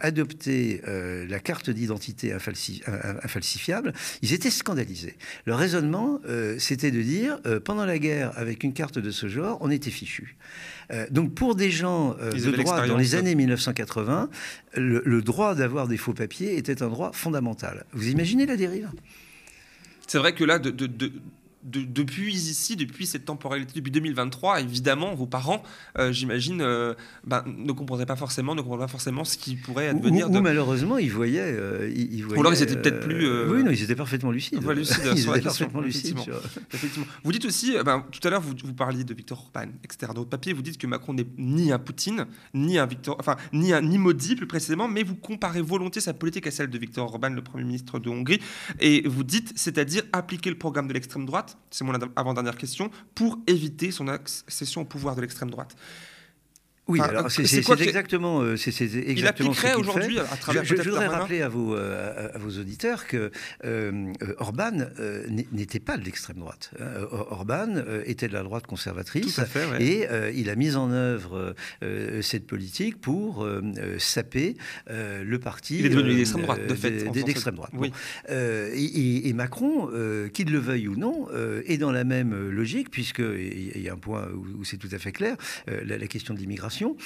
adopter 0.00 0.82
la 0.86 1.40
carte 1.40 1.70
d'identité 1.70 2.32
infalsifiable, 2.32 3.92
ils 4.22 4.32
étaient 4.32 4.50
scandalisés. 4.50 5.16
Le 5.44 5.54
raisonnement, 5.54 6.20
c'était 6.58 6.90
de 6.90 7.02
dire, 7.02 7.38
pendant 7.64 7.84
la 7.84 7.98
guerre, 7.98 8.32
avec 8.36 8.64
une 8.64 8.72
carte 8.72 8.98
de 8.98 9.10
ce 9.10 9.28
genre, 9.28 9.58
on 9.60 9.70
était 9.70 9.90
fichu. 9.90 10.36
Euh, 10.92 11.06
donc 11.10 11.34
pour 11.34 11.54
des 11.54 11.70
gens 11.70 12.16
euh, 12.20 12.32
de 12.32 12.50
droit 12.50 12.86
dans 12.86 12.96
les 12.96 13.14
années 13.14 13.34
1980, 13.34 14.28
le, 14.74 15.22
droit 15.22 15.54
d'avoir 15.54 15.88
des 15.88 15.96
faux 15.96 16.12
papiers 16.12 16.56
était 16.56 16.82
un 16.82 16.88
droit 16.88 17.12
fondamental. 17.12 17.84
Vous 17.92 18.08
imaginez 18.08 18.46
la 18.46 18.56
dérive? 18.56 18.88
C'est 20.06 20.18
vrai 20.18 20.34
que 20.34 20.44
là, 20.44 20.58
de, 20.58 21.12
depuis 21.64 22.32
ici, 22.34 22.76
depuis 22.76 23.06
cette 23.06 23.24
temporalité, 23.24 23.72
depuis 23.74 23.90
2023, 23.90 24.60
évidemment, 24.60 25.14
vos 25.14 25.26
parents, 25.26 25.62
euh, 25.98 26.12
j'imagine, 26.12 26.60
euh, 26.60 26.94
ben, 27.26 27.42
ne 27.46 27.72
comprendraient 27.72 28.06
pas 28.06 28.16
forcément, 28.16 28.54
ne 28.54 28.60
comprendraient 28.60 28.84
pas 28.84 28.90
forcément 28.92 29.24
ce 29.24 29.38
qui 29.38 29.56
pourrait 29.56 29.88
advenir. 29.88 30.28
Ou, 30.28 30.32
de... 30.32 30.40
malheureusement, 30.40 30.98
ils 30.98 31.10
voyaient, 31.10 31.40
euh, 31.42 31.90
ils, 31.94 32.22
voyaient, 32.22 32.38
Ou 32.38 32.40
alors 32.40 32.52
ils 32.52 32.62
étaient 32.62 32.76
peut-être 32.76 33.00
plus. 33.00 33.26
Oui, 33.48 33.64
non, 33.64 33.70
ils 33.70 33.82
étaient 33.82 33.96
parfaitement 33.96 34.30
lucides. 34.30 34.60
ils 35.16 35.28
étaient 35.28 35.40
parfaitement 35.40 35.80
lucides. 35.80 36.18
Effectivement. 36.72 37.06
Vous 37.22 37.32
dites 37.32 37.46
aussi, 37.46 37.74
ben, 37.84 38.04
tout 38.10 38.26
à 38.26 38.30
l'heure, 38.30 38.42
vous, 38.42 38.54
vous, 38.62 38.74
parliez 38.74 39.04
de 39.04 39.14
Victor 39.14 39.38
Orban, 39.38 39.70
etc. 39.82 40.12
Dans 40.14 40.20
votre 40.20 40.30
papier, 40.30 40.52
vous 40.52 40.62
dites 40.62 40.78
que 40.78 40.86
Macron 40.86 41.14
n'est 41.14 41.26
ni 41.38 41.72
un 41.72 41.78
Poutine, 41.78 42.26
ni 42.52 42.78
un 42.78 42.86
Victor, 42.86 43.16
enfin, 43.18 43.36
ni 43.52 43.72
un 43.72 43.80
ni 43.80 43.96
Modi 43.96 44.36
plus 44.36 44.46
précisément, 44.46 44.88
mais 44.88 45.02
vous 45.02 45.16
comparez 45.16 45.62
volontiers 45.62 46.02
sa 46.02 46.12
politique 46.12 46.46
à 46.46 46.50
celle 46.50 46.68
de 46.68 46.78
Victor 46.78 47.06
Orban, 47.06 47.30
le 47.30 47.42
Premier 47.42 47.64
ministre 47.64 47.98
de 47.98 48.10
Hongrie, 48.10 48.40
et 48.80 49.06
vous 49.06 49.24
dites, 49.24 49.52
c'est-à-dire 49.56 50.02
appliquer 50.12 50.50
le 50.50 50.58
programme 50.58 50.88
de 50.88 50.92
l'extrême 50.92 51.24
droite 51.24 51.53
c'est 51.70 51.84
mon 51.84 51.94
avant-dernière 52.16 52.56
question, 52.56 52.90
pour 53.14 53.38
éviter 53.46 53.90
son 53.90 54.08
accession 54.08 54.82
au 54.82 54.84
pouvoir 54.84 55.16
de 55.16 55.20
l'extrême 55.20 55.50
droite. 55.50 55.76
Oui, 56.86 57.00
alors 57.00 57.30
c'est 57.30 57.42
exactement, 57.42 58.40
euh, 58.42 58.56
c'est 58.56 58.68
exactement. 58.68 59.16
Il 59.16 59.26
appliquerait 59.26 59.74
aujourd'hui 59.74 60.18
à 60.18 60.36
travers. 60.36 60.64
Je, 60.64 60.76
je 60.76 60.90
voudrais 60.90 61.06
rappeler 61.06 61.40
à 61.40 61.48
vos, 61.48 61.74
euh, 61.74 62.28
à, 62.34 62.38
vos 62.38 62.60
auditeurs 62.60 63.06
que 63.06 63.30
euh, 63.64 64.12
Orban 64.38 64.86
n'était 65.52 65.80
pas 65.80 65.96
de 65.96 66.04
l'extrême 66.04 66.36
droite. 66.36 66.72
Hein. 66.78 67.06
Orban 67.10 67.82
était 68.04 68.28
de 68.28 68.34
la 68.34 68.42
droite 68.42 68.66
conservatrice 68.66 69.40
et 69.80 70.06
il 70.34 70.50
a 70.50 70.56
mis 70.56 70.76
en 70.76 70.90
œuvre 70.90 71.54
cette 72.20 72.46
politique 72.46 73.00
pour 73.00 73.46
saper 73.98 74.56
le 74.88 75.36
parti. 75.38 75.78
Il 75.78 75.86
est 75.86 75.90
devenu 75.90 76.14
d'extrême 76.14 76.42
droite, 76.42 76.66
de 76.66 76.74
fait. 76.74 77.10
D'extrême 77.10 77.54
droite. 77.54 77.72
Oui. 77.74 77.92
Et, 78.28 79.28
et, 79.28 79.32
Macron, 79.32 79.88
qu'il 80.32 80.50
le 80.50 80.58
veuille 80.58 80.88
ou 80.88 80.96
non, 80.96 81.28
est 81.66 81.78
dans 81.78 81.92
la 81.92 82.04
même 82.04 82.50
logique 82.50 82.90
puisque 82.90 83.20
il 83.20 83.80
y 83.80 83.88
a 83.88 83.94
un 83.94 83.98
point 83.98 84.28
où, 84.34 84.64
c'est 84.64 84.76
tout 84.76 84.88
à 84.92 84.98
fait 84.98 85.12
clair, 85.12 85.36
la 85.66 86.06
question 86.06 86.34
de 86.34 86.38
l'immigration 86.38 86.73
l'immigration. 86.80 86.96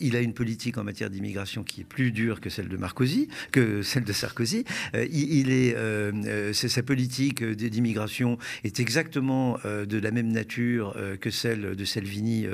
il 0.00 0.16
a 0.16 0.20
une 0.20 0.34
politique 0.34 0.78
en 0.78 0.84
matière 0.84 1.10
d'immigration 1.10 1.64
qui 1.64 1.82
est 1.82 1.84
plus 1.84 2.12
dure 2.12 2.40
que 2.40 2.50
celle 2.50 2.68
de 2.68 2.76
Marcosi, 2.76 3.28
que 3.52 3.82
celle 3.82 4.04
de 4.04 4.12
Sarkozy. 4.12 4.64
il, 4.94 5.50
est, 5.50 6.52
sa 6.52 6.82
politique 6.82 7.44
d'immigration 7.44 8.38
est 8.64 8.80
exactement 8.80 9.58
de 9.64 9.98
la 9.98 10.10
même 10.10 10.28
nature 10.28 10.96
que 11.20 11.30
celle 11.30 11.76
de 11.76 11.84
Salvini 11.84 12.46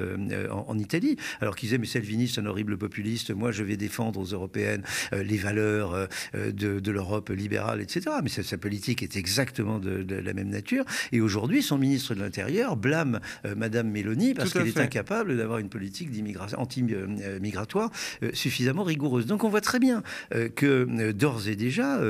en, 0.51 0.79
Italie. 0.79 1.17
Alors 1.41 1.57
qu'il 1.57 1.69
disait, 1.69 1.79
mais 1.79 1.87
Salvini, 1.87 2.29
c'est 2.29 2.41
un 2.41 2.47
horrible 2.47 2.77
populiste, 2.77 3.31
moi 3.31 3.53
je 3.53 3.63
vais 3.63 3.77
défendre 3.77 4.21
aux 4.21 4.25
européennes 4.25 4.83
les 5.13 5.37
valeurs 5.37 6.09
de, 6.35 6.91
l'Europe 6.91 7.31
libérale, 7.31 7.81
etc. 7.81 8.17
Mais 8.23 8.29
sa, 8.29 8.59
politique 8.59 9.03
est 9.03 9.17
exactement 9.17 9.79
de, 9.79 10.15
la 10.15 10.33
même 10.33 10.49
nature. 10.49 10.85
Et 11.13 11.21
aujourd'hui, 11.21 11.63
son 11.63 11.79
ministre 11.79 12.15
de 12.15 12.21
l'Intérieur 12.21 12.77
blâme 12.77 13.21
euh, 13.45 13.55
Madame 13.57 13.91
Mélanie 13.91 14.35
parce 14.35 14.53
qu'elle 14.53 14.69
est 14.69 14.79
incapable 14.79 15.37
d'avoir 15.37 15.59
une 15.59 15.69
politique 15.69 16.11
d'immigration 16.11 16.24
anti-migratoire 16.57 17.91
euh, 18.23 18.31
suffisamment 18.33 18.85
rigoureuse. 18.85 19.27
Donc 19.27 19.45
on 19.45 19.49
voit 19.49 19.61
très 19.61 19.79
bien 19.79 20.03
euh, 20.35 20.49
que 20.49 21.13
d'ores 21.13 21.49
et 21.49 21.57
déjà, 21.57 22.01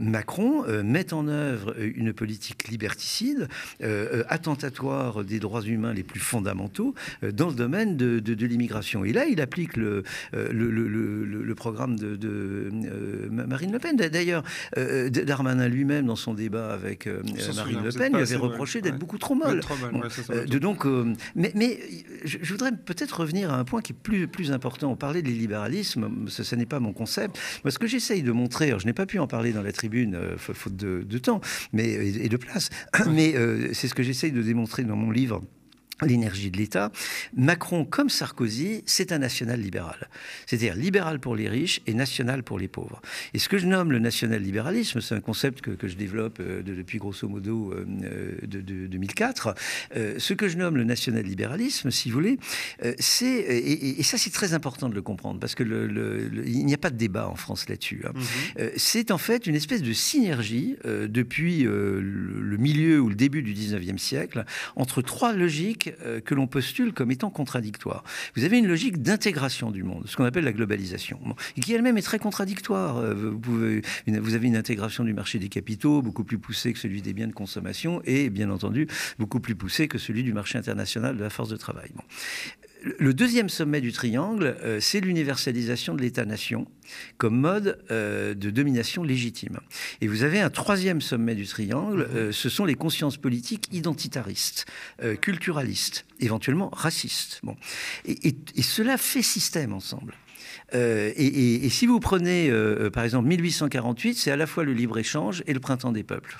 Macron 0.00 0.64
met 0.84 1.12
en 1.12 1.28
œuvre 1.28 1.74
une 1.78 2.12
politique 2.12 2.68
liberticide, 2.68 3.48
attentatoire 4.28 5.24
des 5.24 5.38
droits 5.40 5.62
humains 5.62 5.92
les 5.92 6.02
plus 6.02 6.20
fondamentaux 6.20 6.94
dans 7.22 7.48
le 7.48 7.54
domaine 7.54 7.96
de, 7.96 8.46
l'immigration. 8.46 9.04
Et 9.04 9.12
là, 9.12 9.26
il 9.26 9.40
applique 9.40 9.76
le, 9.76 10.02
le, 10.32 11.54
programme 11.54 11.98
de, 11.98 12.16
de 12.16 12.70
Marine 13.30 13.72
Le 13.72 13.78
Pen. 13.78 13.96
D'ailleurs, 13.96 14.42
Darmanin 14.76 15.68
lui-même, 15.68 16.06
dans 16.06 16.16
son 16.16 16.34
débat 16.34 16.72
avec 16.72 17.08
Marine 17.54 17.82
Le 17.84 17.92
Pen, 17.92 18.14
lui 18.14 18.22
avait 18.22 18.36
reproché 18.36 18.80
d'être 18.80 18.98
beaucoup 18.98 19.18
trop 19.18 19.34
molle. 19.34 19.60
de, 20.46 20.58
donc, 20.58 20.84
mais, 21.34 21.52
mais, 21.54 21.78
je, 22.24 22.52
voudrais 22.52 22.72
peut-être 22.72 23.20
revenir 23.20 23.49
à 23.50 23.58
un 23.58 23.64
point 23.64 23.80
qui 23.82 23.92
est 23.92 23.96
plus, 23.96 24.28
plus 24.28 24.52
important. 24.52 24.90
On 24.90 24.96
parlait 24.96 25.22
des 25.22 25.32
libéralismes, 25.32 26.08
ce, 26.28 26.54
n'est 26.54 26.66
pas 26.66 26.80
mon 26.80 26.92
concept. 26.92 27.38
Moi, 27.64 27.70
ce 27.70 27.78
que 27.78 27.86
j'essaye 27.86 28.22
de 28.22 28.32
montrer, 28.32 28.68
alors 28.68 28.80
je 28.80 28.86
n'ai 28.86 28.92
pas 28.92 29.06
pu 29.06 29.18
en 29.18 29.26
parler 29.26 29.52
dans 29.52 29.62
la 29.62 29.72
tribune, 29.72 30.18
faute 30.36 30.76
de, 30.76 31.18
temps 31.18 31.40
mais, 31.72 31.88
et, 31.88 32.28
de 32.28 32.36
place, 32.36 32.70
mais 33.10 33.34
c'est 33.72 33.88
ce 33.88 33.94
que 33.94 34.02
j'essaye 34.02 34.32
de 34.32 34.42
démontrer 34.42 34.84
dans 34.84 34.96
mon 34.96 35.10
livre 35.10 35.42
l'énergie 36.06 36.50
de 36.50 36.56
l'État. 36.56 36.90
Macron, 37.34 37.84
comme 37.84 38.08
Sarkozy, 38.08 38.82
c'est 38.86 39.12
un 39.12 39.18
national 39.18 39.60
libéral. 39.60 40.08
C'est-à-dire 40.46 40.74
libéral 40.74 41.20
pour 41.20 41.36
les 41.36 41.48
riches 41.48 41.80
et 41.86 41.94
national 41.94 42.42
pour 42.42 42.58
les 42.58 42.68
pauvres. 42.68 43.00
Et 43.34 43.38
ce 43.38 43.48
que 43.48 43.58
je 43.58 43.66
nomme 43.66 43.92
le 43.92 43.98
national-libéralisme, 43.98 45.00
c'est 45.00 45.14
un 45.14 45.20
concept 45.20 45.60
que, 45.60 45.88
je 45.88 45.96
développe 45.96 46.38
euh, 46.40 46.62
depuis 46.62 46.98
grosso 46.98 47.28
modo 47.28 47.72
euh, 47.72 47.86
euh, 48.04 48.32
de, 48.46 48.60
2004. 48.60 49.54
ce 50.18 50.34
que 50.34 50.48
je 50.48 50.56
nomme 50.56 50.76
le 50.76 50.84
national-libéralisme, 50.84 51.90
si 51.90 52.10
vous 52.10 52.14
voulez, 52.14 52.38
c'est, 52.98 53.26
et, 53.26 54.02
ça 54.02 54.18
c'est 54.18 54.30
très 54.30 54.54
important 54.54 54.88
de 54.88 54.94
le 54.94 55.02
comprendre, 55.02 55.40
parce 55.40 55.54
que 55.54 55.62
le, 55.62 56.30
il 56.46 56.64
n'y 56.66 56.74
a 56.74 56.78
pas 56.78 56.90
de 56.90 56.96
débat 56.96 57.28
en 57.28 57.36
France 57.36 57.68
là-dessus. 57.68 58.02
Hein. 58.06 58.12
Mm-hmm. 58.14 58.70
c'est 58.76 59.10
en 59.10 59.18
fait 59.18 59.46
une 59.46 59.54
espèce 59.54 59.82
de 59.82 59.92
synergie 59.92 60.76
depuis 60.84 61.62
le 61.62 62.56
milieu 62.58 63.00
ou 63.00 63.08
le 63.08 63.14
début 63.14 63.42
du 63.42 63.54
19e 63.54 63.98
siècle 63.98 64.44
entre 64.76 65.02
trois 65.02 65.32
logiques 65.32 65.89
euh, 66.04 66.20
que 66.20 66.34
l'on 66.34 66.46
postule 66.46 66.92
comme 66.92 67.10
étant 67.10 67.30
contradictoires. 67.30 68.04
Vous 68.36 68.44
avez 68.44 68.58
une 68.58 68.66
logique 68.66 69.02
d'intégration 69.02 69.70
du 69.70 69.82
monde, 69.82 70.04
ce 70.06 70.16
qu'on 70.16 70.24
appelle 70.24 70.44
la 70.44 70.52
globalisation, 70.52 71.18
qui 71.60 71.72
elle-même 71.72 71.98
est 71.98 72.02
très 72.02 72.18
contradictoire. 72.18 72.98
Euh, 72.98 73.14
vous, 73.14 74.34
avez 74.34 74.46
une 74.46 74.56
intégration 74.56 75.04
du 75.04 75.14
marché 75.14 75.38
des 75.38 75.48
capitaux 75.48 76.02
beaucoup 76.02 76.24
plus 76.24 76.38
poussée 76.38 76.72
que 76.72 76.78
celui 76.78 77.02
des 77.02 77.12
biens 77.12 77.28
de 77.28 77.32
consommation 77.32 78.02
et, 78.04 78.30
bien 78.30 78.50
entendu, 78.50 78.86
beaucoup 79.18 79.40
plus 79.40 79.54
poussée 79.54 79.88
que 79.88 79.98
celui 79.98 80.22
du 80.22 80.32
marché 80.32 80.58
international 80.58 81.16
de 81.16 81.22
la 81.22 81.30
force 81.30 81.48
de 81.48 81.56
travail. 81.56 81.90
Le 82.82 83.12
deuxième 83.12 83.48
sommet 83.48 83.80
du 83.80 83.92
triangle, 83.92 84.56
euh, 84.62 84.80
c'est 84.80 85.00
l'universalisation 85.00 85.94
de 85.94 86.00
l'État-nation 86.00 86.66
comme 87.18 87.38
mode 87.38 87.78
euh, 87.90 88.34
de 88.34 88.50
domination 88.50 89.02
légitime. 89.02 89.60
Et 90.00 90.08
vous 90.08 90.22
avez 90.22 90.40
un 90.40 90.50
troisième 90.50 91.00
sommet 91.00 91.34
du 91.34 91.46
triangle, 91.46 92.08
mhm. 92.10 92.16
euh, 92.16 92.32
ce 92.32 92.48
sont 92.48 92.64
les 92.64 92.74
consciences 92.74 93.16
politiques 93.16 93.68
identitaristes, 93.72 94.66
culturalistes, 95.20 96.06
éventuellement 96.20 96.70
racistes. 96.72 97.40
Bon. 97.42 97.56
et 98.06 98.34
cela 98.62 98.96
fait 98.96 99.22
système 99.22 99.72
ensemble. 99.72 100.14
Euh, 100.74 101.12
et, 101.16 101.68
si 101.68 101.86
vous 101.86 102.00
prenez, 102.00 102.50
euh, 102.50 102.86
euh, 102.86 102.90
par 102.90 103.04
exemple, 103.04 103.28
1848, 103.28 104.14
c'est 104.14 104.30
à 104.30 104.36
la 104.36 104.46
fois 104.46 104.64
le 104.64 104.72
libre-échange 104.72 105.42
et 105.46 105.54
le 105.54 105.60
printemps 105.60 105.92
des 105.92 106.02
peuples. 106.02 106.38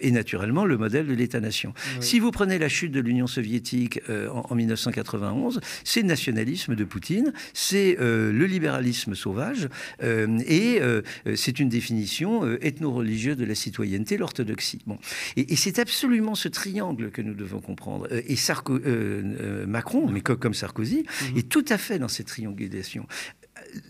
et 0.00 0.10
naturellement, 0.10 0.64
le 0.64 0.76
modèle 0.76 1.06
de 1.06 1.14
l'État-nation. 1.14 1.74
Si 2.00 2.18
vous 2.18 2.30
prenez 2.30 2.58
la 2.58 2.68
chute 2.68 2.92
de 2.92 3.00
l'Union 3.00 3.26
soviétique 3.26 4.00
en, 4.32 4.54
1991, 4.54 5.60
c'est 5.84 6.02
le 6.02 6.06
nationalisme 6.06 6.74
de 6.74 6.84
Poutine, 6.84 7.32
c'est 7.52 7.96
le 7.98 8.46
libéralisme 8.46 9.14
sauvage, 9.14 9.68
et 10.02 10.80
c'est 11.34 11.58
une 11.58 11.68
définition 11.68 12.46
ethno-religieuse 12.60 13.36
de 13.36 13.44
la 13.44 13.54
citoyenneté, 13.54 14.16
l'orthodoxie. 14.16 14.80
Bon. 14.86 14.98
Et, 15.36 15.56
c'est 15.56 15.78
absolument 15.78 16.34
ce 16.34 16.48
triangle 16.48 17.10
que 17.10 17.22
nous 17.22 17.34
devons 17.34 17.60
comprendre. 17.60 18.08
Et 18.10 18.36
Macron, 19.66 20.08
mais 20.08 20.20
comme 20.20 20.54
Sarkozy, 20.54 21.04
mhm. 21.32 21.38
est 21.38 21.48
tout 21.48 21.64
à 21.68 21.78
fait 21.78 21.98
dans 21.98 22.08
cette 22.08 22.26
triangulation 22.26 23.06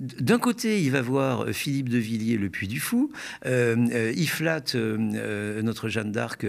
d'un 0.01 0.39
côté, 0.39 0.82
il 0.82 0.91
va 0.91 1.03
voir 1.03 1.45
euh, 1.45 1.53
Philippe 1.53 1.89
de 1.89 1.99
Villiers, 1.99 2.37
le 2.37 2.49
Puy 2.49 2.68
du 2.68 2.80
Fou. 2.80 3.11
Euh, 3.45 3.76
euh, 3.93 4.12
il 4.16 4.28
flatte 4.28 4.74
notre 4.74 5.89
Jeanne 5.89 6.12
d'Arc 6.12 6.45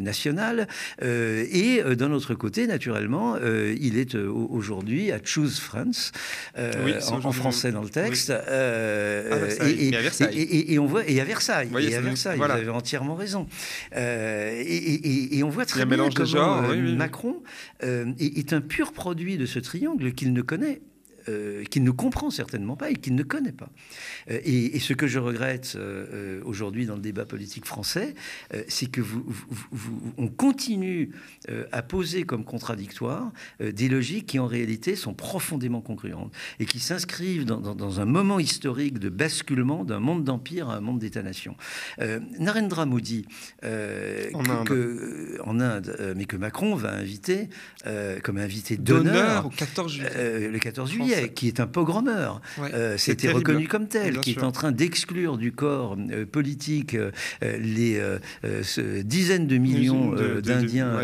nationale. 0.00 0.68
et 1.00 1.82
d'un 1.96 2.12
autre 2.12 2.34
côté, 2.34 2.66
naturellement, 2.66 3.36
il 3.38 3.98
est 3.98 4.14
aujourd'hui 4.14 5.12
à 5.12 5.18
Choose 5.22 5.58
France, 5.58 6.12
en, 6.56 7.32
français 7.32 7.72
dans 7.72 7.82
le 7.82 7.88
texte. 7.88 8.32
et, 10.32 10.78
on 10.78 10.86
voit 10.86 11.08
et 11.08 11.20
à 11.20 11.24
Versailles. 11.24 11.68
et 11.80 11.94
à 11.94 12.00
Versailles, 12.00 12.38
vous 12.38 12.44
avez 12.44 12.68
entièrement 12.68 13.14
raison. 13.14 13.46
et, 13.94 15.42
on 15.44 15.50
voit 15.50 15.66
très 15.66 15.84
bien 15.84 16.08
comment 16.14 16.62
Macron 16.96 17.42
est 17.82 18.52
un 18.52 18.60
pur 18.60 18.92
produit 18.92 19.36
de 19.36 19.46
ce 19.46 19.58
triangle 19.58 20.12
qu'il 20.12 20.32
ne 20.32 20.42
connaît 20.42 20.80
euh, 21.28 21.64
qu'il 21.64 21.84
ne 21.84 21.90
comprend 21.90 22.30
certainement 22.30 22.76
pas 22.76 22.90
et 22.90 22.96
qu'il 22.96 23.14
ne 23.14 23.22
connaît 23.22 23.52
pas. 23.52 23.70
Euh, 24.30 24.38
et, 24.44 24.78
ce 24.78 24.92
que 24.92 25.06
je 25.06 25.18
regrette 25.18 25.74
euh, 25.76 26.42
aujourd'hui 26.44 26.84
dans 26.84 26.96
le 26.96 27.00
débat 27.00 27.24
politique 27.24 27.64
français, 27.64 28.14
c'est 28.68 28.90
que 28.90 29.00
vous, 29.00 29.24
on 30.18 30.28
continue 30.28 31.10
à 31.72 31.82
poser 31.82 32.24
comme 32.24 32.44
contradictoire 32.44 33.32
des 33.60 33.88
logiques 33.88 34.26
qui 34.26 34.38
en 34.38 34.46
réalité 34.46 34.94
sont 34.96 35.14
profondément 35.14 35.80
congruentes 35.80 36.32
et 36.60 36.66
qui 36.66 36.80
s'inscrivent 36.80 37.46
dans, 37.46 38.00
un 38.00 38.04
moment 38.04 38.38
historique 38.38 38.98
de 38.98 39.08
basculement 39.08 39.84
d'un 39.84 40.00
monde 40.00 40.24
d'empire 40.24 40.68
à 40.68 40.76
un 40.76 40.80
monde 40.80 40.98
d'État-nation. 40.98 41.56
Narendra 42.38 42.84
Modi, 42.84 43.26
en, 43.62 43.68
Inde. 44.50 45.40
en 45.44 45.60
Inde, 45.60 46.14
mais 46.16 46.26
que 46.26 46.36
Macron 46.36 46.74
va 46.74 46.92
inviter 46.92 47.48
comme 48.22 48.36
invité 48.36 48.76
d'honneur 48.76 49.46
au 49.46 49.50
14 49.50 49.92
juillet. 49.92 51.13
Le 51.22 51.28
14 51.28 51.28
juillet 51.28 51.32
qui 51.34 51.48
est 51.48 51.60
un 51.60 51.66
pogromeur. 51.66 52.40
Euh, 52.58 52.96
c'était 52.98 53.30
reconnu 53.30 53.68
comme 53.68 53.88
tel, 53.88 54.18
qui 54.20 54.32
est 54.32 54.42
en 54.42 54.52
train 54.52 54.72
d'exclure 54.72 55.36
du 55.36 55.52
corps 55.52 55.96
euh, 56.10 56.26
politique 56.26 56.94
euh, 56.94 57.10
les 57.40 58.00
dizaines 59.04 59.46
de 59.46 59.56
millions 59.58 60.14
d'Indiens 60.40 61.00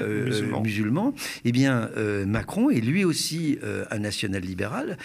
musulmans. 0.63 1.15
Eh 1.45 1.53
bien, 1.53 1.91
Macron 2.27 2.71
est 2.71 2.81
lui 2.81 3.05
aussi 3.05 3.59
un 3.91 3.99
national-libéral. 3.99 4.97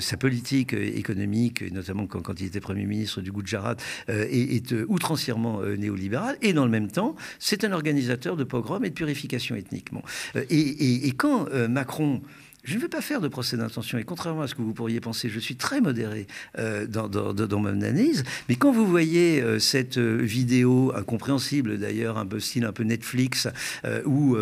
sa 0.00 0.16
politique 0.16 0.72
économique, 0.72 1.72
notamment 1.72 2.06
quand, 2.06 2.40
il 2.40 2.46
était 2.46 2.60
Premier 2.60 2.86
ministre 2.86 3.20
du 3.20 3.32
Gujarat, 3.32 3.76
est, 4.08 4.54
est 4.54 4.74
outrancièrement 4.88 5.62
néolibéral. 5.62 6.36
Et 6.42 6.52
dans 6.52 6.64
le 6.64 6.70
même 6.70 6.90
temps, 6.90 7.14
c'est 7.38 7.64
un 7.64 7.72
organisateur 7.72 8.36
de 8.36 8.44
pogroms 8.44 8.84
et 8.84 8.90
de 8.90 8.94
purification 8.94 9.56
ethnique. 9.56 9.90
et, 10.50 11.12
quand 11.16 11.48
Macron 11.68 12.22
je 12.64 12.76
ne 12.76 12.80
veux 12.80 12.88
pas 12.88 13.02
faire 13.02 13.20
de 13.20 13.28
procès 13.28 13.56
d'intention, 13.56 13.98
et 13.98 14.04
contrairement 14.04 14.42
à 14.42 14.48
ce 14.48 14.54
que 14.54 14.62
vous 14.62 14.72
pourriez 14.72 15.00
penser, 15.00 15.28
je 15.28 15.38
suis 15.38 15.56
très 15.56 15.82
modéré 15.82 16.26
euh, 16.58 16.86
dans, 16.86 17.08
dans, 17.08 17.58
mon 17.58 17.68
analyse. 17.68 18.24
Mais 18.48 18.56
quand 18.56 18.72
vous 18.72 18.86
voyez 18.86 19.42
euh, 19.42 19.58
cette 19.58 19.98
euh, 19.98 20.16
vidéo 20.16 20.92
incompréhensible, 20.96 21.78
d'ailleurs, 21.78 22.16
un 22.16 22.26
peu 22.26 22.40
style 22.40 22.64
un 22.64 22.72
peu 22.72 22.82
Netflix, 22.84 23.48
où 24.06 24.36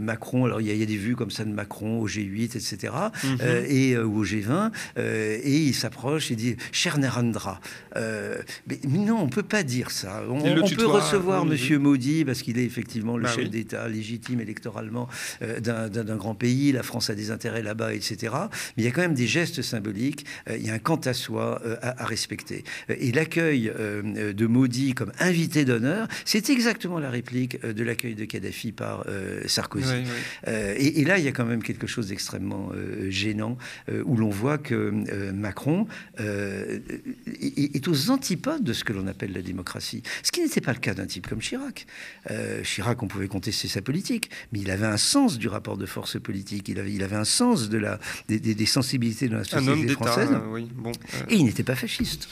Macron, 0.00 0.46
alors 0.46 0.60
il 0.60 0.74
y, 0.74 0.82
a 0.82 0.86
des 0.86 0.96
vues 0.96 1.16
comme 1.16 1.30
ça 1.30 1.44
de 1.44 1.50
Macron 1.50 2.00
au 2.00 2.08
G8, 2.08 2.56
etc., 2.56 2.92
mhm. 3.24 3.38
et 3.68 3.98
ou 3.98 4.20
au 4.20 4.24
G20, 4.24 4.70
et 4.96 5.56
il 5.56 5.74
s'approche 5.74 6.30
et 6.30 6.36
dit 6.36 6.56
"Cher 6.72 6.98
Narendra", 6.98 7.60
mais, 7.94 8.80
non, 8.88 9.20
on 9.20 9.28
peut 9.28 9.42
pas 9.42 9.62
dire 9.62 9.90
ça. 9.90 10.22
On, 10.28 10.40
peut 10.40 10.86
recevoir 10.86 11.44
Monsieur 11.44 11.78
Modi 11.78 12.24
parce 12.24 12.42
qu'il 12.42 12.58
est 12.58 12.64
effectivement 12.64 13.16
le 13.16 13.24
bah 13.24 13.32
chef 13.34 13.50
d'État 13.50 13.88
légitime 13.88 14.40
électoralement 14.40 15.08
d'un 15.40 16.16
grand 16.16 16.34
pays. 16.34 16.72
La 16.72 16.82
France 16.82 17.10
a 17.10 17.14
des 17.14 17.30
intérêts 17.30 17.49
là-bas, 17.50 17.94
etc. 17.94 18.34
Mais 18.76 18.82
il 18.82 18.84
y 18.84 18.88
a 18.88 18.90
quand 18.90 19.00
même 19.00 19.14
des 19.14 19.26
gestes 19.26 19.62
symboliques, 19.62 20.24
il 20.48 20.64
y 20.64 20.70
a 20.70 20.74
un 20.74 20.78
quant 20.78 20.96
à 20.96 21.12
soi 21.12 21.60
à, 21.82 22.04
respecter. 22.04 22.64
Et 22.88 23.12
l'accueil 23.12 23.72
de 23.72 24.46
Modi 24.46 24.94
comme 24.94 25.12
invité 25.18 25.64
d'honneur, 25.64 26.08
c'est 26.24 26.50
exactement 26.50 26.98
la 26.98 27.10
réplique 27.10 27.60
de 27.64 27.84
l'accueil 27.84 28.14
de 28.14 28.24
Kadhafi 28.24 28.72
par 28.72 29.04
Sarkozy. 29.46 30.04
Et, 30.46 31.04
là, 31.04 31.18
il 31.18 31.24
y 31.24 31.28
a 31.28 31.32
quand 31.32 31.44
même 31.44 31.62
quelque 31.62 31.86
chose 31.86 32.08
d'extrêmement 32.08 32.70
gênant, 33.08 33.58
où 34.04 34.16
l'on 34.16 34.30
voit 34.30 34.58
que 34.58 34.90
Macron 35.32 35.86
est 36.18 37.88
aux 37.88 38.10
antipodes 38.10 38.64
de 38.64 38.72
ce 38.72 38.84
que 38.84 38.92
l'on 38.92 39.06
appelle 39.06 39.32
la 39.32 39.42
démocratie. 39.42 40.02
Ce 40.22 40.32
qui 40.32 40.42
n'était 40.42 40.60
pas 40.60 40.72
le 40.72 40.78
cas 40.78 40.94
d'un 40.94 41.06
type 41.06 41.26
comme 41.26 41.40
Chirac. 41.40 41.86
Euh, 42.30 42.62
Chirac, 42.62 43.02
on 43.02 43.08
pouvait 43.08 43.28
contester 43.28 43.68
sa 43.68 43.82
politique, 43.82 44.30
mais 44.52 44.60
il 44.60 44.70
avait 44.70 44.86
un 44.86 44.96
sens 44.96 45.38
du 45.38 45.48
rapport 45.48 45.76
de 45.76 45.86
force 45.86 46.20
politique, 46.20 46.68
il 46.68 46.78
avait, 46.78 46.92
il 46.92 47.02
avait 47.02 47.16
un 47.16 47.24
sens 47.24 47.39
de 47.40 47.78
la, 47.78 47.98
des, 48.28 48.66
sensibilités 48.66 49.28
de 49.28 49.36
la 49.36 49.44
société 49.44 49.88
française. 49.94 50.28
Euh, 50.32 50.60
bon, 50.74 50.92
euh. 50.92 51.18
Et 51.28 51.36
il 51.36 51.44
n'était 51.44 51.62
pas 51.62 51.76
fasciste. 51.76 52.28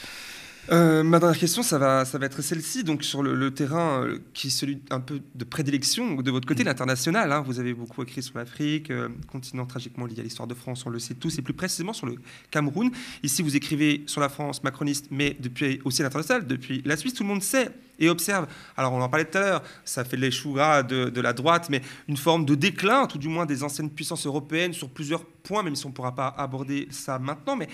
Euh, 0.71 1.03
ma 1.03 1.19
dernière 1.19 1.39
question, 1.39 1.63
ça 1.63 1.79
va, 1.79 2.05
ça 2.05 2.17
va 2.17 2.27
être 2.27 2.41
celle-ci. 2.41 2.83
Donc 2.83 3.03
sur 3.03 3.23
le, 3.23 3.51
terrain 3.51 4.03
euh, 4.03 4.19
qui 4.33 4.47
est 4.47 4.51
celui 4.51 4.79
un 4.91 4.99
peu 4.99 5.21
de 5.33 5.43
prédilection 5.43 6.15
de 6.15 6.31
votre 6.31 6.47
côté, 6.47 6.63
mm. 6.63 6.67
l'international. 6.67 7.31
Hein. 7.31 7.43
vous 7.45 7.59
avez 7.59 7.73
beaucoup 7.73 8.03
écrit 8.03 8.21
sur 8.21 8.37
l'Afrique, 8.37 8.91
euh, 8.91 9.09
continent 9.31 9.65
tragiquement 9.65 10.05
lié 10.05 10.19
à 10.19 10.23
l'histoire 10.23 10.47
de 10.47 10.53
France, 10.53 10.85
on 10.85 10.89
le 10.89 10.99
sait 10.99 11.15
tous, 11.15 11.39
et 11.39 11.41
plus 11.41 11.53
précisément 11.53 11.93
sur 11.93 12.05
le 12.05 12.15
Cameroun. 12.51 12.91
Ici, 13.23 13.41
vous 13.41 13.55
écrivez 13.55 14.03
sur 14.05 14.21
la 14.21 14.29
France 14.29 14.63
macroniste, 14.63 15.07
mais 15.09 15.35
depuis 15.39 15.81
aussi 15.85 16.03
l'international, 16.03 16.45
depuis 16.45 16.81
la 16.85 16.97
Suisse, 16.97 17.13
tout 17.13 17.23
le 17.23 17.29
monde 17.29 17.43
sait 17.43 17.69
et 17.99 18.09
observe. 18.09 18.47
Alors 18.77 18.93
on 18.93 19.01
en 19.01 19.09
parlait 19.09 19.25
tout 19.25 19.37
à 19.37 19.41
l'heure, 19.41 19.63
ça 19.85 20.03
fait 20.03 20.17
les 20.17 20.31
choux 20.31 20.55
de, 20.55 21.21
la 21.21 21.33
droite, 21.33 21.67
mais 21.69 21.81
une 22.07 22.17
forme 22.17 22.45
de 22.45 22.55
déclin, 22.55 23.05
tout 23.07 23.17
du 23.17 23.27
moins 23.27 23.45
des 23.45 23.63
anciennes 23.63 23.89
puissances 23.89 24.25
européennes 24.25 24.73
sur 24.73 24.89
plusieurs 24.89 25.23
points, 25.25 25.63
même 25.63 25.75
si 25.75 25.85
on 25.85 25.89
ne 25.89 25.93
pourra 25.93 26.15
pas 26.15 26.33
aborder 26.37 26.87
ça 26.91 27.19
maintenant, 27.19 27.55
mais 27.55 27.67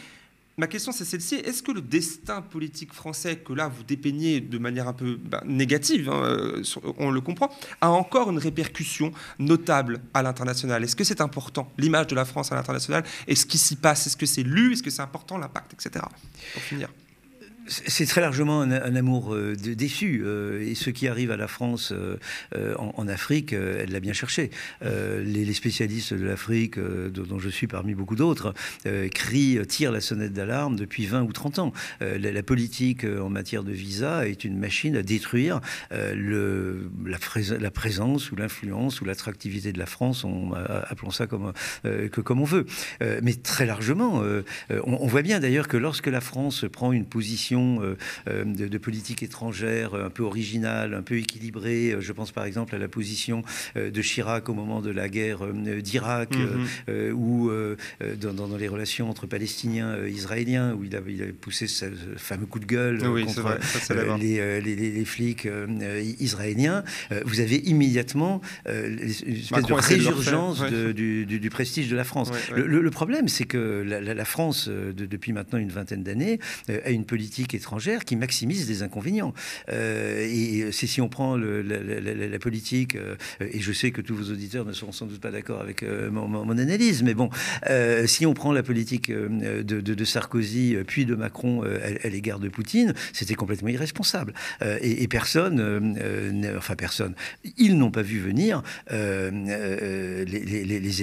Ma 0.58 0.68
question, 0.68 0.94
c'est 0.94 1.04
celle-ci. 1.04 1.36
Est-ce 1.36 1.62
que 1.62 1.74
le 1.74 1.82
destin 1.82 2.42
politique 2.42 2.94
français, 2.94 3.36
que 3.36 3.52
là, 3.52 3.68
vous 3.68 3.84
dépeignez 3.84 4.40
de 4.40 4.58
manière 4.58 4.88
un 4.88 4.94
peu 4.94 5.18
ben, 5.22 5.42
négative, 5.46 6.10
hein, 6.10 6.24
euh, 6.24 6.64
on 6.98 7.12
le 7.12 7.20
comprend, 7.20 7.50
a 7.82 7.92
encore 7.92 8.32
une 8.32 8.38
répercussion 8.38 9.12
notable 9.38 10.00
à 10.14 10.24
l'international? 10.24 10.82
Est-ce 10.82 10.96
que 10.96 11.04
c'est 11.04 11.20
important, 11.20 11.70
l'image 11.78 12.08
de 12.08 12.16
la 12.16 12.24
France 12.24 12.54
à 12.54 12.56
l'international? 12.56 13.04
Et 13.28 13.36
ce 13.36 13.46
qui 13.46 13.58
s'y 13.58 13.76
passe? 13.76 14.08
Est-ce 14.08 14.16
que 14.16 14.26
c'est 14.26 14.44
lu? 14.44 14.72
Est-ce 14.72 14.84
que 14.84 14.90
c'est 14.90 15.02
important, 15.02 15.38
l'impact, 15.38 15.74
etc. 15.74 16.06
Pour 16.54 16.62
finir. 16.62 16.88
C'est 17.68 18.06
très 18.06 18.22
largement 18.22 18.62
un, 18.62 18.96
amour 18.96 19.34
euh, 19.34 19.56
déçu. 19.56 20.22
Euh, 20.24 20.62
et 20.62 20.76
ce 20.76 20.92
qui 20.92 21.08
arrive 21.08 21.32
à 21.32 21.38
la 21.38 21.48
France 21.48 21.92
euh, 21.94 22.76
en, 22.78 23.08
Afrique, 23.08 23.54
elle 23.54 23.92
l'a 23.92 24.00
bien 24.00 24.14
cherché. 24.14 24.50
Les, 24.82 25.54
spécialistes 25.54 26.14
de 26.14 26.26
l'Afrique, 26.26 26.78
dont 26.80 27.40
je 27.40 27.50
suis 27.50 27.68
parmi 27.68 27.94
beaucoup 27.94 28.16
d'autres, 28.16 28.54
crient, 29.14 29.60
tirent 29.68 29.92
la 29.92 30.02
sonnette 30.02 30.34
d'alarme 30.34 30.76
depuis 30.76 31.06
20 31.06 31.22
ou 31.22 31.32
30 31.32 31.60
ans. 31.60 31.74
La, 32.02 32.44
politique 32.44 33.06
en 33.06 33.30
matière 33.30 33.64
de 33.64 33.72
visa 33.72 34.28
est 34.28 34.44
une 34.44 34.58
machine 34.58 34.98
à 34.98 35.04
détruire 35.04 35.62
la, 35.92 37.72
présence 37.72 38.32
ou 38.32 38.36
l'influence 38.36 39.02
ou 39.02 39.06
l'attractivité 39.06 39.72
de 39.72 39.80
la 39.80 39.86
France, 39.86 40.24
on, 40.24 40.54
appelons 40.54 41.12
ça 41.12 41.28
comme, 41.28 41.54
que, 41.84 42.22
comme 42.22 42.42
on 42.42 42.46
veut. 42.46 42.66
mais 43.22 43.34
très 43.34 43.66
largement, 43.66 44.24
on 44.70 45.08
voit 45.08 45.22
bien 45.22 45.40
d'ailleurs 45.40 45.68
que 45.68 45.78
lorsque 45.78 46.08
la 46.08 46.22
France 46.22 46.66
prend 46.72 46.92
une 46.92 47.06
position 47.06 47.55
euh, 47.56 47.96
euh, 48.28 48.44
de, 48.46 48.78
politique 48.78 49.24
étrangère 49.24 49.96
un 49.96 50.10
peu 50.10 50.24
originale, 50.24 50.94
un 50.94 51.02
peu 51.02 51.18
équilibrée. 51.18 51.96
Je 52.00 52.12
pense 52.12 52.32
par 52.32 52.46
exemple 52.46 52.76
à 52.76 52.78
la 52.78 52.88
position 52.88 53.44
euh, 53.78 53.90
de 53.90 54.02
Chirac 54.02 54.50
au 54.50 54.54
moment 54.54 54.82
de 54.82 54.92
la 54.92 55.10
guerre 55.10 55.40
d'Irak 55.82 56.36
mhm. 56.36 57.14
ou 57.14 57.50
dans, 58.20 58.58
les 58.58 58.68
relations 58.68 59.10
entre 59.10 59.28
Palestiniens 59.28 59.98
et 60.06 60.10
Israéliens, 60.10 60.74
où 60.74 60.84
il 60.84 60.96
avait, 60.96 61.14
il 61.14 61.34
poussé 61.34 61.68
ce 61.68 61.86
fameux 62.18 62.46
coup 62.46 62.60
de 62.60 62.66
gueule 62.66 63.00
contre 63.00 63.58
les, 64.20 65.06
flics 65.06 65.48
israéliens. 66.20 66.84
vous 67.26 67.40
avez 67.40 67.58
immédiatement 67.58 68.42
une 68.68 69.00
espèce 69.00 69.66
de 69.66 69.74
résurgence 69.74 70.64
du, 70.64 71.50
prestige 71.50 71.90
de 71.90 71.96
la 71.96 72.04
France. 72.04 72.32
Le, 72.56 72.92
problème, 72.92 73.28
c'est 73.28 73.46
que 73.46 73.84
la, 73.86 74.26
France, 74.26 74.70
depuis 74.70 75.34
maintenant 75.34 75.60
une 75.60 75.70
vingtaine 75.70 76.04
d'années, 76.04 76.40
a 76.68 76.90
une 76.90 77.06
politique 77.06 77.45
étrangère 77.54 78.06
qui 78.06 78.16
maximise 78.16 78.68
des 78.68 78.82
inconvénients. 78.84 79.34
Euh, 79.70 80.28
et 80.28 80.72
c'est 80.72 80.88
si 80.88 81.02
on 81.02 81.10
prend 81.10 81.36
la, 81.38 82.40
politique, 82.40 82.96
euh, 82.96 83.16
et 83.40 83.60
je 83.60 83.72
sais 83.72 83.92
que 83.92 84.02
tous 84.02 84.16
vos 84.16 84.32
auditeurs 84.32 84.66
ne 84.66 84.74
seront 84.74 84.92
sans 84.92 85.06
doute 85.06 85.22
pas 85.22 85.32
d'accord 85.32 85.62
avec 85.62 85.84
euh, 85.84 86.10
mon, 86.12 86.50
analyse, 86.58 87.04
mais 87.04 87.14
bon, 87.14 87.30
si 88.06 88.26
on 88.26 88.34
prend 88.34 88.52
la 88.54 88.64
politique 88.64 89.12
de, 89.12 90.06
Sarkozy 90.06 90.78
puis 90.88 91.06
de 91.06 91.16
Macron 91.16 91.64
à, 91.64 92.08
l'égard 92.08 92.40
de 92.40 92.48
Poutine, 92.48 92.94
c'était 93.14 93.36
complètement 93.36 93.70
irresponsable. 93.70 94.34
Et, 94.82 95.08
personne, 95.08 95.98
enfin 96.58 96.76
personne, 96.76 97.14
ils 97.58 97.78
n'ont 97.78 97.92
pas 97.92 98.04
vu 98.04 98.20
venir 98.20 98.64
les, 98.92 100.24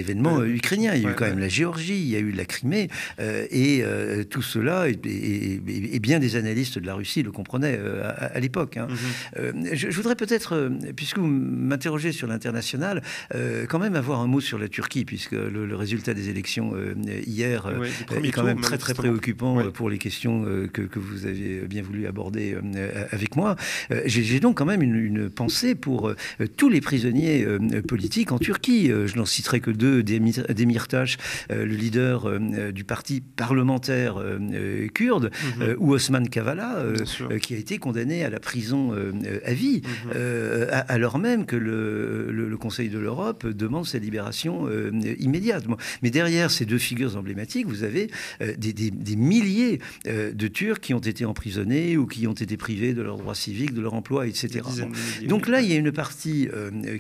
événements 0.01 0.43
ukrainiens. 0.43 0.95
Il 0.95 1.03
y 1.03 1.07
a 1.07 1.11
eu 1.11 1.15
quand 1.15 1.27
même 1.27 1.39
la 1.39 1.49
Géorgie, 1.49 2.01
il 2.01 2.09
y 2.09 2.17
a 2.17 2.21
eu 2.21 2.33
la 2.33 2.47
Crimée, 2.47 2.89
et 3.21 3.85
tout 4.31 4.43
cela 4.43 4.89
est, 4.89 5.05
est 5.05 6.01
bien 6.01 6.19
des 6.19 6.32
analystes 6.37 6.79
de 6.79 6.87
la 6.87 6.95
Russie 6.95 7.23
le 7.23 7.33
comprenaient 7.33 7.79
euh, 7.79 8.13
à, 8.17 8.39
l'époque. 8.41 8.77
Hein. 8.77 8.89
Mhm. 8.89 8.97
Euh, 9.39 9.53
je, 9.73 9.89
voudrais 9.91 10.17
peut-être, 10.17 10.55
euh, 10.55 10.71
puisque 10.95 11.19
vous 11.19 11.27
m'interrogez 11.27 12.13
sur 12.13 12.27
l'international, 12.27 13.03
quand 13.69 13.79
même 13.79 13.97
avoir 13.97 14.21
un 14.21 14.27
mot 14.27 14.41
sur 14.41 14.59
la 14.59 14.69
Turquie, 14.69 15.05
puisque 15.05 15.33
le, 15.33 15.75
résultat 15.75 16.15
des 16.15 16.29
élections 16.29 16.75
hier 17.27 17.67
est 18.23 18.31
quand 18.31 18.45
même 18.45 18.61
très 18.61 18.79
très 18.79 18.95
préoccupant 18.95 19.71
pour 19.71 19.91
les 19.91 19.99
questions 19.99 20.45
que, 20.73 20.83
que, 20.83 20.99
vous 20.99 21.27
avez 21.27 21.63
bien 21.67 21.83
voulu 21.83 22.07
aborder 22.07 22.57
avec 23.11 23.37
moi. 23.37 23.57
J'ai 24.05 24.41
donc 24.41 24.59
quand 24.59 24.65
même 24.65 24.83
une, 24.83 25.31
pensée 25.31 25.75
pour 25.75 26.13
tous 26.57 26.69
les 26.69 26.81
prisonniers 26.81 27.47
politiques 27.89 28.33
en 28.33 28.39
Turquie. 28.39 28.89
je 28.89 29.17
n'en 29.17 29.25
citerai 29.25 29.61
que 29.61 29.71
deux, 29.71 30.03
Demirtas, 30.03 31.17
le 31.51 31.65
leader 31.65 32.39
du 32.73 32.85
parti 32.85 33.21
parlementaire 33.21 34.23
kurde, 34.95 35.31
mhm. 35.59 35.77
ou 35.79 35.93
Osman 35.95 36.22
Kavala, 36.29 36.77
euh, 36.77 36.97
euh, 37.23 37.39
qui 37.39 37.55
a 37.55 37.59
été 37.59 37.79
condamné 37.79 38.25
à 38.25 38.31
la 38.31 38.41
prison 38.41 38.93
euh, 38.93 39.13
à 39.45 39.53
vie, 39.53 39.83
mhm. 40.07 40.67
alors 40.89 41.19
même 41.19 41.47
que 41.47 41.57
le, 41.57 42.57
Conseil 42.61 42.91
de 42.91 42.99
l'Europe 42.99 43.45
demande 43.47 43.87
sa 43.87 43.99
libération 43.99 44.69
immédiate. 45.19 45.65
Mais 46.03 46.11
derrière 46.11 46.51
ces 46.51 46.65
deux 46.65 46.79
figures 46.79 47.17
emblématiques, 47.17 47.67
vous 47.67 47.83
avez 47.83 48.09
des, 48.57 49.17
milliers 49.17 49.81
de 50.05 50.49
Turcs 50.49 50.79
qui 50.79 50.95
ont 50.95 51.01
été 51.01 51.25
emprisonnés 51.25 51.97
ou 51.97 52.07
qui 52.07 52.29
ont 52.29 52.35
été 52.35 52.57
privés 52.57 52.95
de 52.95 53.03
leurs 53.03 53.17
droits 53.17 53.35
civiques, 53.35 53.75
de 53.75 53.81
leur 53.81 53.95
emploi, 53.95 54.29
etc. 54.29 54.61
Donc 55.27 55.49
là, 55.49 55.61
il 55.61 55.69
y 55.69 55.73
a 55.73 55.77
une 55.77 55.91
partie 55.91 56.49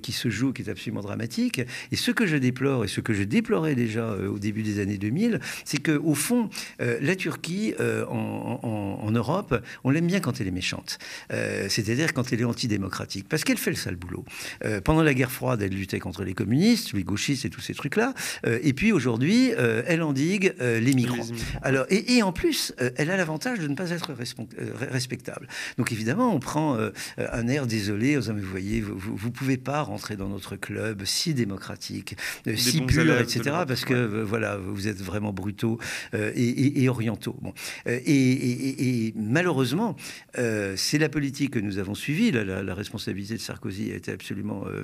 qui 0.02 0.10
se 0.10 0.30
joue 0.30 0.52
qui 0.52 0.62
est 0.62 0.70
absolument 0.70 1.02
dramatique. 1.02 1.60
Et 1.92 1.96
ce 1.96 2.10
que 2.10 2.26
je 2.26 2.36
déplore, 2.36 2.84
et 2.84 2.88
ce 2.88 3.00
que 3.00 3.12
je 3.12 3.22
déplorais 3.22 3.76
déjà 3.76 4.16
au 4.16 4.40
début 4.40 4.62
des 4.62 4.80
années 4.80 4.98
2000, 4.98 5.38
c'est 5.64 5.80
qu'au 5.80 6.14
fond, 6.14 6.50
la 6.80 7.14
Turquie, 7.14 7.74
en 8.08 9.11
Europe, 9.12 9.62
on 9.84 9.90
l'aime 9.90 10.06
bien 10.06 10.20
quand 10.20 10.40
elle 10.40 10.48
est 10.48 10.52
méchante. 10.52 10.98
Euh, 11.32 11.66
c'est-à-dire 11.68 12.12
quand 12.12 12.32
elle 12.32 12.40
est 12.40 12.44
antidémocratique. 12.44 13.28
Parce 13.28 13.44
qu'elle 13.44 13.58
fait 13.58 13.70
le 13.70 13.76
sale 13.76 13.96
boulot. 13.96 14.24
Euh, 14.64 14.80
pendant 14.80 15.02
la 15.02 15.14
guerre 15.14 15.30
froide, 15.30 15.62
elle 15.62 15.72
luttait 15.72 15.98
contre 15.98 16.24
les 16.24 16.34
communistes, 16.34 16.92
les 16.92 17.04
gauchistes 17.04 17.44
et 17.44 17.50
tous 17.50 17.60
ces 17.60 17.74
trucs-là. 17.74 18.14
Euh, 18.46 18.58
et 18.62 18.72
puis 18.72 18.92
aujourd'hui, 18.92 19.52
elle 19.86 20.02
endigue 20.02 20.54
les 20.60 20.94
migrants. 20.94 21.26
Alors, 21.62 21.86
et, 21.90 22.22
en 22.22 22.32
plus, 22.32 22.74
elle 22.96 23.10
a 23.10 23.16
l'avantage 23.16 23.58
de 23.58 23.68
ne 23.68 23.74
pas 23.74 23.90
être 23.90 24.12
respectable. 24.90 25.48
Donc 25.78 25.92
évidemment, 25.92 26.34
on 26.34 26.40
prend 26.40 26.78
un 27.18 27.48
air 27.48 27.66
désolé, 27.66 28.16
vous 28.16 28.32
voyez, 28.40 28.80
vous 28.80 29.28
ne 29.28 29.32
pouvez 29.32 29.56
pas 29.56 29.82
rentrer 29.82 30.16
dans 30.16 30.28
notre 30.28 30.56
club 30.56 31.04
si 31.04 31.34
démocratique, 31.34 32.16
si 32.54 32.80
pur, 32.82 33.18
etc. 33.20 33.56
Parce 33.66 33.84
que 33.84 34.22
voilà, 34.22 34.56
vous 34.56 34.88
êtes 34.88 35.00
vraiment 35.00 35.32
brutaux 35.32 35.78
et, 36.14 36.88
orientaux. 36.88 37.36
Bon. 37.40 37.52
et 37.86 39.01
malheureusement, 39.16 39.96
euh, 40.38 40.74
c'est 40.76 40.98
la 40.98 41.08
politique 41.08 41.52
que 41.52 41.58
nous 41.58 41.78
avons 41.78 41.94
suivie. 41.94 42.30
La, 42.30 42.74
responsabilité 42.74 43.34
de 43.34 43.40
Sarkozy 43.40 43.92
a 43.92 43.96
été 43.96 44.12
absolument 44.12 44.64
euh, 44.66 44.82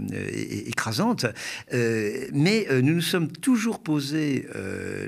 écrasante. 0.67 1.27
Euh, 1.73 2.27
mais 2.33 2.67
nous 2.83 2.99
nous 2.99 3.03
sommes 3.03 3.31
toujours 3.31 3.81
posé 3.81 4.47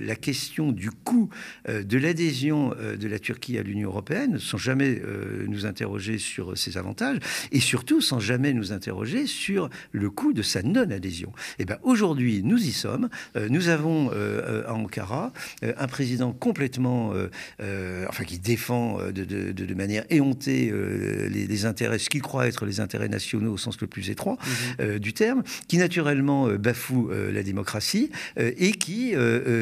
la 0.00 0.14
question 0.14 0.70
du 0.70 0.92
coût 0.92 1.28
de 1.68 1.98
l'adhésion 1.98 2.70
de 2.70 3.08
la 3.08 3.18
Turquie 3.18 3.58
à 3.58 3.62
l'Union 3.62 3.88
européenne, 3.88 4.38
sans 4.38 4.58
jamais 4.58 5.02
nous 5.48 5.66
interroger 5.66 6.18
sur 6.18 6.56
ses 6.56 6.78
avantages, 6.78 7.18
et 7.50 7.58
surtout 7.58 8.00
sans 8.00 8.20
jamais 8.20 8.52
nous 8.52 8.72
interroger 8.72 9.26
sur 9.26 9.70
le 9.90 10.08
coût 10.08 10.32
de 10.32 10.42
sa 10.42 10.62
non-adhésion. 10.62 11.30
Et 11.58 11.62
eh 11.62 11.64
ben 11.64 11.78
aujourd'hui, 11.82 12.42
nous 12.44 12.58
y 12.58 12.70
sommes. 12.70 13.08
nous 13.48 13.68
avons 13.68 14.10
à 14.10 14.72
Ankara 14.72 15.32
un 15.62 15.88
président 15.88 16.32
complètement, 16.32 17.12
enfin 18.08 18.24
qui 18.24 18.38
défend 18.38 18.89
défend 18.98 19.12
de, 19.12 19.74
manière 19.74 20.04
éhontée 20.10 20.72
les, 21.30 21.64
intérêts, 21.64 21.98
ce 21.98 22.10
qu'il 22.10 22.22
croit 22.22 22.46
être 22.46 22.66
les 22.66 22.80
intérêts 22.80 23.08
nationaux 23.08 23.52
au 23.52 23.58
sens 23.58 23.80
le 23.80 23.86
plus 23.86 24.10
étroit 24.10 24.36
mhm. 24.78 24.98
du 24.98 25.12
terme, 25.12 25.42
qui 25.68 25.78
naturellement 25.78 26.48
bafoue 26.48 27.10
la 27.10 27.42
démocratie 27.42 28.10
et 28.36 28.72
qui 28.72 29.14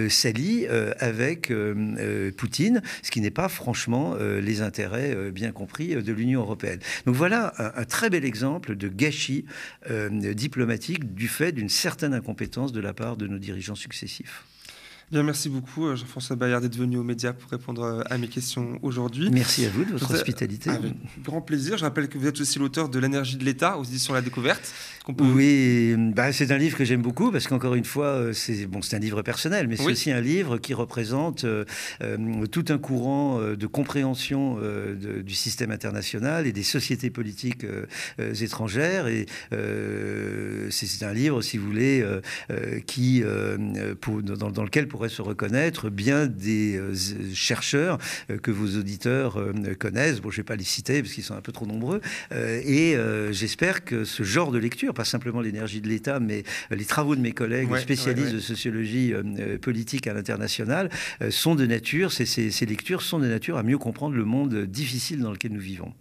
s'allie 0.09 0.67
avec 0.99 1.53
Poutine, 2.37 2.83
ce 3.03 3.11
qui 3.11 3.21
n'est 3.21 3.31
pas 3.31 3.49
franchement 3.49 4.17
les 4.17 4.61
intérêts 4.63 5.31
bien 5.31 5.53
compris 5.53 5.95
de 5.95 6.13
l'Union 6.13 6.41
européenne. 6.41 6.81
Donc 7.07 7.15
voilà 7.15 7.53
un, 7.59 7.85
très 7.85 8.11
bel 8.11 8.25
exemple 8.25 8.77
de 8.77 8.89
gâchis 8.89 9.45
diplomatique 9.91 11.15
du 11.15 11.29
fait 11.29 11.53
d'une 11.53 11.69
certaine 11.69 12.15
incompétence 12.15 12.73
de 12.73 12.81
la 12.81 12.95
part 12.95 13.17
de 13.17 13.27
nos 13.27 13.39
dirigeants 13.39 13.75
successifs. 13.75 14.45
Bien, 15.11 15.23
merci 15.23 15.49
beaucoup, 15.49 15.87
euh, 15.87 15.97
Jean-François 15.97 16.37
Bayard, 16.37 16.61
d'être 16.61 16.77
venu 16.77 16.99
aux 16.99 17.03
médias 17.03 17.33
pour 17.33 17.51
répondre 17.51 17.83
euh, 17.83 18.03
à 18.11 18.19
mes 18.19 18.29
questions 18.29 18.79
aujourd'hui. 18.83 19.31
Merci 19.33 19.65
à 19.65 19.71
vous 19.71 19.87
de 19.87 19.93
votre 19.93 20.13
hospitalité. 20.13 20.69
Avec 20.69 20.93
grand 21.25 21.41
plaisir. 21.41 21.79
Je 21.79 21.85
rappelle 21.85 22.11
que 22.11 22.19
vous 22.19 22.27
êtes 22.27 22.39
aussi 22.39 22.59
l'auteur 22.59 22.91
de 22.91 22.99
L'énergie 22.99 23.39
de 23.39 23.45
l'État 23.45 23.79
aux 23.79 23.85
éditions 23.85 24.13
La 24.13 24.21
Découverte. 24.21 24.71
Oui, 25.19 25.95
bah, 26.15 26.31
c'est 26.35 26.53
un 26.53 26.59
livre 26.59 26.77
que 26.77 26.85
j'aime 26.85 27.01
beaucoup 27.01 27.33
parce 27.33 27.47
qu'encore 27.47 27.75
une 27.75 27.87
fois, 27.87 28.09
euh, 28.09 28.33
c'est 28.35 28.67
bon, 28.67 28.81
un 28.93 28.99
livre 28.99 29.23
personnel, 29.23 29.67
mais 29.67 29.77
c'est 29.77 29.91
aussi 29.91 30.11
un 30.11 30.21
livre 30.21 30.59
qui 30.59 30.75
représente 30.75 31.47
tout 32.51 32.65
un 32.69 32.79
courant 32.79 33.41
de 33.41 33.67
compréhension 33.67 34.59
du 35.23 35.35
système 35.35 35.71
international 35.71 36.47
et 36.47 36.53
des 36.53 36.63
sociétés 36.63 37.09
politiques 37.09 37.65
étrangères. 38.19 39.07
Et 39.07 39.27
c'est 40.71 41.05
un 41.05 41.13
livre, 41.15 41.41
si 41.41 41.57
vous 41.57 41.67
voulez, 41.67 42.05
qui, 42.87 43.23
pour, 44.01 44.23
dans, 44.23 44.51
dans 44.51 44.65
lequel, 44.65 44.89
pour 44.89 44.98
pourrait 44.99 45.09
se 45.09 45.23
reconnaître 45.23 45.91
bien 45.91 46.27
des 46.27 46.77
euh, 46.77 46.93
chercheurs 47.33 47.99
euh, 48.33 48.39
que 48.39 48.51
vos 48.51 48.77
auditeurs 48.77 49.39
euh, 49.39 49.53
connaissent. 49.79 50.21
Bon, 50.21 50.29
je 50.29 50.39
ne 50.39 50.43
vais 50.43 50.47
pas 50.47 50.57
les 50.57 50.65
citer 50.65 51.03
parce 51.03 51.15
qu'ils 51.15 51.23
sont 51.23 51.37
un 51.37 51.41
peu 51.41 51.53
trop 51.53 51.67
nombreux. 51.67 52.01
et 52.33 52.97
j'espère 53.31 53.85
que 53.85 54.05
ce 54.05 54.25
genre 54.25 54.51
de 54.51 54.59
lecture, 54.59 54.95
pas 54.95 55.05
simplement 55.05 55.41
l'énergie 55.41 55.81
de 55.81 55.89
l'État, 55.89 56.19
mais 56.19 56.43
les 56.71 56.85
travaux 56.85 57.15
de 57.15 57.21
mes 57.21 57.33
collègues 57.33 57.77
spécialistes 57.77 58.33
de 58.33 58.41
sociologie 58.41 59.13
politique 59.63 60.07
à 60.07 60.15
l'international, 60.15 60.91
sont 61.31 61.55
de 61.55 61.67
nature, 61.67 62.11
ces 62.13 62.67
lectures 62.67 63.03
sont 63.03 63.19
de 63.19 63.27
nature 63.27 63.57
à 63.57 63.63
mieux 63.63 63.79
comprendre 63.79 64.17
le 64.17 64.25
monde 64.25 64.65
difficile 64.65 65.21
dans 65.21 65.31
lequel 65.31 65.53
nous 65.53 65.61
vivons. 65.61 65.93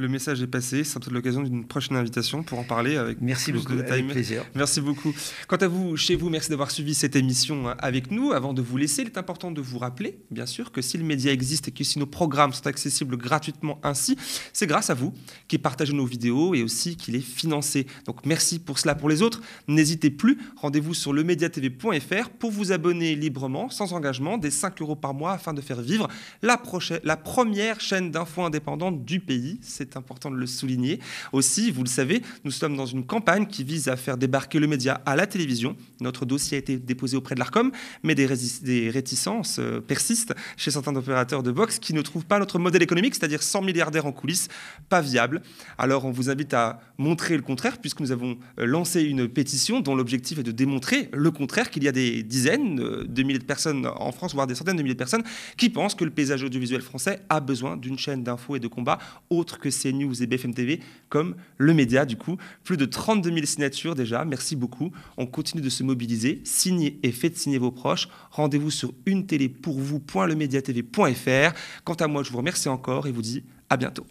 Le 0.00 0.06
message 0.06 0.40
est 0.40 0.46
passé. 0.46 0.84
C'est 0.84 0.96
peut-être 1.00 1.12
l'occasion 1.12 1.42
d'une 1.42 1.66
prochaine 1.66 1.96
invitation 1.96 2.44
pour 2.44 2.60
en 2.60 2.62
parler 2.62 2.96
avec 2.96 3.20
merci 3.20 3.50
beaucoup, 3.50 3.74
de 3.74 3.82
Avec 3.82 4.06
plaisir. 4.06 4.44
Merci 4.54 4.80
beaucoup. 4.80 5.12
Quant 5.48 5.56
à 5.56 5.66
vous, 5.66 5.96
chez 5.96 6.14
vous, 6.14 6.30
merci 6.30 6.50
d'avoir 6.50 6.70
suivi 6.70 6.94
cette 6.94 7.16
émission 7.16 7.66
avec 7.80 8.12
nous. 8.12 8.30
Avant 8.30 8.54
de 8.54 8.62
vous 8.62 8.76
laisser, 8.76 9.02
il 9.02 9.08
est 9.08 9.18
important 9.18 9.50
de 9.50 9.60
vous 9.60 9.76
rappeler, 9.78 10.20
bien 10.30 10.46
sûr, 10.46 10.70
que 10.70 10.82
si 10.82 10.98
le 10.98 11.04
média 11.04 11.32
existe 11.32 11.66
et 11.66 11.70
que 11.72 11.82
si 11.82 11.98
nos 11.98 12.06
programmes 12.06 12.52
sont 12.52 12.68
accessibles 12.68 13.16
gratuitement 13.16 13.80
ainsi, 13.82 14.16
c'est 14.52 14.68
grâce 14.68 14.88
à 14.88 14.94
vous 14.94 15.12
qui 15.48 15.58
partagez 15.58 15.94
nos 15.94 16.06
vidéos 16.06 16.54
et 16.54 16.62
aussi 16.62 16.94
qui 16.94 17.10
les 17.10 17.20
financez. 17.20 17.88
Donc 18.06 18.24
merci 18.24 18.60
pour 18.60 18.78
cela. 18.78 18.94
Pour 18.94 19.08
les 19.08 19.20
autres, 19.20 19.40
n'hésitez 19.66 20.10
plus. 20.10 20.38
Rendez-vous 20.58 20.94
sur 20.94 21.12
lemediatv.fr 21.12 22.30
pour 22.38 22.52
vous 22.52 22.70
abonner 22.70 23.16
librement, 23.16 23.68
sans 23.68 23.92
engagement, 23.92 24.38
des 24.38 24.52
5 24.52 24.80
euros 24.80 24.94
par 24.94 25.12
mois 25.12 25.32
afin 25.32 25.54
de 25.54 25.60
faire 25.60 25.80
vivre 25.80 26.06
la, 26.42 26.56
prochaine, 26.56 27.00
la 27.02 27.16
première 27.16 27.80
chaîne 27.80 28.12
d'infos 28.12 28.44
indépendante 28.44 29.04
du 29.04 29.18
pays. 29.18 29.58
C'est 29.60 29.87
c'est 29.90 29.98
important 29.98 30.30
de 30.30 30.36
le 30.36 30.46
souligner. 30.46 31.00
Aussi, 31.32 31.70
vous 31.70 31.82
le 31.82 31.88
savez, 31.88 32.22
nous 32.44 32.50
sommes 32.50 32.76
dans 32.76 32.86
une 32.86 33.04
campagne 33.04 33.46
qui 33.46 33.64
vise 33.64 33.88
à 33.88 33.96
faire 33.96 34.16
débarquer 34.16 34.58
le 34.58 34.66
média 34.66 35.00
à 35.06 35.16
la 35.16 35.26
télévision. 35.26 35.76
Notre 36.00 36.26
dossier 36.26 36.56
a 36.56 36.58
été 36.58 36.76
déposé 36.76 37.16
auprès 37.16 37.34
de 37.34 37.40
l'ARCOM, 37.40 37.72
mais 38.02 38.14
des, 38.14 38.26
réticences 38.26 39.58
euh, 39.58 39.80
persistent 39.80 40.34
chez 40.56 40.70
certains 40.70 40.94
opérateurs 40.94 41.42
de 41.42 41.50
box 41.50 41.78
qui 41.78 41.94
ne 41.94 42.02
trouvent 42.02 42.26
pas 42.26 42.38
notre 42.38 42.58
modèle 42.58 42.82
économique, 42.82 43.14
c'est-à-dire 43.14 43.42
100 43.42 43.62
milliardaires 43.62 44.06
en 44.06 44.12
coulisses, 44.12 44.48
pas 44.88 45.00
viable. 45.00 45.42
Alors 45.78 46.04
on 46.04 46.10
vous 46.10 46.30
invite 46.30 46.52
à 46.54 46.80
montrer 46.98 47.36
le 47.36 47.42
contraire, 47.42 47.78
puisque 47.78 48.00
nous 48.00 48.12
avons 48.12 48.38
euh, 48.58 48.66
lancé 48.66 49.02
une 49.02 49.28
pétition 49.28 49.80
dont 49.80 49.94
l'objectif 49.94 50.38
est 50.38 50.42
de 50.42 50.52
démontrer 50.52 51.08
le 51.12 51.30
contraire, 51.30 51.70
qu'il 51.70 51.84
y 51.84 51.88
a 51.88 51.92
des 51.92 52.22
dizaines 52.22 52.80
euh, 52.80 53.04
de 53.08 53.22
milliers 53.22 53.38
de 53.38 53.44
personnes 53.44 53.86
en 53.86 54.12
France, 54.12 54.34
voire 54.34 54.46
des 54.46 54.54
centaines 54.54 54.76
de 54.76 54.82
milliers 54.82 54.94
de 54.94 54.98
personnes, 54.98 55.24
qui 55.56 55.70
pensent 55.70 55.94
que 55.94 56.04
le 56.04 56.10
paysage 56.10 56.42
audiovisuel 56.42 56.82
français 56.82 57.20
a 57.28 57.40
besoin 57.40 57.76
d'une 57.76 57.98
chaîne 57.98 58.22
d'infos 58.22 58.56
et 58.56 58.60
de 58.60 58.68
combat 58.68 58.98
autre 59.30 59.58
que 59.58 59.70
CNews 59.80 60.22
et 60.22 60.26
BFM 60.26 60.54
TV 60.54 60.80
comme 61.08 61.36
le 61.56 61.74
média 61.74 62.04
du 62.04 62.16
coup. 62.16 62.36
Plus 62.64 62.76
de 62.76 62.84
32 62.84 63.32
000 63.32 63.46
signatures 63.46 63.94
déjà, 63.94 64.24
merci 64.24 64.56
beaucoup. 64.56 64.90
On 65.16 65.26
continue 65.26 65.62
de 65.62 65.70
se 65.70 65.82
mobiliser. 65.82 66.40
Signez 66.44 66.98
et 67.02 67.12
faites 67.12 67.36
signer 67.36 67.58
vos 67.58 67.70
proches. 67.70 68.08
Rendez-vous 68.30 68.70
sur 68.70 68.92
une 69.06 69.26
télé 69.26 69.48
pour 69.48 69.78
vous.lemediatv.fr. 69.78 71.54
Quant 71.84 71.94
à 71.94 72.06
moi, 72.06 72.22
je 72.22 72.30
vous 72.30 72.38
remercie 72.38 72.68
encore 72.68 73.06
et 73.06 73.12
vous 73.12 73.22
dis 73.22 73.44
à 73.70 73.76
bientôt. 73.76 74.06